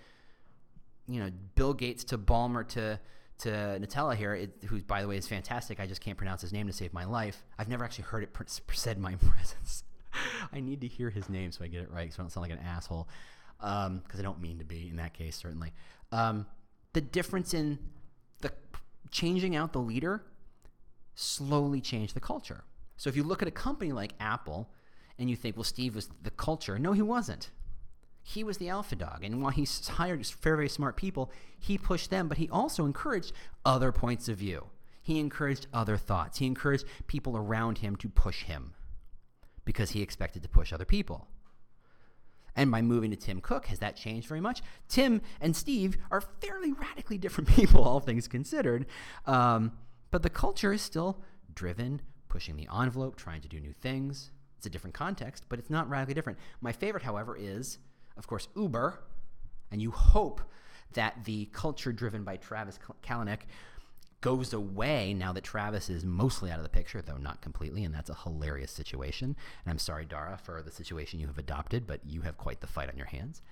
you 1.06 1.20
know 1.20 1.30
Bill 1.54 1.74
Gates 1.74 2.04
to 2.04 2.18
Ballmer 2.18 2.66
to 2.68 2.98
to 3.38 3.48
Nutella 3.48 4.14
here, 4.14 4.34
it, 4.34 4.50
who 4.68 4.80
by 4.82 5.02
the 5.02 5.08
way 5.08 5.16
is 5.16 5.26
fantastic. 5.26 5.80
I 5.80 5.86
just 5.86 6.00
can't 6.00 6.16
pronounce 6.16 6.42
his 6.42 6.52
name 6.52 6.66
to 6.66 6.72
save 6.72 6.92
my 6.92 7.04
life. 7.04 7.44
I've 7.58 7.68
never 7.68 7.84
actually 7.84 8.04
heard 8.04 8.22
it 8.22 8.30
said 8.72 8.96
in 8.96 9.02
my 9.02 9.14
presence. 9.20 9.84
I 10.52 10.60
need 10.60 10.80
to 10.82 10.86
hear 10.86 11.10
his 11.10 11.28
name 11.28 11.52
so 11.52 11.64
I 11.64 11.68
get 11.68 11.82
it 11.82 11.90
right, 11.90 12.12
so 12.12 12.20
I 12.20 12.22
don't 12.22 12.30
sound 12.30 12.48
like 12.48 12.58
an 12.58 12.64
asshole. 12.64 13.08
Because 13.58 13.86
um, 13.86 14.02
I 14.18 14.22
don't 14.22 14.40
mean 14.40 14.58
to 14.58 14.64
be 14.64 14.88
in 14.88 14.96
that 14.96 15.14
case, 15.14 15.36
certainly. 15.36 15.72
Um, 16.10 16.46
the 16.92 17.00
difference 17.00 17.54
in 17.54 17.78
the 18.40 18.52
changing 19.10 19.56
out 19.56 19.72
the 19.72 19.80
leader 19.80 20.24
slowly 21.14 21.80
changed 21.80 22.14
the 22.14 22.20
culture. 22.20 22.64
So 22.96 23.08
if 23.08 23.16
you 23.16 23.22
look 23.22 23.42
at 23.42 23.48
a 23.48 23.52
company 23.52 23.92
like 23.92 24.14
Apple 24.20 24.68
and 25.18 25.28
you 25.28 25.36
think, 25.36 25.56
well, 25.56 25.64
Steve 25.64 25.94
was 25.94 26.08
the 26.22 26.30
culture, 26.30 26.78
no, 26.78 26.92
he 26.92 27.02
wasn't. 27.02 27.50
He 28.22 28.44
was 28.44 28.58
the 28.58 28.68
alpha 28.68 28.94
dog. 28.94 29.24
And 29.24 29.42
while 29.42 29.50
he 29.50 29.66
hired 29.88 30.24
very, 30.26 30.56
very 30.56 30.68
smart 30.68 30.96
people, 30.96 31.30
he 31.58 31.76
pushed 31.76 32.10
them, 32.10 32.28
but 32.28 32.38
he 32.38 32.48
also 32.48 32.84
encouraged 32.86 33.32
other 33.64 33.90
points 33.90 34.28
of 34.28 34.38
view. 34.38 34.66
He 35.02 35.18
encouraged 35.18 35.66
other 35.72 35.96
thoughts. 35.96 36.38
He 36.38 36.46
encouraged 36.46 36.84
people 37.08 37.36
around 37.36 37.78
him 37.78 37.96
to 37.96 38.08
push 38.08 38.44
him 38.44 38.74
because 39.64 39.90
he 39.90 40.02
expected 40.02 40.42
to 40.42 40.48
push 40.48 40.72
other 40.72 40.84
people. 40.84 41.26
And 42.54 42.70
by 42.70 42.82
moving 42.82 43.10
to 43.10 43.16
Tim 43.16 43.40
Cook, 43.40 43.66
has 43.66 43.78
that 43.80 43.96
changed 43.96 44.28
very 44.28 44.40
much? 44.40 44.62
Tim 44.88 45.22
and 45.40 45.56
Steve 45.56 45.96
are 46.10 46.20
fairly 46.20 46.72
radically 46.72 47.18
different 47.18 47.48
people, 47.48 47.82
all 47.82 48.00
things 48.00 48.28
considered. 48.28 48.86
Um, 49.26 49.72
but 50.10 50.22
the 50.22 50.30
culture 50.30 50.72
is 50.72 50.82
still 50.82 51.20
driven 51.52 52.02
pushing 52.32 52.56
the 52.56 52.66
envelope, 52.80 53.14
trying 53.14 53.42
to 53.42 53.48
do 53.48 53.60
new 53.60 53.74
things. 53.74 54.30
It's 54.56 54.66
a 54.66 54.70
different 54.70 54.94
context, 54.94 55.44
but 55.50 55.58
it's 55.58 55.68
not 55.68 55.88
radically 55.90 56.14
different. 56.14 56.38
My 56.62 56.72
favorite, 56.72 57.02
however, 57.02 57.36
is, 57.38 57.78
of 58.16 58.26
course, 58.26 58.48
Uber. 58.56 59.04
And 59.70 59.82
you 59.82 59.90
hope 59.90 60.40
that 60.94 61.24
the 61.24 61.46
culture 61.52 61.92
driven 61.92 62.24
by 62.24 62.36
Travis 62.38 62.78
Kalanick 63.02 63.40
goes 64.22 64.54
away 64.54 65.12
now 65.12 65.32
that 65.32 65.44
Travis 65.44 65.90
is 65.90 66.04
mostly 66.04 66.50
out 66.50 66.58
of 66.58 66.62
the 66.62 66.70
picture, 66.70 67.02
though 67.02 67.18
not 67.18 67.42
completely, 67.42 67.84
and 67.84 67.94
that's 67.94 68.08
a 68.08 68.14
hilarious 68.14 68.70
situation. 68.70 69.36
And 69.64 69.70
I'm 69.70 69.78
sorry, 69.78 70.06
Dara, 70.06 70.38
for 70.42 70.62
the 70.62 70.70
situation 70.70 71.20
you 71.20 71.26
have 71.26 71.38
adopted, 71.38 71.86
but 71.86 72.00
you 72.06 72.22
have 72.22 72.38
quite 72.38 72.60
the 72.60 72.66
fight 72.66 72.88
on 72.88 72.96
your 72.96 73.06
hands. 73.06 73.42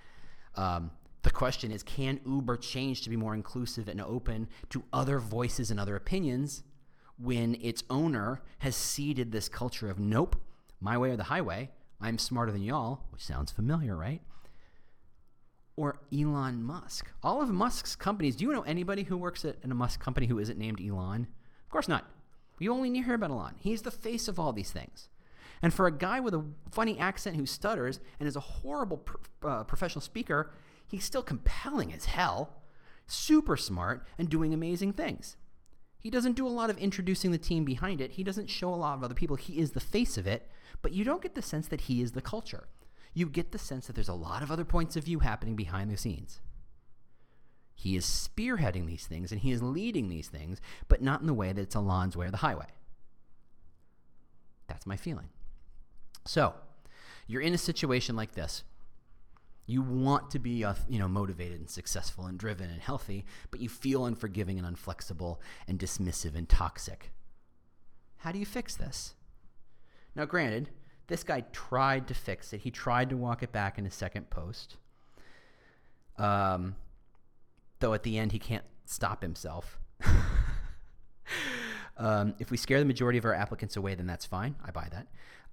Um, 0.55 0.91
the 1.21 1.29
question 1.29 1.71
is 1.71 1.83
can 1.83 2.19
Uber 2.25 2.57
change 2.57 3.01
to 3.03 3.11
be 3.11 3.15
more 3.15 3.35
inclusive 3.35 3.87
and 3.87 4.01
open 4.01 4.47
to 4.69 4.83
other 4.91 5.19
voices 5.19 5.69
and 5.69 5.79
other 5.79 5.95
opinions 5.95 6.63
when 7.21 7.55
its 7.61 7.83
owner 7.89 8.41
has 8.59 8.75
seeded 8.75 9.31
this 9.31 9.49
culture 9.49 9.89
of 9.89 9.99
nope, 9.99 10.35
my 10.79 10.97
way 10.97 11.11
or 11.11 11.17
the 11.17 11.25
highway, 11.25 11.69
I'm 11.99 12.17
smarter 12.17 12.51
than 12.51 12.63
y'all, 12.63 13.01
which 13.11 13.23
sounds 13.23 13.51
familiar, 13.51 13.95
right? 13.95 14.21
Or 15.75 15.99
Elon 16.11 16.63
Musk. 16.63 17.11
All 17.23 17.41
of 17.41 17.49
Musk's 17.49 17.95
companies, 17.95 18.35
do 18.35 18.45
you 18.45 18.53
know 18.53 18.63
anybody 18.63 19.03
who 19.03 19.17
works 19.17 19.45
at 19.45 19.57
a 19.63 19.67
Musk 19.67 19.99
company 19.99 20.27
who 20.27 20.39
isn't 20.39 20.57
named 20.57 20.81
Elon? 20.81 21.27
Of 21.63 21.69
course 21.69 21.87
not. 21.87 22.09
You 22.59 22.71
only 22.73 23.01
hear 23.01 23.15
about 23.15 23.31
Elon. 23.31 23.55
He's 23.59 23.81
the 23.81 23.91
face 23.91 24.27
of 24.27 24.39
all 24.39 24.53
these 24.53 24.71
things. 24.71 25.09
And 25.61 25.73
for 25.73 25.87
a 25.87 25.91
guy 25.91 26.19
with 26.19 26.33
a 26.33 26.45
funny 26.71 26.99
accent 26.99 27.35
who 27.35 27.45
stutters 27.45 27.99
and 28.19 28.27
is 28.27 28.35
a 28.35 28.39
horrible 28.39 29.03
uh, 29.43 29.63
professional 29.63 30.01
speaker, 30.01 30.51
he's 30.87 31.03
still 31.03 31.21
compelling 31.21 31.93
as 31.93 32.05
hell, 32.05 32.61
super 33.05 33.57
smart, 33.57 34.05
and 34.17 34.29
doing 34.29 34.53
amazing 34.53 34.93
things. 34.93 35.37
He 36.01 36.09
doesn't 36.09 36.35
do 36.35 36.47
a 36.47 36.49
lot 36.49 36.71
of 36.71 36.79
introducing 36.79 37.31
the 37.31 37.37
team 37.37 37.63
behind 37.63 38.01
it. 38.01 38.13
He 38.13 38.23
doesn't 38.23 38.49
show 38.49 38.73
a 38.73 38.75
lot 38.75 38.97
of 38.97 39.03
other 39.03 39.13
people. 39.13 39.35
He 39.35 39.59
is 39.59 39.71
the 39.71 39.79
face 39.79 40.17
of 40.17 40.25
it, 40.25 40.49
but 40.81 40.93
you 40.93 41.03
don't 41.03 41.21
get 41.21 41.35
the 41.35 41.43
sense 41.43 41.67
that 41.67 41.81
he 41.81 42.01
is 42.01 42.13
the 42.13 42.21
culture. 42.21 42.67
You 43.13 43.27
get 43.27 43.51
the 43.51 43.59
sense 43.59 43.85
that 43.85 43.93
there's 43.93 44.09
a 44.09 44.13
lot 44.13 44.41
of 44.41 44.51
other 44.51 44.65
points 44.65 44.95
of 44.95 45.03
view 45.03 45.19
happening 45.19 45.55
behind 45.55 45.91
the 45.91 45.97
scenes. 45.97 46.39
He 47.75 47.95
is 47.95 48.05
spearheading 48.05 48.87
these 48.87 49.05
things 49.05 49.31
and 49.31 49.41
he 49.41 49.51
is 49.51 49.61
leading 49.61 50.09
these 50.09 50.27
things, 50.27 50.59
but 50.87 51.01
not 51.01 51.21
in 51.21 51.27
the 51.27 51.33
way 51.33 51.53
that 51.53 51.61
it's 51.61 51.75
Elon's 51.75 52.17
way 52.17 52.27
or 52.27 52.31
the 52.31 52.37
highway. 52.37 52.67
That's 54.67 54.87
my 54.87 54.97
feeling. 54.97 55.29
So, 56.25 56.53
you're 57.27 57.41
in 57.41 57.53
a 57.53 57.59
situation 57.59 58.15
like 58.15 58.33
this 58.33 58.63
you 59.71 59.81
want 59.81 60.29
to 60.31 60.39
be, 60.39 60.63
uh, 60.63 60.73
you 60.89 60.99
know, 60.99 61.07
motivated 61.07 61.59
and 61.59 61.69
successful 61.69 62.25
and 62.25 62.37
driven 62.37 62.69
and 62.69 62.81
healthy, 62.81 63.25
but 63.49 63.61
you 63.61 63.69
feel 63.69 64.05
unforgiving 64.05 64.59
and 64.59 64.67
unflexible 64.67 65.37
and 65.67 65.79
dismissive 65.79 66.35
and 66.35 66.49
toxic. 66.49 67.11
How 68.17 68.31
do 68.31 68.39
you 68.39 68.45
fix 68.45 68.75
this? 68.75 69.15
Now, 70.13 70.25
granted, 70.25 70.69
this 71.07 71.23
guy 71.23 71.45
tried 71.53 72.07
to 72.09 72.13
fix 72.13 72.53
it. 72.53 72.61
He 72.61 72.71
tried 72.71 73.09
to 73.09 73.17
walk 73.17 73.43
it 73.43 73.51
back 73.51 73.77
in 73.77 73.85
his 73.85 73.93
second 73.93 74.29
post. 74.29 74.77
Um, 76.17 76.75
though 77.79 77.93
at 77.93 78.03
the 78.03 78.17
end, 78.17 78.33
he 78.33 78.39
can't 78.39 78.65
stop 78.85 79.21
himself. 79.21 79.79
um, 81.97 82.35
if 82.39 82.51
we 82.51 82.57
scare 82.57 82.79
the 82.79 82.85
majority 82.85 83.17
of 83.17 83.25
our 83.25 83.33
applicants 83.33 83.77
away, 83.77 83.95
then 83.95 84.05
that's 84.05 84.25
fine. 84.25 84.55
I 84.63 84.71
buy 84.71 84.89
that. 84.91 85.07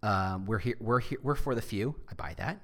Um, 0.07 0.47
we're 0.47 0.59
here. 0.59 0.77
We're 0.81 1.01
here. 1.01 1.19
We're 1.23 1.35
for 1.35 1.55
the 1.55 1.63
few. 1.63 1.95
I 2.11 2.15
buy 2.15 2.35
that. 2.39 2.61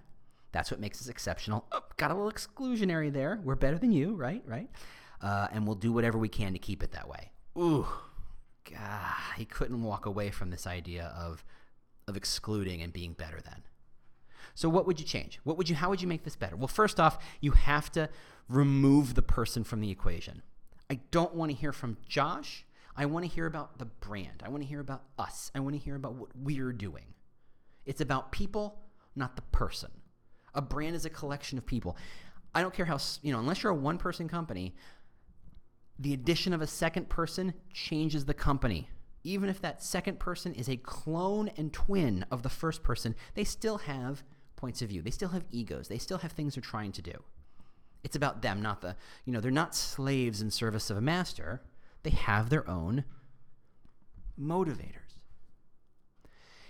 That's 0.54 0.70
what 0.70 0.78
makes 0.78 1.02
us 1.02 1.08
exceptional. 1.08 1.66
Oh, 1.72 1.82
got 1.96 2.12
a 2.12 2.14
little 2.14 2.30
exclusionary 2.30 3.12
there. 3.12 3.40
We're 3.42 3.56
better 3.56 3.76
than 3.76 3.90
you, 3.90 4.14
right? 4.14 4.40
Right? 4.46 4.70
Uh, 5.20 5.48
and 5.50 5.66
we'll 5.66 5.74
do 5.74 5.92
whatever 5.92 6.16
we 6.16 6.28
can 6.28 6.52
to 6.52 6.60
keep 6.60 6.84
it 6.84 6.92
that 6.92 7.08
way. 7.08 7.32
Ooh, 7.58 7.88
God, 8.70 9.14
he 9.36 9.46
couldn't 9.46 9.82
walk 9.82 10.06
away 10.06 10.30
from 10.30 10.50
this 10.50 10.66
idea 10.66 11.12
of 11.18 11.44
of 12.06 12.16
excluding 12.16 12.82
and 12.82 12.92
being 12.92 13.14
better 13.14 13.40
than. 13.40 13.64
So 14.54 14.68
what 14.68 14.86
would 14.86 15.00
you 15.00 15.06
change? 15.06 15.40
What 15.42 15.56
would 15.56 15.68
you 15.68 15.74
how 15.74 15.90
would 15.90 16.00
you 16.00 16.06
make 16.06 16.22
this 16.22 16.36
better? 16.36 16.54
Well, 16.54 16.68
first 16.68 17.00
off, 17.00 17.18
you 17.40 17.50
have 17.50 17.90
to 17.92 18.08
remove 18.48 19.16
the 19.16 19.22
person 19.22 19.64
from 19.64 19.80
the 19.80 19.90
equation. 19.90 20.42
I 20.88 21.00
don't 21.10 21.34
want 21.34 21.50
to 21.50 21.56
hear 21.56 21.72
from 21.72 21.96
Josh. 22.08 22.64
I 22.96 23.06
want 23.06 23.24
to 23.24 23.30
hear 23.30 23.46
about 23.46 23.78
the 23.78 23.86
brand. 23.86 24.44
I 24.46 24.50
want 24.50 24.62
to 24.62 24.68
hear 24.68 24.78
about 24.78 25.02
us. 25.18 25.50
I 25.52 25.58
want 25.58 25.74
to 25.74 25.82
hear 25.82 25.96
about 25.96 26.14
what 26.14 26.28
we're 26.36 26.72
doing. 26.72 27.06
It's 27.86 28.00
about 28.00 28.30
people, 28.30 28.78
not 29.16 29.34
the 29.34 29.42
person. 29.42 29.90
A 30.54 30.62
brand 30.62 30.94
is 30.94 31.04
a 31.04 31.10
collection 31.10 31.58
of 31.58 31.66
people. 31.66 31.96
I 32.54 32.62
don't 32.62 32.72
care 32.72 32.86
how, 32.86 32.98
you 33.22 33.32
know, 33.32 33.40
unless 33.40 33.62
you're 33.62 33.72
a 33.72 33.76
one 33.76 33.98
person 33.98 34.28
company, 34.28 34.74
the 35.98 36.12
addition 36.12 36.52
of 36.52 36.62
a 36.62 36.66
second 36.66 37.08
person 37.08 37.54
changes 37.72 38.24
the 38.24 38.34
company. 38.34 38.88
Even 39.24 39.48
if 39.48 39.60
that 39.62 39.82
second 39.82 40.20
person 40.20 40.54
is 40.54 40.68
a 40.68 40.76
clone 40.76 41.48
and 41.56 41.72
twin 41.72 42.26
of 42.30 42.42
the 42.42 42.48
first 42.48 42.82
person, 42.82 43.14
they 43.34 43.44
still 43.44 43.78
have 43.78 44.22
points 44.56 44.82
of 44.82 44.88
view. 44.88 45.02
They 45.02 45.10
still 45.10 45.30
have 45.30 45.44
egos. 45.50 45.88
They 45.88 45.98
still 45.98 46.18
have 46.18 46.32
things 46.32 46.54
they're 46.54 46.62
trying 46.62 46.92
to 46.92 47.02
do. 47.02 47.22
It's 48.02 48.16
about 48.16 48.42
them, 48.42 48.60
not 48.60 48.82
the, 48.82 48.96
you 49.24 49.32
know, 49.32 49.40
they're 49.40 49.50
not 49.50 49.74
slaves 49.74 50.42
in 50.42 50.50
service 50.50 50.90
of 50.90 50.96
a 50.96 51.00
master. 51.00 51.62
They 52.02 52.10
have 52.10 52.50
their 52.50 52.68
own 52.68 53.04
motivators. 54.38 55.03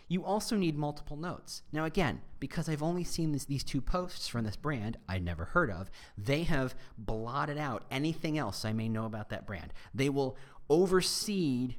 You 0.09 0.25
also 0.25 0.57
need 0.57 0.77
multiple 0.77 1.17
notes. 1.17 1.63
Now, 1.73 1.85
again, 1.85 2.21
because 2.39 2.69
I've 2.69 2.83
only 2.83 3.05
seen 3.05 3.33
this, 3.33 3.47
these 3.47 3.65
two 3.65 3.81
posts 3.81 4.29
from 4.29 4.45
this 4.45 4.57
brand 4.57 4.99
I'd 5.09 5.25
never 5.25 5.47
heard 5.47 5.71
of, 5.71 5.91
they 6.19 6.43
have 6.43 6.75
blotted 6.99 7.59
out 7.59 7.85
anything 7.91 8.37
else 8.37 8.65
I 8.65 8.73
may 8.73 8.89
know 8.89 9.07
about 9.07 9.31
that 9.31 9.47
brand. 9.47 9.73
They 9.95 10.09
will 10.09 10.37
overseed 10.69 11.77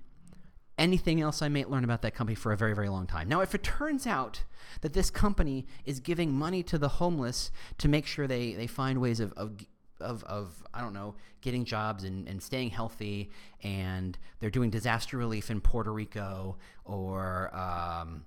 anything 0.77 1.21
else 1.21 1.41
I 1.41 1.49
may 1.49 1.65
learn 1.65 1.83
about 1.83 2.01
that 2.01 2.15
company 2.15 2.35
for 2.35 2.51
a 2.51 2.57
very, 2.57 2.75
very 2.75 2.89
long 2.89 3.07
time. 3.07 3.29
Now, 3.29 3.41
if 3.41 3.55
it 3.55 3.63
turns 3.63 4.05
out 4.05 4.43
that 4.81 4.93
this 4.93 5.09
company 5.09 5.65
is 5.85 5.99
giving 5.99 6.33
money 6.33 6.63
to 6.63 6.77
the 6.77 6.89
homeless 6.89 7.51
to 7.77 7.88
make 7.88 8.05
sure 8.05 8.27
they, 8.27 8.53
they 8.53 8.67
find 8.67 8.99
ways 8.99 9.19
of, 9.19 9.31
of 9.33 9.53
of, 9.99 10.23
of 10.25 10.63
I 10.73 10.81
don't 10.81 10.93
know, 10.93 11.15
getting 11.41 11.65
jobs 11.65 12.03
and, 12.03 12.27
and 12.27 12.41
staying 12.41 12.71
healthy, 12.71 13.31
and 13.63 14.17
they're 14.39 14.49
doing 14.49 14.69
disaster 14.69 15.17
relief 15.17 15.49
in 15.49 15.62
Puerto 15.62 15.91
Rico 15.91 16.58
or 16.84 17.55
um, 17.55 18.25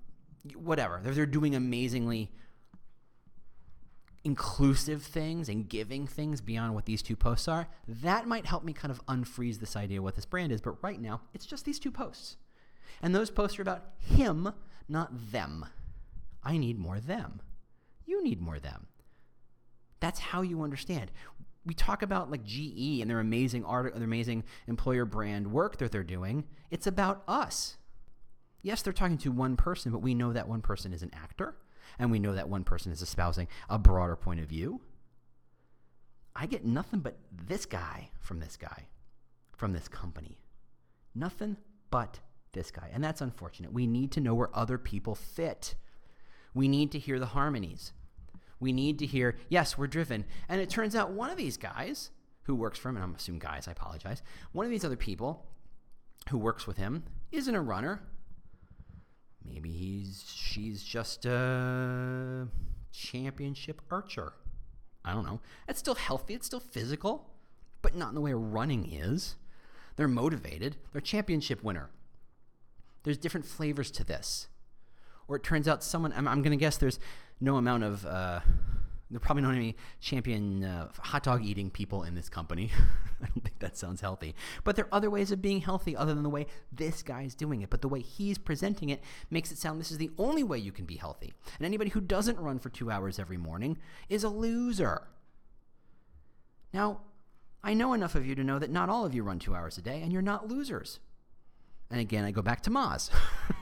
whatever. 0.54 1.00
They're, 1.02 1.14
they're 1.14 1.26
doing 1.26 1.54
amazingly 1.54 2.30
inclusive 4.24 5.02
things 5.02 5.48
and 5.48 5.68
giving 5.68 6.06
things 6.06 6.40
beyond 6.40 6.74
what 6.74 6.86
these 6.86 7.02
two 7.02 7.16
posts 7.16 7.48
are. 7.48 7.68
That 7.86 8.26
might 8.26 8.46
help 8.46 8.64
me 8.64 8.72
kind 8.72 8.90
of 8.90 9.04
unfreeze 9.06 9.58
this 9.58 9.76
idea 9.76 9.98
of 9.98 10.04
what 10.04 10.16
this 10.16 10.26
brand 10.26 10.52
is, 10.52 10.60
but 10.60 10.82
right 10.82 11.00
now 11.00 11.22
it's 11.32 11.46
just 11.46 11.64
these 11.64 11.78
two 11.78 11.90
posts. 11.90 12.36
And 13.00 13.14
those 13.14 13.30
posts 13.30 13.58
are 13.58 13.62
about 13.62 13.84
him, 13.98 14.52
not 14.88 15.30
them. 15.32 15.66
I 16.42 16.56
need 16.58 16.78
more 16.78 17.00
them. 17.00 17.40
You 18.04 18.22
need 18.22 18.40
more 18.40 18.58
them. 18.58 18.86
That's 20.00 20.20
how 20.20 20.42
you 20.42 20.62
understand 20.62 21.10
we 21.68 21.74
talk 21.74 22.02
about 22.02 22.30
like 22.30 22.44
GE 22.44 23.00
and 23.00 23.10
their 23.10 23.20
amazing 23.20 23.64
art, 23.64 23.94
their 23.94 24.02
amazing 24.02 24.42
employer 24.66 25.04
brand 25.04 25.52
work 25.52 25.76
that 25.76 25.92
they're 25.92 26.02
doing. 26.02 26.44
It's 26.70 26.86
about 26.86 27.22
us. 27.28 27.76
Yes, 28.62 28.82
they're 28.82 28.92
talking 28.92 29.18
to 29.18 29.30
one 29.30 29.56
person, 29.56 29.92
but 29.92 30.02
we 30.02 30.14
know 30.14 30.32
that 30.32 30.48
one 30.48 30.62
person 30.62 30.92
is 30.92 31.02
an 31.02 31.12
actor, 31.14 31.56
and 31.98 32.10
we 32.10 32.18
know 32.18 32.34
that 32.34 32.48
one 32.48 32.64
person 32.64 32.90
is 32.90 33.02
espousing 33.02 33.46
a 33.68 33.78
broader 33.78 34.16
point 34.16 34.40
of 34.40 34.46
view. 34.46 34.80
I 36.34 36.46
get 36.46 36.64
nothing 36.64 37.00
but 37.00 37.18
this 37.30 37.66
guy 37.66 38.10
from 38.18 38.40
this 38.40 38.56
guy, 38.56 38.86
from 39.56 39.72
this 39.74 39.88
company. 39.88 40.38
Nothing 41.14 41.58
but 41.90 42.20
this 42.52 42.70
guy. 42.70 42.90
And 42.92 43.04
that's 43.04 43.20
unfortunate. 43.20 43.72
We 43.72 43.86
need 43.86 44.10
to 44.12 44.20
know 44.20 44.34
where 44.34 44.56
other 44.56 44.78
people 44.78 45.14
fit. 45.14 45.74
We 46.54 46.66
need 46.66 46.92
to 46.92 46.98
hear 46.98 47.18
the 47.18 47.26
harmonies. 47.26 47.92
We 48.60 48.72
need 48.72 48.98
to 48.98 49.06
hear, 49.06 49.36
yes, 49.48 49.78
we're 49.78 49.86
driven. 49.86 50.24
And 50.48 50.60
it 50.60 50.70
turns 50.70 50.94
out 50.94 51.10
one 51.12 51.30
of 51.30 51.36
these 51.36 51.56
guys 51.56 52.10
who 52.42 52.54
works 52.54 52.78
for 52.78 52.88
him, 52.88 52.96
and 52.96 53.04
I'm 53.04 53.14
assuming 53.14 53.40
guys, 53.40 53.68
I 53.68 53.72
apologize, 53.72 54.22
one 54.52 54.64
of 54.64 54.70
these 54.70 54.84
other 54.84 54.96
people 54.96 55.46
who 56.30 56.38
works 56.38 56.66
with 56.66 56.76
him 56.76 57.04
isn't 57.30 57.54
a 57.54 57.60
runner. 57.60 58.02
Maybe 59.44 59.70
he's 59.70 60.24
she's 60.26 60.82
just 60.82 61.24
a 61.24 62.48
championship 62.92 63.80
archer. 63.90 64.32
I 65.04 65.12
don't 65.12 65.24
know. 65.24 65.40
It's 65.68 65.78
still 65.78 65.94
healthy, 65.94 66.34
it's 66.34 66.46
still 66.46 66.60
physical, 66.60 67.30
but 67.80 67.94
not 67.94 68.10
in 68.10 68.14
the 68.14 68.20
way 68.20 68.32
running 68.32 68.92
is. 68.92 69.36
They're 69.96 70.08
motivated. 70.08 70.76
They're 70.92 71.00
championship 71.00 71.62
winner. 71.62 71.90
There's 73.02 73.18
different 73.18 73.46
flavors 73.46 73.90
to 73.92 74.04
this. 74.04 74.48
Or 75.26 75.36
it 75.36 75.42
turns 75.42 75.68
out 75.68 75.82
someone, 75.82 76.12
I'm, 76.16 76.28
I'm 76.28 76.42
going 76.42 76.56
to 76.56 76.56
guess 76.56 76.76
there's 76.76 76.98
no 77.40 77.56
amount 77.56 77.84
of 77.84 78.06
uh, 78.06 78.40
there 79.10 79.20
probably 79.20 79.42
not 79.42 79.54
any 79.54 79.74
champion 80.00 80.64
uh, 80.64 80.88
hot 80.98 81.22
dog 81.22 81.44
eating 81.44 81.70
people 81.70 82.02
in 82.02 82.14
this 82.14 82.28
company. 82.28 82.70
I 83.22 83.26
don't 83.26 83.42
think 83.42 83.58
that 83.58 83.76
sounds 83.76 84.00
healthy. 84.00 84.34
But 84.64 84.76
there 84.76 84.84
are 84.84 84.94
other 84.94 85.10
ways 85.10 85.32
of 85.32 85.40
being 85.40 85.60
healthy 85.60 85.96
other 85.96 86.14
than 86.14 86.22
the 86.22 86.28
way 86.28 86.46
this 86.70 87.02
guy's 87.02 87.34
doing 87.34 87.62
it. 87.62 87.70
But 87.70 87.80
the 87.80 87.88
way 87.88 88.00
he's 88.00 88.36
presenting 88.36 88.90
it 88.90 89.02
makes 89.30 89.50
it 89.50 89.58
sound 89.58 89.80
this 89.80 89.90
is 89.90 89.98
the 89.98 90.10
only 90.18 90.42
way 90.42 90.58
you 90.58 90.72
can 90.72 90.84
be 90.84 90.96
healthy. 90.96 91.32
And 91.58 91.64
anybody 91.64 91.90
who 91.90 92.00
doesn't 92.00 92.38
run 92.38 92.58
for 92.58 92.68
two 92.68 92.90
hours 92.90 93.18
every 93.18 93.38
morning 93.38 93.78
is 94.08 94.24
a 94.24 94.28
loser. 94.28 95.08
Now, 96.74 97.00
I 97.64 97.74
know 97.74 97.94
enough 97.94 98.14
of 98.14 98.26
you 98.26 98.34
to 98.34 98.44
know 98.44 98.58
that 98.58 98.70
not 98.70 98.90
all 98.90 99.06
of 99.06 99.14
you 99.14 99.22
run 99.22 99.38
two 99.38 99.54
hours 99.54 99.78
a 99.78 99.82
day, 99.82 100.02
and 100.02 100.12
you're 100.12 100.22
not 100.22 100.48
losers. 100.48 101.00
And 101.90 101.98
again, 101.98 102.24
I 102.24 102.30
go 102.30 102.42
back 102.42 102.60
to 102.64 102.70
Moz, 102.70 103.10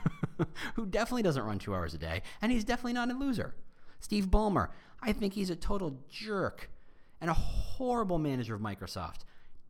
who 0.75 0.85
definitely 0.85 1.23
doesn't 1.23 1.43
run 1.43 1.57
two 1.57 1.73
hours 1.73 1.93
a 1.93 1.97
day, 1.97 2.21
and 2.41 2.51
he's 2.51 2.65
definitely 2.65 2.93
not 2.93 3.09
a 3.09 3.13
loser. 3.13 3.55
Steve 3.99 4.27
Ballmer, 4.27 4.69
I 5.01 5.13
think 5.13 5.33
he's 5.33 5.49
a 5.49 5.55
total 5.55 5.97
jerk 6.09 6.69
and 7.21 7.29
a 7.29 7.33
horrible 7.33 8.17
manager 8.17 8.55
of 8.55 8.61
Microsoft. 8.61 9.21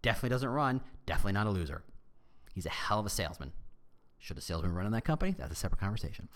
Definitely 0.02 0.30
doesn't 0.30 0.50
run, 0.50 0.82
definitely 1.06 1.34
not 1.34 1.48
a 1.48 1.52
loser. 1.52 1.84
He's 2.54 2.66
a 2.66 2.70
hell 2.70 3.00
of 3.00 3.06
a 3.06 3.10
salesman. 3.10 3.52
Should 4.20 4.38
a 4.38 4.42
salesman 4.42 4.74
run 4.74 4.86
in 4.86 4.92
that 4.94 5.06
company? 5.06 5.36
That's 5.38 5.52
a 5.52 5.56
separate 5.56 5.80
conversation. 5.80 6.28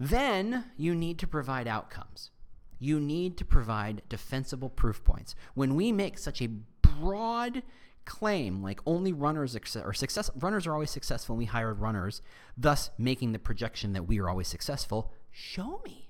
Then 0.00 0.66
you 0.76 0.94
need 0.94 1.18
to 1.18 1.26
provide 1.26 1.66
outcomes. 1.66 2.30
You 2.78 3.00
need 3.00 3.36
to 3.38 3.44
provide 3.44 4.02
defensible 4.08 4.70
proof 4.70 5.02
points. 5.04 5.34
When 5.54 5.74
we 5.74 5.92
make 5.92 6.18
such 6.18 6.40
a 6.40 6.48
broad 6.82 7.62
claim 8.04 8.62
like 8.62 8.80
only 8.86 9.12
runners 9.12 9.54
are 9.54 9.92
success 9.92 10.30
runners 10.36 10.66
are 10.66 10.72
always 10.72 10.90
successful 10.90 11.34
and 11.34 11.38
we 11.38 11.44
hired 11.44 11.78
runners, 11.78 12.22
thus 12.56 12.90
making 12.96 13.32
the 13.32 13.38
projection 13.38 13.92
that 13.92 14.04
we 14.06 14.18
are 14.18 14.30
always 14.30 14.48
successful, 14.48 15.12
show 15.30 15.82
me. 15.84 16.07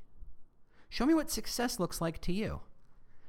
Show 0.89 1.07
me 1.07 1.15
what 1.15 1.31
success 1.31 1.79
looks 1.79 2.01
like 2.01 2.21
to 2.23 2.33
you. 2.33 2.61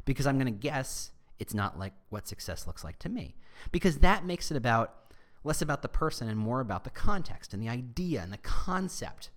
Because 0.06 0.26
I'm 0.26 0.38
going 0.38 0.52
to 0.54 0.60
guess 0.60 1.12
it's 1.40 1.54
not 1.54 1.78
like 1.78 1.94
what 2.10 2.28
success 2.28 2.66
looks 2.68 2.84
like 2.84 3.00
to 3.00 3.10
me. 3.10 3.36
Because 3.72 4.00
that 4.00 4.26
makes 4.26 4.52
it 4.52 4.58
about 4.58 4.96
less 5.44 5.62
about 5.62 5.82
the 5.82 5.90
person 5.90 6.28
and 6.28 6.38
more 6.38 6.60
about 6.60 6.84
the 6.84 6.90
context 6.90 7.54
and 7.54 7.62
the 7.62 7.70
idea 7.70 8.22
and 8.22 8.32
the 8.32 8.38
concept. 8.38 9.30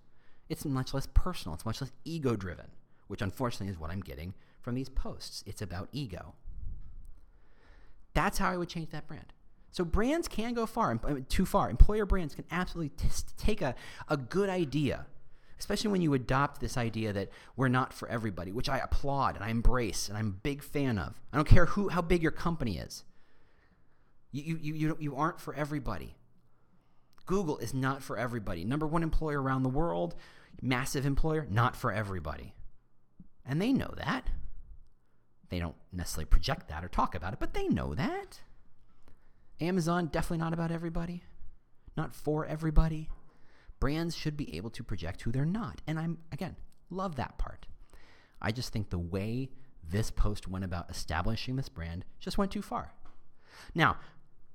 It's 0.49 0.65
much 0.65 0.93
less 0.93 1.07
personal, 1.13 1.55
it's 1.55 1.65
much 1.65 1.81
less 1.81 1.91
ego 2.03 2.35
driven, 2.35 2.67
which 3.07 3.21
unfortunately 3.21 3.71
is 3.71 3.79
what 3.79 3.89
I'm 3.89 4.01
getting 4.01 4.33
from 4.61 4.75
these 4.75 4.89
posts. 4.89 5.43
It's 5.45 5.61
about 5.61 5.89
ego. 5.91 6.35
That's 8.13 8.37
how 8.37 8.49
I 8.49 8.57
would 8.57 8.69
change 8.69 8.89
that 8.91 9.07
brand. 9.07 9.33
So 9.71 9.83
brands 9.83 10.27
can 10.27 10.53
go 10.53 10.65
far, 10.65 10.99
too 11.29 11.45
far. 11.45 11.69
Employer 11.69 12.05
brands 12.05 12.35
can 12.35 12.45
absolutely 12.51 12.89
t- 12.89 13.07
take 13.37 13.61
a, 13.61 13.73
a 14.07 14.17
good 14.17 14.49
idea 14.49 15.07
especially 15.59 15.91
when 15.91 16.01
you 16.01 16.13
adopt 16.13 16.59
this 16.59 16.77
idea 16.77 17.13
that 17.13 17.29
we're 17.55 17.67
not 17.67 17.93
for 17.93 18.07
everybody, 18.09 18.51
which 18.51 18.69
I 18.69 18.79
applaud 18.79 19.35
and 19.35 19.43
I 19.43 19.49
embrace 19.49 20.09
and 20.09 20.17
I'm 20.17 20.27
a 20.27 20.41
big 20.43 20.63
fan 20.63 20.97
of. 20.97 21.19
I 21.31 21.37
don't 21.37 21.47
care 21.47 21.65
who, 21.67 21.89
how 21.89 22.01
big 22.01 22.21
your 22.21 22.31
company 22.31 22.77
is. 22.77 23.03
You, 24.31 24.57
you, 24.61 24.73
you, 24.73 24.97
you 24.99 25.15
aren't 25.15 25.39
for 25.39 25.53
everybody. 25.53 26.15
Google 27.25 27.57
is 27.59 27.73
not 27.73 28.03
for 28.03 28.17
everybody. 28.17 28.65
Number 28.65 28.87
one 28.87 29.03
employer 29.03 29.41
around 29.41 29.63
the 29.63 29.69
world, 29.69 30.15
massive 30.61 31.05
employer, 31.05 31.47
not 31.49 31.75
for 31.75 31.91
everybody. 31.91 32.53
And 33.45 33.61
they 33.61 33.71
know 33.71 33.93
that. 33.97 34.29
They 35.49 35.59
don't 35.59 35.75
necessarily 35.91 36.25
project 36.25 36.69
that 36.69 36.83
or 36.83 36.87
talk 36.87 37.15
about 37.15 37.33
it, 37.33 37.39
but 37.39 37.53
they 37.53 37.67
know 37.67 37.93
that. 37.93 38.41
Amazon, 39.61 40.07
definitely 40.07 40.39
not 40.39 40.53
about 40.53 40.71
everybody, 40.71 41.23
not 41.95 42.15
for 42.15 42.45
everybody 42.45 43.09
brands 43.83 44.15
should 44.15 44.37
be 44.37 44.55
able 44.55 44.69
to 44.69 44.81
project 44.81 45.23
who 45.23 45.31
they're 45.33 45.43
not. 45.43 45.81
And 45.85 45.99
I'm, 45.99 46.17
again, 46.31 46.55
love 46.89 47.17
that 47.17 47.37
part. 47.37 47.65
I 48.41 48.53
just 48.53 48.71
think 48.71 48.89
the 48.89 48.97
way 48.97 49.49
this 49.83 50.09
post 50.09 50.47
went 50.47 50.63
about 50.63 50.89
establishing 50.89 51.57
this 51.57 51.67
brand 51.67 52.05
just 52.17 52.37
went 52.37 52.49
too 52.49 52.61
far. 52.61 52.93
Now, 53.75 53.97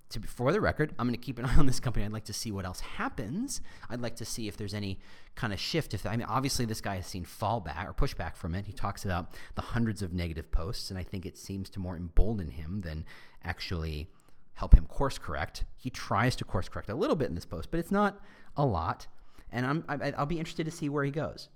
to, 0.08 0.20
for 0.22 0.50
the 0.50 0.62
record, 0.62 0.94
I'm 0.98 1.06
going 1.06 1.14
to 1.14 1.22
keep 1.22 1.38
an 1.38 1.44
eye 1.44 1.56
on 1.56 1.66
this 1.66 1.78
company. 1.78 2.06
I'd 2.06 2.12
like 2.12 2.24
to 2.24 2.32
see 2.32 2.50
what 2.50 2.64
else 2.64 2.80
happens. 2.80 3.60
I'd 3.90 4.00
like 4.00 4.16
to 4.16 4.24
see 4.24 4.48
if 4.48 4.56
there's 4.56 4.72
any 4.72 4.98
kind 5.34 5.52
of 5.52 5.60
shift. 5.60 5.92
If 5.92 6.06
I 6.06 6.16
mean, 6.16 6.26
obviously, 6.26 6.64
this 6.64 6.80
guy 6.80 6.96
has 6.96 7.06
seen 7.06 7.26
fallback 7.26 7.86
or 7.86 7.92
pushback 7.92 8.34
from 8.34 8.54
it. 8.54 8.64
He 8.64 8.72
talks 8.72 9.04
about 9.04 9.34
the 9.56 9.60
hundreds 9.60 10.00
of 10.00 10.14
negative 10.14 10.50
posts, 10.50 10.88
and 10.88 10.98
I 10.98 11.02
think 11.02 11.26
it 11.26 11.36
seems 11.36 11.68
to 11.68 11.80
more 11.80 11.98
embolden 11.98 12.52
him 12.52 12.80
than 12.80 13.04
actually 13.44 14.08
help 14.54 14.72
him 14.72 14.86
course 14.86 15.18
correct. 15.18 15.64
He 15.76 15.90
tries 15.90 16.34
to 16.36 16.46
course 16.46 16.70
correct 16.70 16.88
a 16.88 16.94
little 16.94 17.14
bit 17.14 17.28
in 17.28 17.34
this 17.34 17.44
post, 17.44 17.70
but 17.70 17.78
it's 17.78 17.92
not 17.92 18.18
a 18.56 18.64
lot 18.64 19.06
and 19.52 19.66
I'm, 19.66 19.84
I, 19.88 20.12
I'll 20.16 20.26
be 20.26 20.38
interested 20.38 20.64
to 20.64 20.70
see 20.70 20.88
where 20.88 21.04
he 21.04 21.10
goes. 21.10 21.48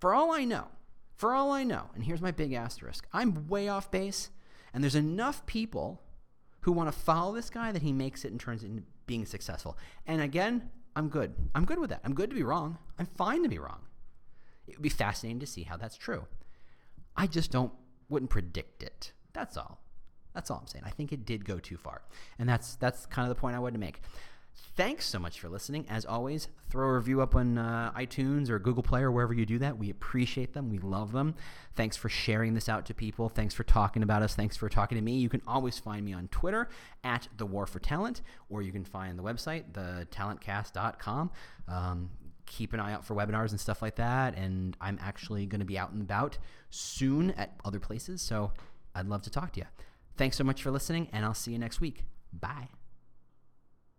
For 0.00 0.14
all 0.14 0.32
I 0.32 0.44
know, 0.44 0.66
for 1.16 1.32
all 1.32 1.52
I 1.52 1.64
know, 1.64 1.90
and 1.94 2.04
here's 2.04 2.20
my 2.20 2.30
big 2.30 2.52
asterisk 2.52 3.06
I'm 3.12 3.48
way 3.48 3.68
off 3.68 3.90
base, 3.90 4.30
and 4.72 4.82
there's 4.82 4.94
enough 4.94 5.46
people 5.46 6.02
who 6.60 6.72
want 6.72 6.90
to 6.90 6.98
follow 6.98 7.34
this 7.34 7.50
guy 7.50 7.72
that 7.72 7.82
he 7.82 7.92
makes 7.92 8.24
it 8.24 8.30
and 8.30 8.40
turns 8.40 8.62
it 8.62 8.68
into 8.70 8.82
being 9.06 9.26
successful. 9.26 9.76
And 10.06 10.20
again, 10.20 10.70
I'm 10.96 11.08
good. 11.08 11.34
I'm 11.54 11.64
good 11.64 11.78
with 11.78 11.90
that. 11.90 12.00
I'm 12.04 12.14
good 12.14 12.30
to 12.30 12.36
be 12.36 12.42
wrong. 12.42 12.78
I'm 12.98 13.06
fine 13.06 13.42
to 13.42 13.48
be 13.48 13.58
wrong. 13.58 13.80
It 14.66 14.76
would 14.76 14.82
be 14.82 14.88
fascinating 14.88 15.40
to 15.40 15.46
see 15.46 15.62
how 15.62 15.76
that's 15.76 15.96
true. 15.96 16.26
I 17.16 17.26
just 17.26 17.50
don't 17.50 17.72
wouldn't 18.08 18.30
predict 18.30 18.82
it. 18.82 19.12
That's 19.32 19.56
all. 19.56 19.80
That's 20.34 20.50
all 20.50 20.58
I'm 20.58 20.66
saying. 20.66 20.84
I 20.86 20.90
think 20.90 21.12
it 21.12 21.24
did 21.24 21.44
go 21.44 21.58
too 21.58 21.76
far. 21.76 22.02
And 22.38 22.48
that's 22.48 22.76
that's 22.76 23.06
kind 23.06 23.28
of 23.28 23.34
the 23.34 23.40
point 23.40 23.56
I 23.56 23.58
wanted 23.58 23.74
to 23.74 23.78
make. 23.78 24.00
Thanks 24.76 25.06
so 25.06 25.20
much 25.20 25.38
for 25.38 25.48
listening. 25.48 25.86
As 25.88 26.04
always, 26.04 26.48
throw 26.68 26.88
a 26.88 26.94
review 26.94 27.20
up 27.20 27.36
on 27.36 27.58
uh, 27.58 27.92
iTunes 27.96 28.50
or 28.50 28.58
Google 28.58 28.82
Play 28.82 29.02
or 29.02 29.12
wherever 29.12 29.32
you 29.32 29.46
do 29.46 29.58
that. 29.58 29.78
We 29.78 29.88
appreciate 29.88 30.52
them. 30.52 30.68
We 30.68 30.78
love 30.78 31.12
them. 31.12 31.36
Thanks 31.76 31.96
for 31.96 32.08
sharing 32.08 32.54
this 32.54 32.68
out 32.68 32.84
to 32.86 32.94
people. 32.94 33.28
Thanks 33.28 33.54
for 33.54 33.62
talking 33.62 34.02
about 34.02 34.22
us. 34.22 34.34
Thanks 34.34 34.56
for 34.56 34.68
talking 34.68 34.96
to 34.96 35.02
me. 35.02 35.18
You 35.18 35.28
can 35.28 35.42
always 35.46 35.78
find 35.78 36.04
me 36.04 36.12
on 36.12 36.26
Twitter 36.28 36.68
at 37.04 37.28
The 37.36 37.46
War 37.46 37.66
for 37.66 37.78
Talent, 37.78 38.22
or 38.48 38.62
you 38.62 38.72
can 38.72 38.84
find 38.84 39.16
the 39.16 39.22
website, 39.22 39.70
thetalentcast.com. 39.72 41.30
Um, 41.68 42.10
keep 42.46 42.72
an 42.72 42.80
eye 42.80 42.92
out 42.92 43.04
for 43.04 43.14
webinars 43.14 43.50
and 43.50 43.60
stuff 43.60 43.80
like 43.80 43.94
that. 43.96 44.36
And 44.36 44.76
I'm 44.80 44.98
actually 45.00 45.46
going 45.46 45.60
to 45.60 45.66
be 45.66 45.78
out 45.78 45.92
and 45.92 46.02
about 46.02 46.38
soon 46.70 47.30
at 47.32 47.54
other 47.64 47.78
places. 47.78 48.22
So 48.22 48.52
I'd 48.94 49.06
love 49.06 49.22
to 49.22 49.30
talk 49.30 49.52
to 49.52 49.60
you. 49.60 49.66
Thanks 50.16 50.36
so 50.36 50.44
much 50.44 50.62
for 50.62 50.70
listening, 50.70 51.08
and 51.12 51.24
I'll 51.24 51.34
see 51.34 51.52
you 51.52 51.58
next 51.58 51.80
week. 51.80 52.04
Bye. 52.32 52.68